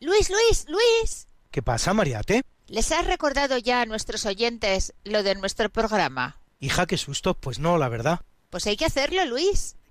[0.00, 1.26] Luis, Luis, Luis.
[1.50, 2.42] ¿Qué pasa, Mariate?
[2.66, 6.38] ¿Les has recordado ya a nuestros oyentes lo de nuestro programa?
[6.60, 8.20] Hija, qué susto, pues no, la verdad.
[8.50, 9.76] Pues hay que hacerlo, Luis.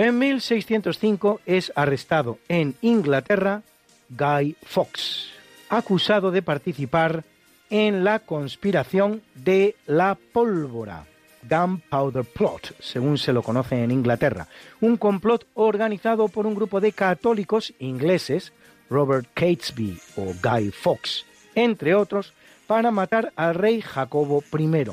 [0.00, 3.62] En 1605 es arrestado en Inglaterra
[4.08, 5.30] Guy Fawkes,
[5.70, 7.24] acusado de participar
[7.68, 11.04] en la conspiración de la pólvora,
[11.42, 14.46] Gunpowder Plot, según se lo conoce en Inglaterra,
[14.80, 18.52] un complot organizado por un grupo de católicos ingleses,
[18.88, 21.26] Robert Catesby o Guy Fawkes,
[21.56, 22.34] entre otros,
[22.68, 24.92] para matar al rey Jacobo I,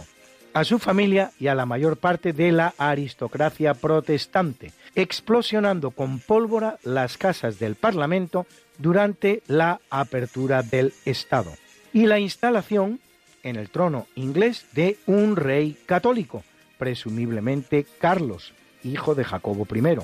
[0.56, 6.80] a su familia y a la mayor parte de la aristocracia protestante, explosionando con pólvora
[6.84, 8.48] las casas del Parlamento
[8.78, 11.52] durante la apertura del Estado
[11.94, 13.00] y la instalación
[13.44, 16.44] en el trono inglés de un rey católico,
[16.78, 18.54] presumiblemente Carlos,
[18.84, 19.98] hijo de Jacobo I,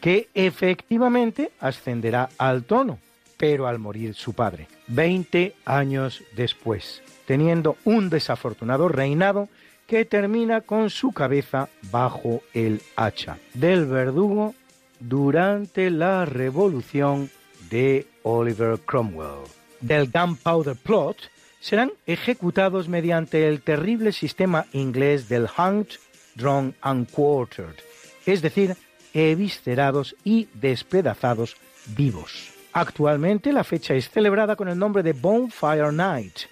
[0.00, 2.98] que efectivamente ascenderá al trono,
[3.36, 9.48] pero al morir su padre, 20 años después, teniendo un desafortunado reinado
[9.90, 14.54] que termina con su cabeza bajo el hacha del verdugo
[15.00, 17.28] durante la revolución
[17.70, 19.48] de Oliver Cromwell.
[19.80, 21.16] Del Gunpowder Plot
[21.58, 25.98] serán ejecutados mediante el terrible sistema inglés del Hanged,
[26.36, 27.74] Drawn and Quartered,
[28.26, 28.76] es decir,
[29.12, 31.56] eviscerados y despedazados
[31.96, 32.52] vivos.
[32.72, 36.42] Actualmente la fecha es celebrada con el nombre de Bonfire Night,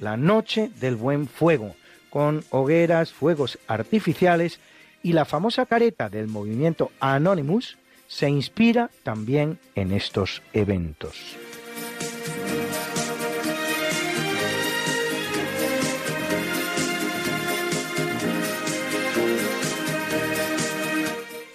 [0.00, 1.74] la noche del buen fuego,
[2.14, 4.60] con hogueras, fuegos artificiales
[5.02, 7.76] y la famosa careta del movimiento Anonymous
[8.06, 11.36] se inspira también en estos eventos.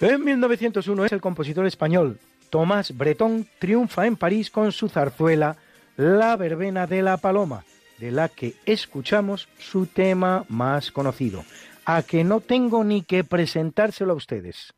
[0.02, 2.18] En 1901 es el compositor español
[2.50, 5.56] Tomás Bretón triunfa en París con su zarzuela
[5.96, 7.64] La verbena de la paloma,
[8.00, 11.44] de la que escuchamos su tema más conocido,
[11.84, 14.74] a que no tengo ni que presentárselo a ustedes.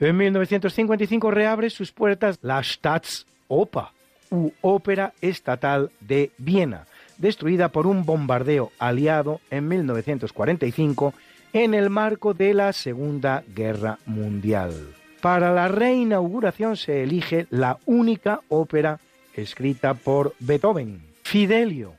[0.00, 3.84] En 1955 reabre sus puertas la Staatsoper,
[4.30, 6.86] u Ópera Estatal de Viena,
[7.18, 11.12] destruida por un bombardeo aliado en 1945
[11.52, 14.72] en el marco de la Segunda Guerra Mundial.
[15.20, 19.00] Para la reinauguración se elige la única ópera
[19.34, 21.92] escrita por Beethoven, Fidelio,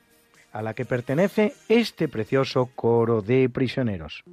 [0.52, 4.24] a la que pertenece este precioso coro de prisioneros.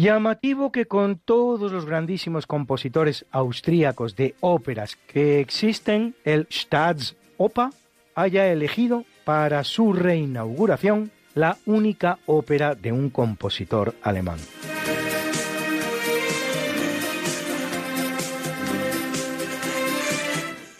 [0.00, 7.68] Llamativo que con todos los grandísimos compositores austríacos de óperas que existen, el Staatsoper
[8.14, 14.38] haya elegido para su reinauguración la única ópera de un compositor alemán.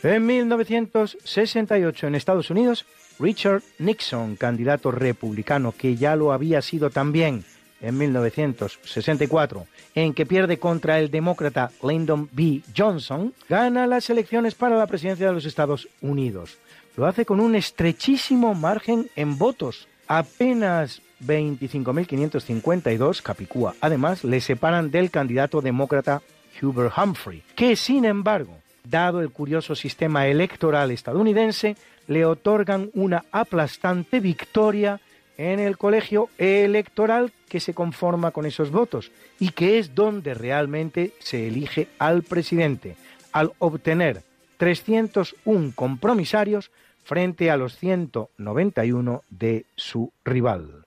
[0.03, 2.87] En 1968 en Estados Unidos,
[3.19, 7.45] Richard Nixon, candidato republicano que ya lo había sido también
[7.81, 12.63] en 1964, en que pierde contra el demócrata Lyndon B.
[12.77, 16.59] Johnson, gana las elecciones para la presidencia de los Estados Unidos.
[16.97, 23.75] Lo hace con un estrechísimo margen en votos, apenas 25.552, Capicúa.
[23.81, 26.23] Además, le separan del candidato demócrata
[26.61, 31.77] Hubert Humphrey, que sin embargo, dado el curioso sistema electoral estadounidense,
[32.07, 35.01] le otorgan una aplastante victoria
[35.37, 39.11] en el colegio electoral que se conforma con esos votos
[39.41, 42.97] y que es donde realmente se elige al presidente,
[43.33, 44.23] al obtener
[44.57, 46.71] 301 compromisarios
[47.03, 50.87] frente a los 191 de su rival.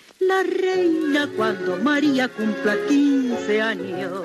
[0.21, 4.21] la reina cuando María cumpla 15 años.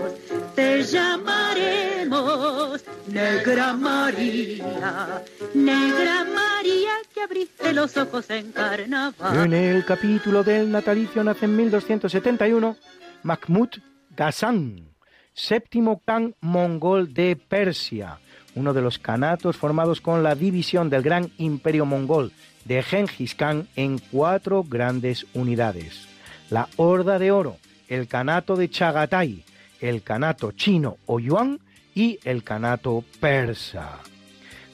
[0.54, 5.22] Te llamaremos Negra María,
[5.54, 9.44] Negra María que abriste los ojos en carnaval.
[9.44, 12.76] En el capítulo del natalicio nace en 1271
[13.22, 13.68] Mahmud
[14.16, 14.88] Ghazan,
[15.32, 18.18] séptimo Khan mongol de Persia,
[18.54, 22.32] uno de los kanatos formados con la división del gran imperio mongol
[22.66, 26.08] de Genghis Khan en cuatro grandes unidades.
[26.50, 27.56] La Horda de Oro,
[27.88, 29.44] el Kanato de Chagatai,
[29.80, 31.60] el Kanato chino o Yuan
[31.94, 33.98] y el Kanato persa.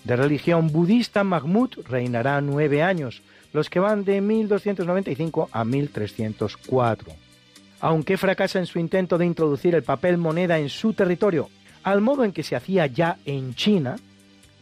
[0.05, 7.13] De religión budista, Mahmud reinará nueve años, los que van de 1295 a 1304.
[7.81, 11.51] Aunque fracasa en su intento de introducir el papel moneda en su territorio,
[11.83, 13.97] al modo en que se hacía ya en China,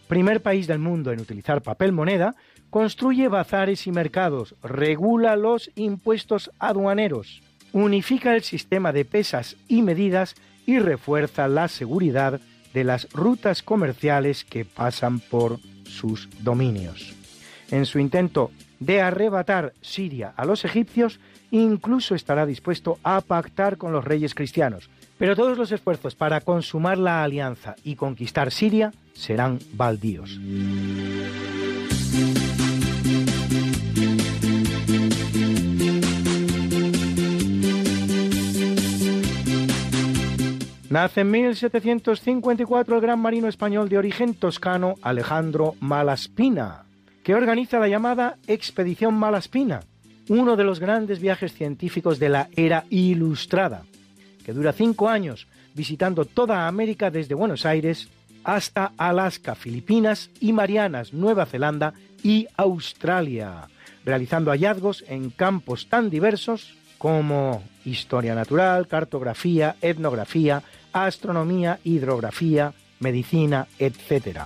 [0.09, 2.35] primer país del mundo en utilizar papel moneda,
[2.71, 7.43] construye bazares y mercados, regula los impuestos aduaneros,
[7.73, 10.37] unifica el sistema de pesas y medidas
[10.67, 12.41] y refuerza la seguridad
[12.73, 17.15] de las rutas comerciales que pasan por sus dominios.
[17.71, 21.21] En su intento de arrebatar Siria a los egipcios,
[21.51, 24.89] incluso estará dispuesto a pactar con los reyes cristianos,
[25.19, 30.39] pero todos los esfuerzos para consumar la alianza y conquistar Siria serán baldíos.
[40.91, 46.83] Nace en 1754 el gran marino español de origen toscano Alejandro Malaspina,
[47.23, 49.85] que organiza la llamada Expedición Malaspina,
[50.29, 53.85] uno de los grandes viajes científicos de la era ilustrada,
[54.45, 55.47] que dura cinco años
[55.77, 58.09] visitando toda América desde Buenos Aires
[58.43, 61.95] hasta Alaska, Filipinas y Marianas, Nueva Zelanda
[62.25, 63.69] y Australia,
[64.05, 70.63] realizando hallazgos en campos tan diversos como historia natural, cartografía, etnografía,
[70.93, 74.41] astronomía, hidrografía, medicina, etc.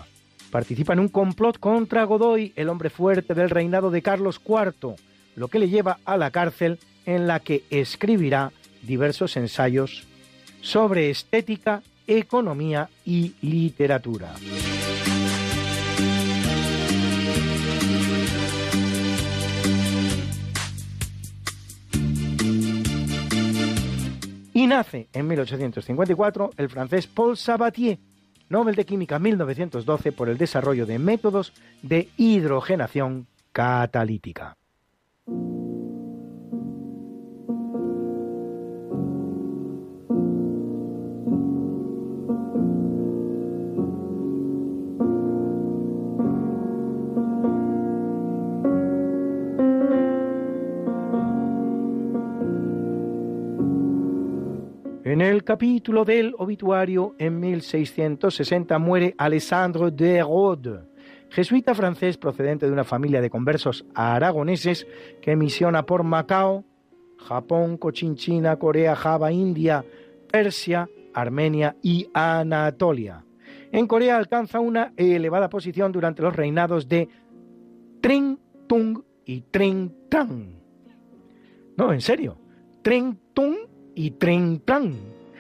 [0.51, 4.95] Participa en un complot contra Godoy, el hombre fuerte del reinado de Carlos IV,
[5.37, 8.53] lo que le lleva a la cárcel en la que escribirá
[8.83, 10.05] diversos ensayos
[10.61, 14.35] sobre estética, economía y literatura.
[24.57, 27.99] Y nace en 1854 el francés Paul Sabatier,
[28.49, 31.53] Nobel de Química 1912 por el desarrollo de métodos
[31.83, 34.57] de hidrogenación catalítica.
[55.15, 60.81] En el capítulo del obituario, en 1660 muere Alessandro de Rode,
[61.31, 64.89] jesuita francés procedente de una familia de conversos aragoneses
[65.23, 66.65] que misiona por Macao,
[67.17, 69.85] Japón, Cochinchina, Corea, Java, India,
[70.33, 73.25] Persia, Armenia y Anatolia.
[73.71, 77.09] En Corea alcanza una elevada posición durante los reinados de
[78.01, 80.61] Trin, Tung y Trin, Tran.
[81.77, 82.37] No, en serio.
[82.83, 84.95] Trin, Tung y Trin, Tran.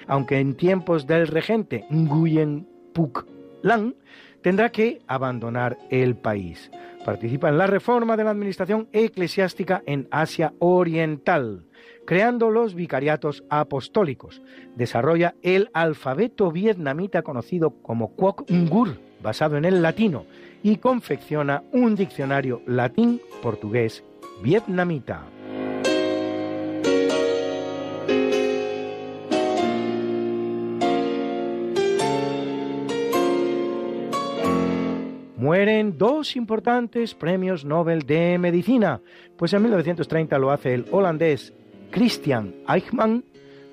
[0.07, 3.25] Aunque en tiempos del regente Nguyen Phuc
[3.63, 3.95] Lan
[4.43, 6.71] tendrá que abandonar el país.
[7.05, 11.65] Participa en la reforma de la administración eclesiástica en Asia Oriental,
[12.05, 14.43] creando los vicariatos apostólicos.
[14.77, 20.27] Desarrolla el alfabeto vietnamita conocido como Quoc Ngur, basado en el latino,
[20.63, 25.34] y confecciona un diccionario latín-portugués-vietnamita.
[35.45, 39.03] Mueren dos importantes premios Nobel de Medicina,
[39.37, 41.53] pues en 1930 lo hace el holandés
[41.91, 43.27] Christian Eichmann,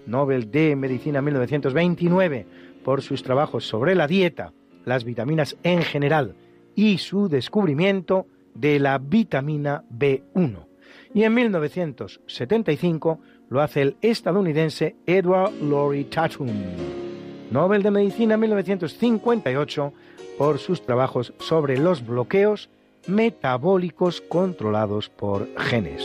[0.05, 2.45] Nobel de Medicina 1929,
[2.83, 4.51] por sus trabajos sobre la dieta,
[4.83, 6.35] las vitaminas en general
[6.75, 10.65] y su descubrimiento de la vitamina B1.
[11.13, 16.49] Y en 1975 lo hace el estadounidense Edward Laurie Tatum,
[17.49, 19.93] Nobel de Medicina 1958,
[20.41, 22.71] por sus trabajos sobre los bloqueos
[23.05, 26.03] metabólicos controlados por genes.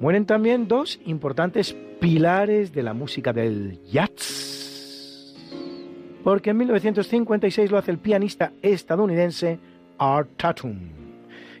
[0.00, 5.36] Mueren también dos importantes pilares de la música del jazz.
[6.24, 9.58] Porque en 1956 lo hace el pianista estadounidense
[9.98, 10.78] Art Tatum.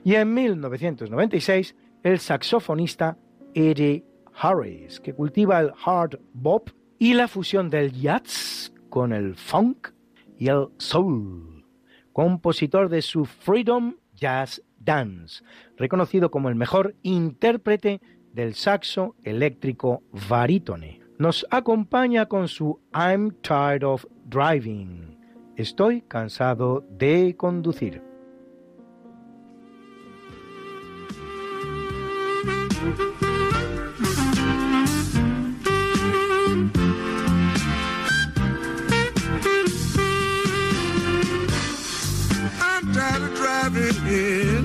[0.04, 3.16] Y en 1996 el saxofonista
[3.54, 4.04] Eddie
[4.34, 9.88] Harris, que cultiva el hard bop y la fusión del jazz con el funk
[10.38, 11.64] y el soul.
[12.12, 15.42] Compositor de su Freedom Jazz Dance,
[15.76, 18.00] reconocido como el mejor intérprete
[18.32, 21.00] del saxo eléctrico barítone.
[21.18, 25.18] Nos acompaña con su I'm tired of driving.
[25.56, 28.07] Estoy cansado de conducir.
[44.08, 44.64] In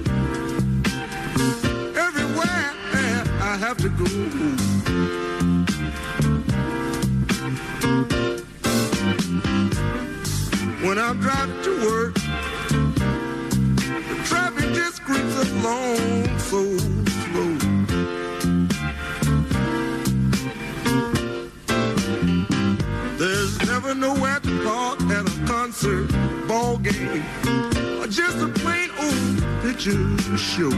[1.98, 2.74] everywhere
[3.42, 4.06] I have to go.
[10.88, 12.14] When I'm driving to work,
[14.10, 16.78] the traffic just creeps along so
[17.24, 17.58] slow.
[23.18, 25.33] There's never nowhere to park at
[25.64, 26.12] concert,
[26.46, 27.24] ball game,
[27.98, 30.70] or just a plain old picture show.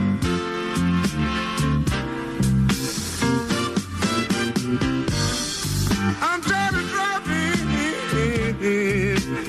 [6.21, 7.59] I'm tired of driving.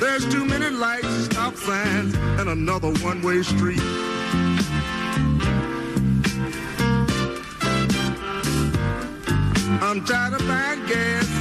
[0.01, 3.83] There's too many lights, stop signs, and another one-way street.
[9.83, 11.36] I'm tired of buying gas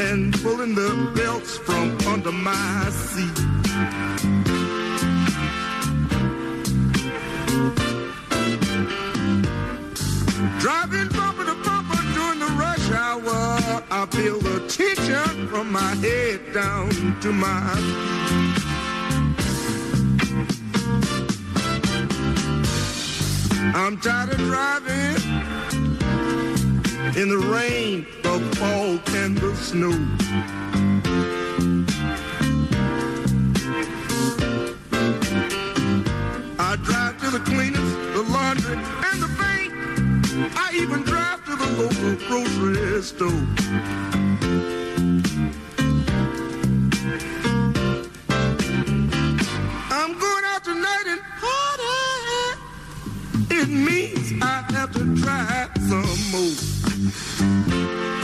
[0.00, 3.34] and pulling the belts from under my seat.
[10.58, 16.52] Driving bumper to bumper during the rush hour, I feel the tension from my head
[16.52, 16.90] down
[17.20, 18.64] to my feet.
[23.76, 25.83] I'm tired of driving
[27.16, 29.92] in the rain, the fog, and the snow.
[36.58, 39.72] I drive to the cleaners, the laundry, and the bank.
[40.56, 43.28] I even drive to the local grocery store.
[49.90, 51.84] I'm going out tonight and party.
[53.54, 56.83] It means I have to try some more.
[57.04, 58.23] Mm-hmm.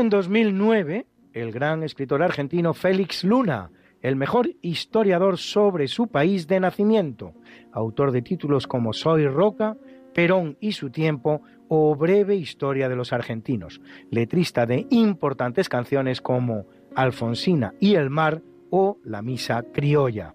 [0.00, 3.70] En 2009 el gran escritor argentino Félix Luna,
[4.02, 7.34] el mejor historiador sobre su país de nacimiento,
[7.72, 9.76] autor de títulos como Soy Roca,
[10.14, 16.66] Perón y su tiempo o Breve Historia de los Argentinos, letrista de importantes canciones como
[16.96, 20.34] Alfonsina y el Mar o La Misa Criolla,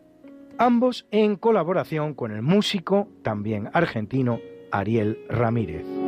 [0.57, 4.39] ambos en colaboración con el músico, también argentino,
[4.71, 6.04] Ariel Ramírez.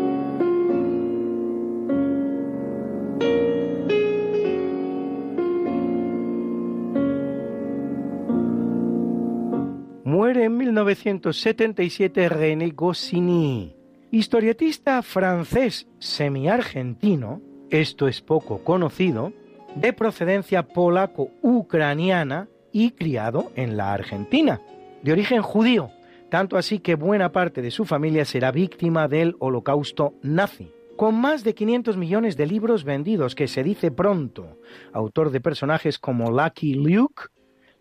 [10.17, 13.75] Muere en 1977 René Goscinny,
[14.09, 17.39] historietista francés semi-argentino,
[17.69, 19.31] esto es poco conocido,
[19.75, 24.59] de procedencia polaco-ucraniana y criado en la Argentina,
[25.03, 25.91] de origen judío,
[26.31, 30.71] tanto así que buena parte de su familia será víctima del holocausto nazi.
[30.95, 34.57] Con más de 500 millones de libros vendidos, que se dice pronto,
[34.93, 37.25] autor de personajes como Lucky Luke,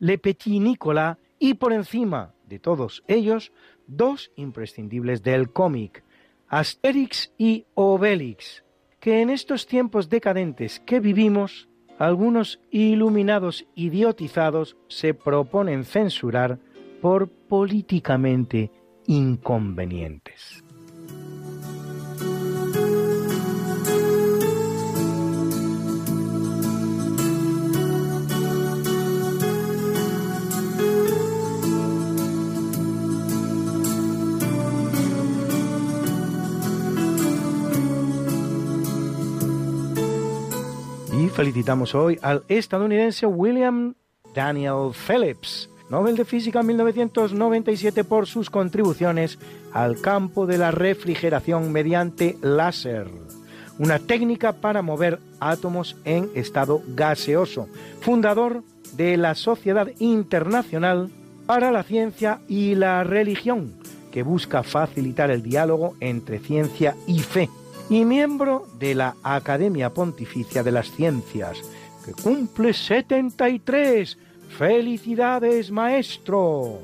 [0.01, 3.53] Le Petit Nicolas y por encima de todos ellos,
[3.87, 6.05] dos imprescindibles del cómic,
[6.49, 8.65] Asterix y Obelix,
[9.01, 11.69] que en estos tiempos decadentes que vivimos,
[11.99, 16.59] algunos iluminados idiotizados se proponen censurar
[17.01, 18.71] por políticamente
[19.07, 20.66] inconvenientes.
[41.37, 43.95] Felicitamos hoy al estadounidense William
[44.35, 49.39] Daniel Phillips, Nobel de Física en 1997 por sus contribuciones
[49.75, 53.09] al campo de la refrigeración mediante láser,
[53.79, 57.69] una técnica para mover átomos en estado gaseoso,
[58.01, 58.63] fundador
[58.95, 61.11] de la Sociedad Internacional
[61.45, 63.75] para la Ciencia y la Religión,
[64.11, 67.51] que busca facilitar el diálogo entre ciencia y fe,
[67.89, 71.59] y miembro de la Academia Pontificia de las Ciencias,
[72.05, 74.19] que cumple 73
[74.59, 76.79] ¡Felicidades, maestro!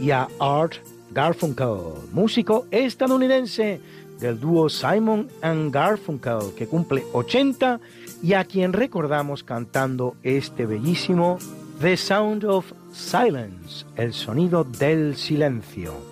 [0.00, 0.74] Y a Art
[1.10, 3.80] Garfunkel, músico estadounidense
[4.18, 7.80] del dúo Simon and Garfunkel, que cumple 80
[8.22, 11.38] y a quien recordamos cantando este bellísimo
[11.80, 16.11] The Sound of Silence, el sonido del silencio.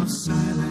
[0.00, 0.69] of silence.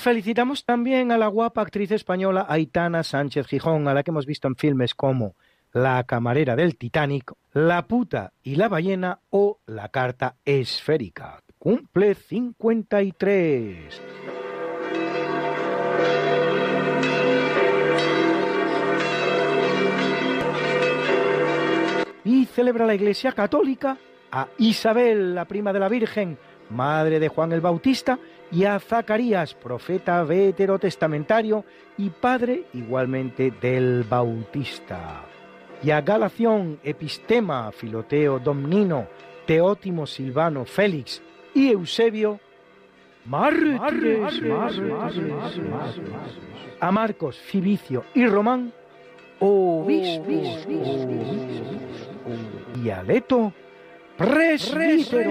[0.00, 4.48] Felicitamos también a la guapa actriz española Aitana Sánchez Gijón, a la que hemos visto
[4.48, 5.36] en filmes como
[5.72, 11.42] La camarera del Titanic, La puta y la ballena o La carta esférica.
[11.58, 14.02] Cumple 53.
[22.24, 23.98] Y celebra la Iglesia Católica
[24.32, 26.38] a Isabel, la prima de la Virgen,
[26.70, 28.18] madre de Juan el Bautista,
[28.52, 31.64] y a Zacarías, profeta veterotestamentario
[31.96, 35.24] y padre igualmente del Bautista.
[35.82, 39.06] Y a Galación, Epistema, Filoteo, Domnino,
[39.46, 41.22] Teótimo, Silvano, Félix
[41.54, 42.40] y Eusebio,
[43.24, 44.42] mártires,
[46.80, 48.72] a Marcos, Fibicio y Román,
[49.38, 50.66] obispos,
[52.82, 53.52] y a Leto,
[54.16, 55.30] presbítero.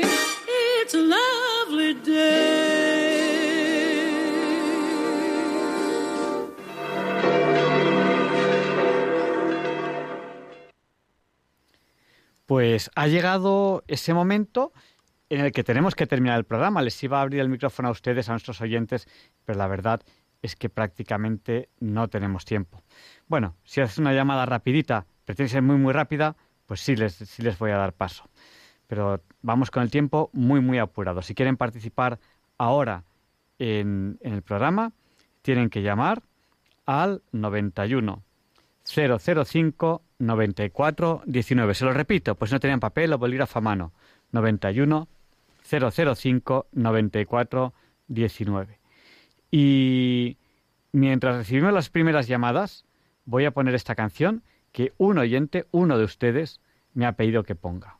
[12.51, 14.73] Pues ha llegado ese momento
[15.29, 16.81] en el que tenemos que terminar el programa.
[16.81, 19.07] Les iba a abrir el micrófono a ustedes, a nuestros oyentes,
[19.45, 20.01] pero la verdad
[20.41, 22.83] es que prácticamente no tenemos tiempo.
[23.29, 26.97] Bueno, si haces una llamada rapidita, pero tiene que ser muy, muy rápida, pues sí
[26.97, 28.25] les, sí les voy a dar paso.
[28.85, 31.21] Pero vamos con el tiempo muy, muy apurado.
[31.21, 32.19] Si quieren participar
[32.57, 33.05] ahora
[33.59, 34.91] en, en el programa,
[35.41, 36.21] tienen que llamar
[36.85, 38.21] al 91
[38.83, 41.73] 005 94 19.
[41.73, 43.91] Se lo repito, pues no tenían papel o bolígrafo a mano.
[44.31, 45.07] 91
[45.63, 47.73] 005 94
[48.07, 48.79] 19.
[49.49, 50.37] Y
[50.91, 52.85] mientras recibimos las primeras llamadas,
[53.25, 56.59] voy a poner esta canción que un oyente, uno de ustedes,
[56.93, 57.97] me ha pedido que ponga.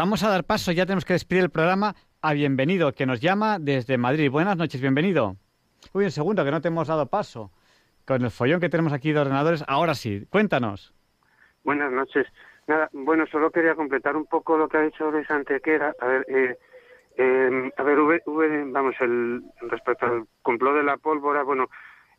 [0.00, 3.58] Vamos a dar paso, ya tenemos que despedir el programa, a Bienvenido, que nos llama
[3.60, 4.30] desde Madrid.
[4.30, 5.36] Buenas noches, bienvenido.
[5.92, 7.52] Uy, un segundo, que no te hemos dado paso.
[8.04, 10.92] Con el follón que tenemos aquí de ordenadores, ahora sí, cuéntanos.
[11.62, 12.26] Buenas noches.
[12.66, 15.94] Nada, bueno, solo quería completar un poco lo que ha dicho Luis Antequera.
[16.00, 16.58] A ver, eh,
[17.16, 21.68] eh, a ver, V, V, vamos, el, respecto al complot de la pólvora, bueno,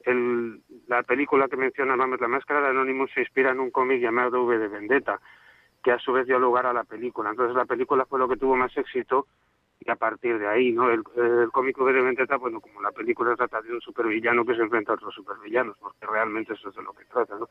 [0.01, 4.01] el, la película que menciona, vamos, La Máscara de Anonymous se inspira en un cómic
[4.01, 5.19] llamado V de Vendetta,
[5.85, 7.29] que a su vez dio lugar a la película.
[7.29, 9.27] Entonces la película fue lo que tuvo más éxito
[9.79, 10.89] y a partir de ahí, ¿no?
[10.89, 14.55] El, el cómic V de Vendetta, bueno, como la película trata de un supervillano que
[14.55, 17.47] se enfrenta a otros supervillanos, porque realmente eso es de lo que trata, ¿no?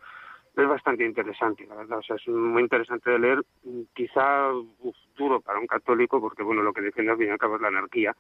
[0.56, 3.44] Es bastante interesante, la verdad, o sea, es muy interesante de leer,
[3.93, 7.39] quizá uf, duro para un católico, porque, bueno, lo que defiende al fin y al
[7.39, 8.16] cabo es la anarquía,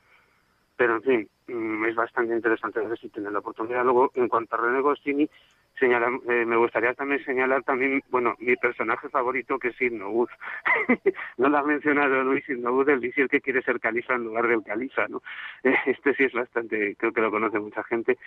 [0.76, 3.82] pero en fin, mm, es bastante interesante ver si tienen la oportunidad.
[3.82, 5.28] Luego, en cuanto a René Goscinny,
[5.78, 10.28] señala, eh, me gustaría también señalar también, bueno, mi personaje favorito que es Wood.
[11.38, 14.62] no lo ha mencionado Luis Wood, el visir que quiere ser califa en lugar del
[14.62, 15.22] califa, ¿no?
[15.86, 18.18] Este sí es bastante, creo que lo conoce mucha gente.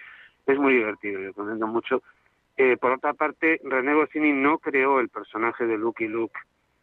[0.46, 2.02] Es muy divertido, lo recomiendo mucho.
[2.58, 6.40] Eh, por otra parte, René Goscinny no creó el personaje de Lucky Luke,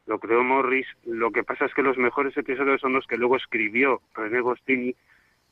[0.07, 0.87] lo creó Morris.
[1.05, 4.95] Lo que pasa es que los mejores episodios son los que luego escribió René Goscinny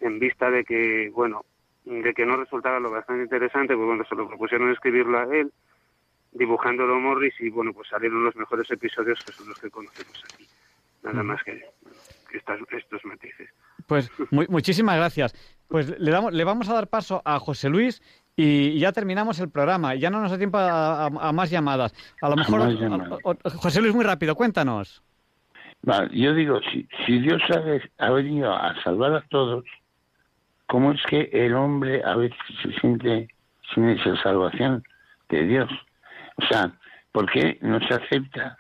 [0.01, 1.45] en vista de que, bueno,
[1.85, 5.53] de que no resultaba lo bastante interesante, pues bueno, se lo propusieron escribirlo a él,
[6.33, 10.47] dibujándolo Morris y bueno, pues salieron los mejores episodios que son los que conocemos aquí.
[11.03, 11.61] Nada más que,
[12.31, 13.51] que estas, estos matices.
[13.87, 15.35] Pues mu- muchísimas gracias.
[15.69, 18.01] Pues le, damos, le vamos a dar paso a José Luis
[18.37, 19.95] y ya terminamos el programa.
[19.97, 21.93] Ya no nos da tiempo a, a- a más llamadas.
[22.23, 22.61] A lo mejor,
[23.57, 25.03] José Luis, muy rápido, cuéntanos.
[25.83, 29.65] Vale, yo digo, si, si Dios ha, ha venido a salvar a todos,
[30.73, 33.29] ¿cómo es que el hombre a veces se siente
[33.75, 34.83] sin esa salvación
[35.29, 35.71] de Dios?
[36.37, 36.73] O sea,
[37.13, 38.57] ¿por qué no se acepta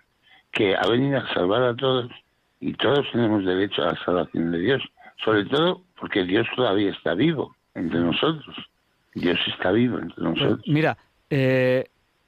[0.50, 2.10] que ha venido a salvar a todos
[2.60, 4.82] y todos tenemos derecho a la salvación de Dios?
[5.24, 8.54] Sobre todo porque Dios todavía está vivo entre nosotros.
[9.14, 10.60] Dios está vivo entre Pues, nosotros.
[10.66, 10.98] mira,
[11.30, 11.86] eh,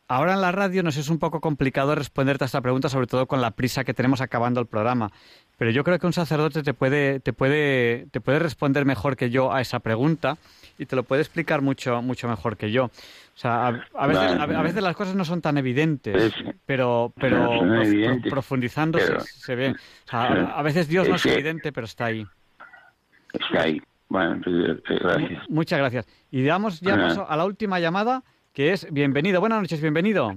[0.09, 3.27] ahora en la radio nos es un poco complicado responderte a esta pregunta, sobre todo
[3.27, 5.11] con la prisa que tenemos acabando el programa.
[5.57, 9.31] Pero yo creo que un sacerdote te puede, te puede, te puede responder mejor que
[9.31, 10.37] yo a esa pregunta
[10.79, 12.87] y te lo puede explicar mucho, mucho mejor que yo.
[12.87, 16.33] O sea, a, a veces, a, a veces las cosas no son tan evidentes,
[16.67, 19.71] pero, pero No son prof- pro- evidentes, profundizando se- pero- se, ve.
[19.71, 20.25] O sea,
[20.57, 22.27] a, veces Dios no es evidente, pero está ahí.
[23.33, 23.81] Está ahí.
[24.09, 25.43] Bueno, pues, eh, gracias.
[25.49, 26.07] Muchas gracias.
[26.31, 28.23] Y damos ya paso a la última llamada,
[28.55, 29.41] que es bienvenido.
[29.41, 30.37] Buenas noches, bienvenido.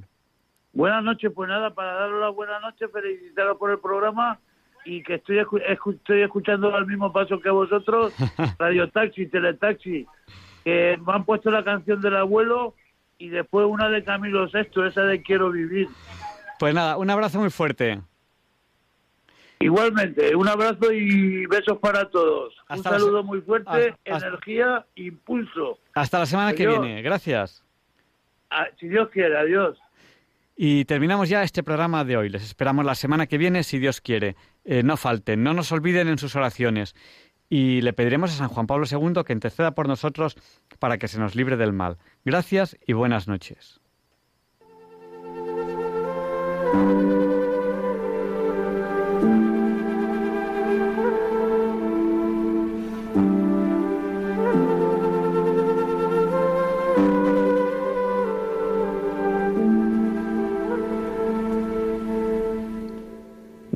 [0.73, 4.39] Buenas noches, pues nada, para daros las buenas noches, felicitaros por el programa
[4.85, 5.61] y que estoy, escu-
[5.95, 8.13] estoy escuchando al mismo paso que vosotros,
[8.59, 10.05] Radio Taxi, Teletaxi,
[10.63, 12.75] que me han puesto la canción del abuelo
[13.17, 15.87] y después una de Camilo Sexto, esa de Quiero Vivir.
[16.59, 18.01] Pues nada, un abrazo muy fuerte.
[19.59, 22.53] Igualmente, un abrazo y besos para todos.
[22.67, 25.79] Hasta un la saludo muy fuerte, hasta- energía, impulso.
[25.95, 27.01] Hasta la semana que viene.
[27.01, 27.63] Gracias.
[28.49, 29.77] Ah, si Dios quiere, adiós.
[30.55, 32.29] Y terminamos ya este programa de hoy.
[32.29, 34.35] Les esperamos la semana que viene, si Dios quiere.
[34.65, 36.95] Eh, no falten, no nos olviden en sus oraciones.
[37.49, 40.35] Y le pediremos a San Juan Pablo II que interceda por nosotros
[40.79, 41.97] para que se nos libre del mal.
[42.25, 43.79] Gracias y buenas noches.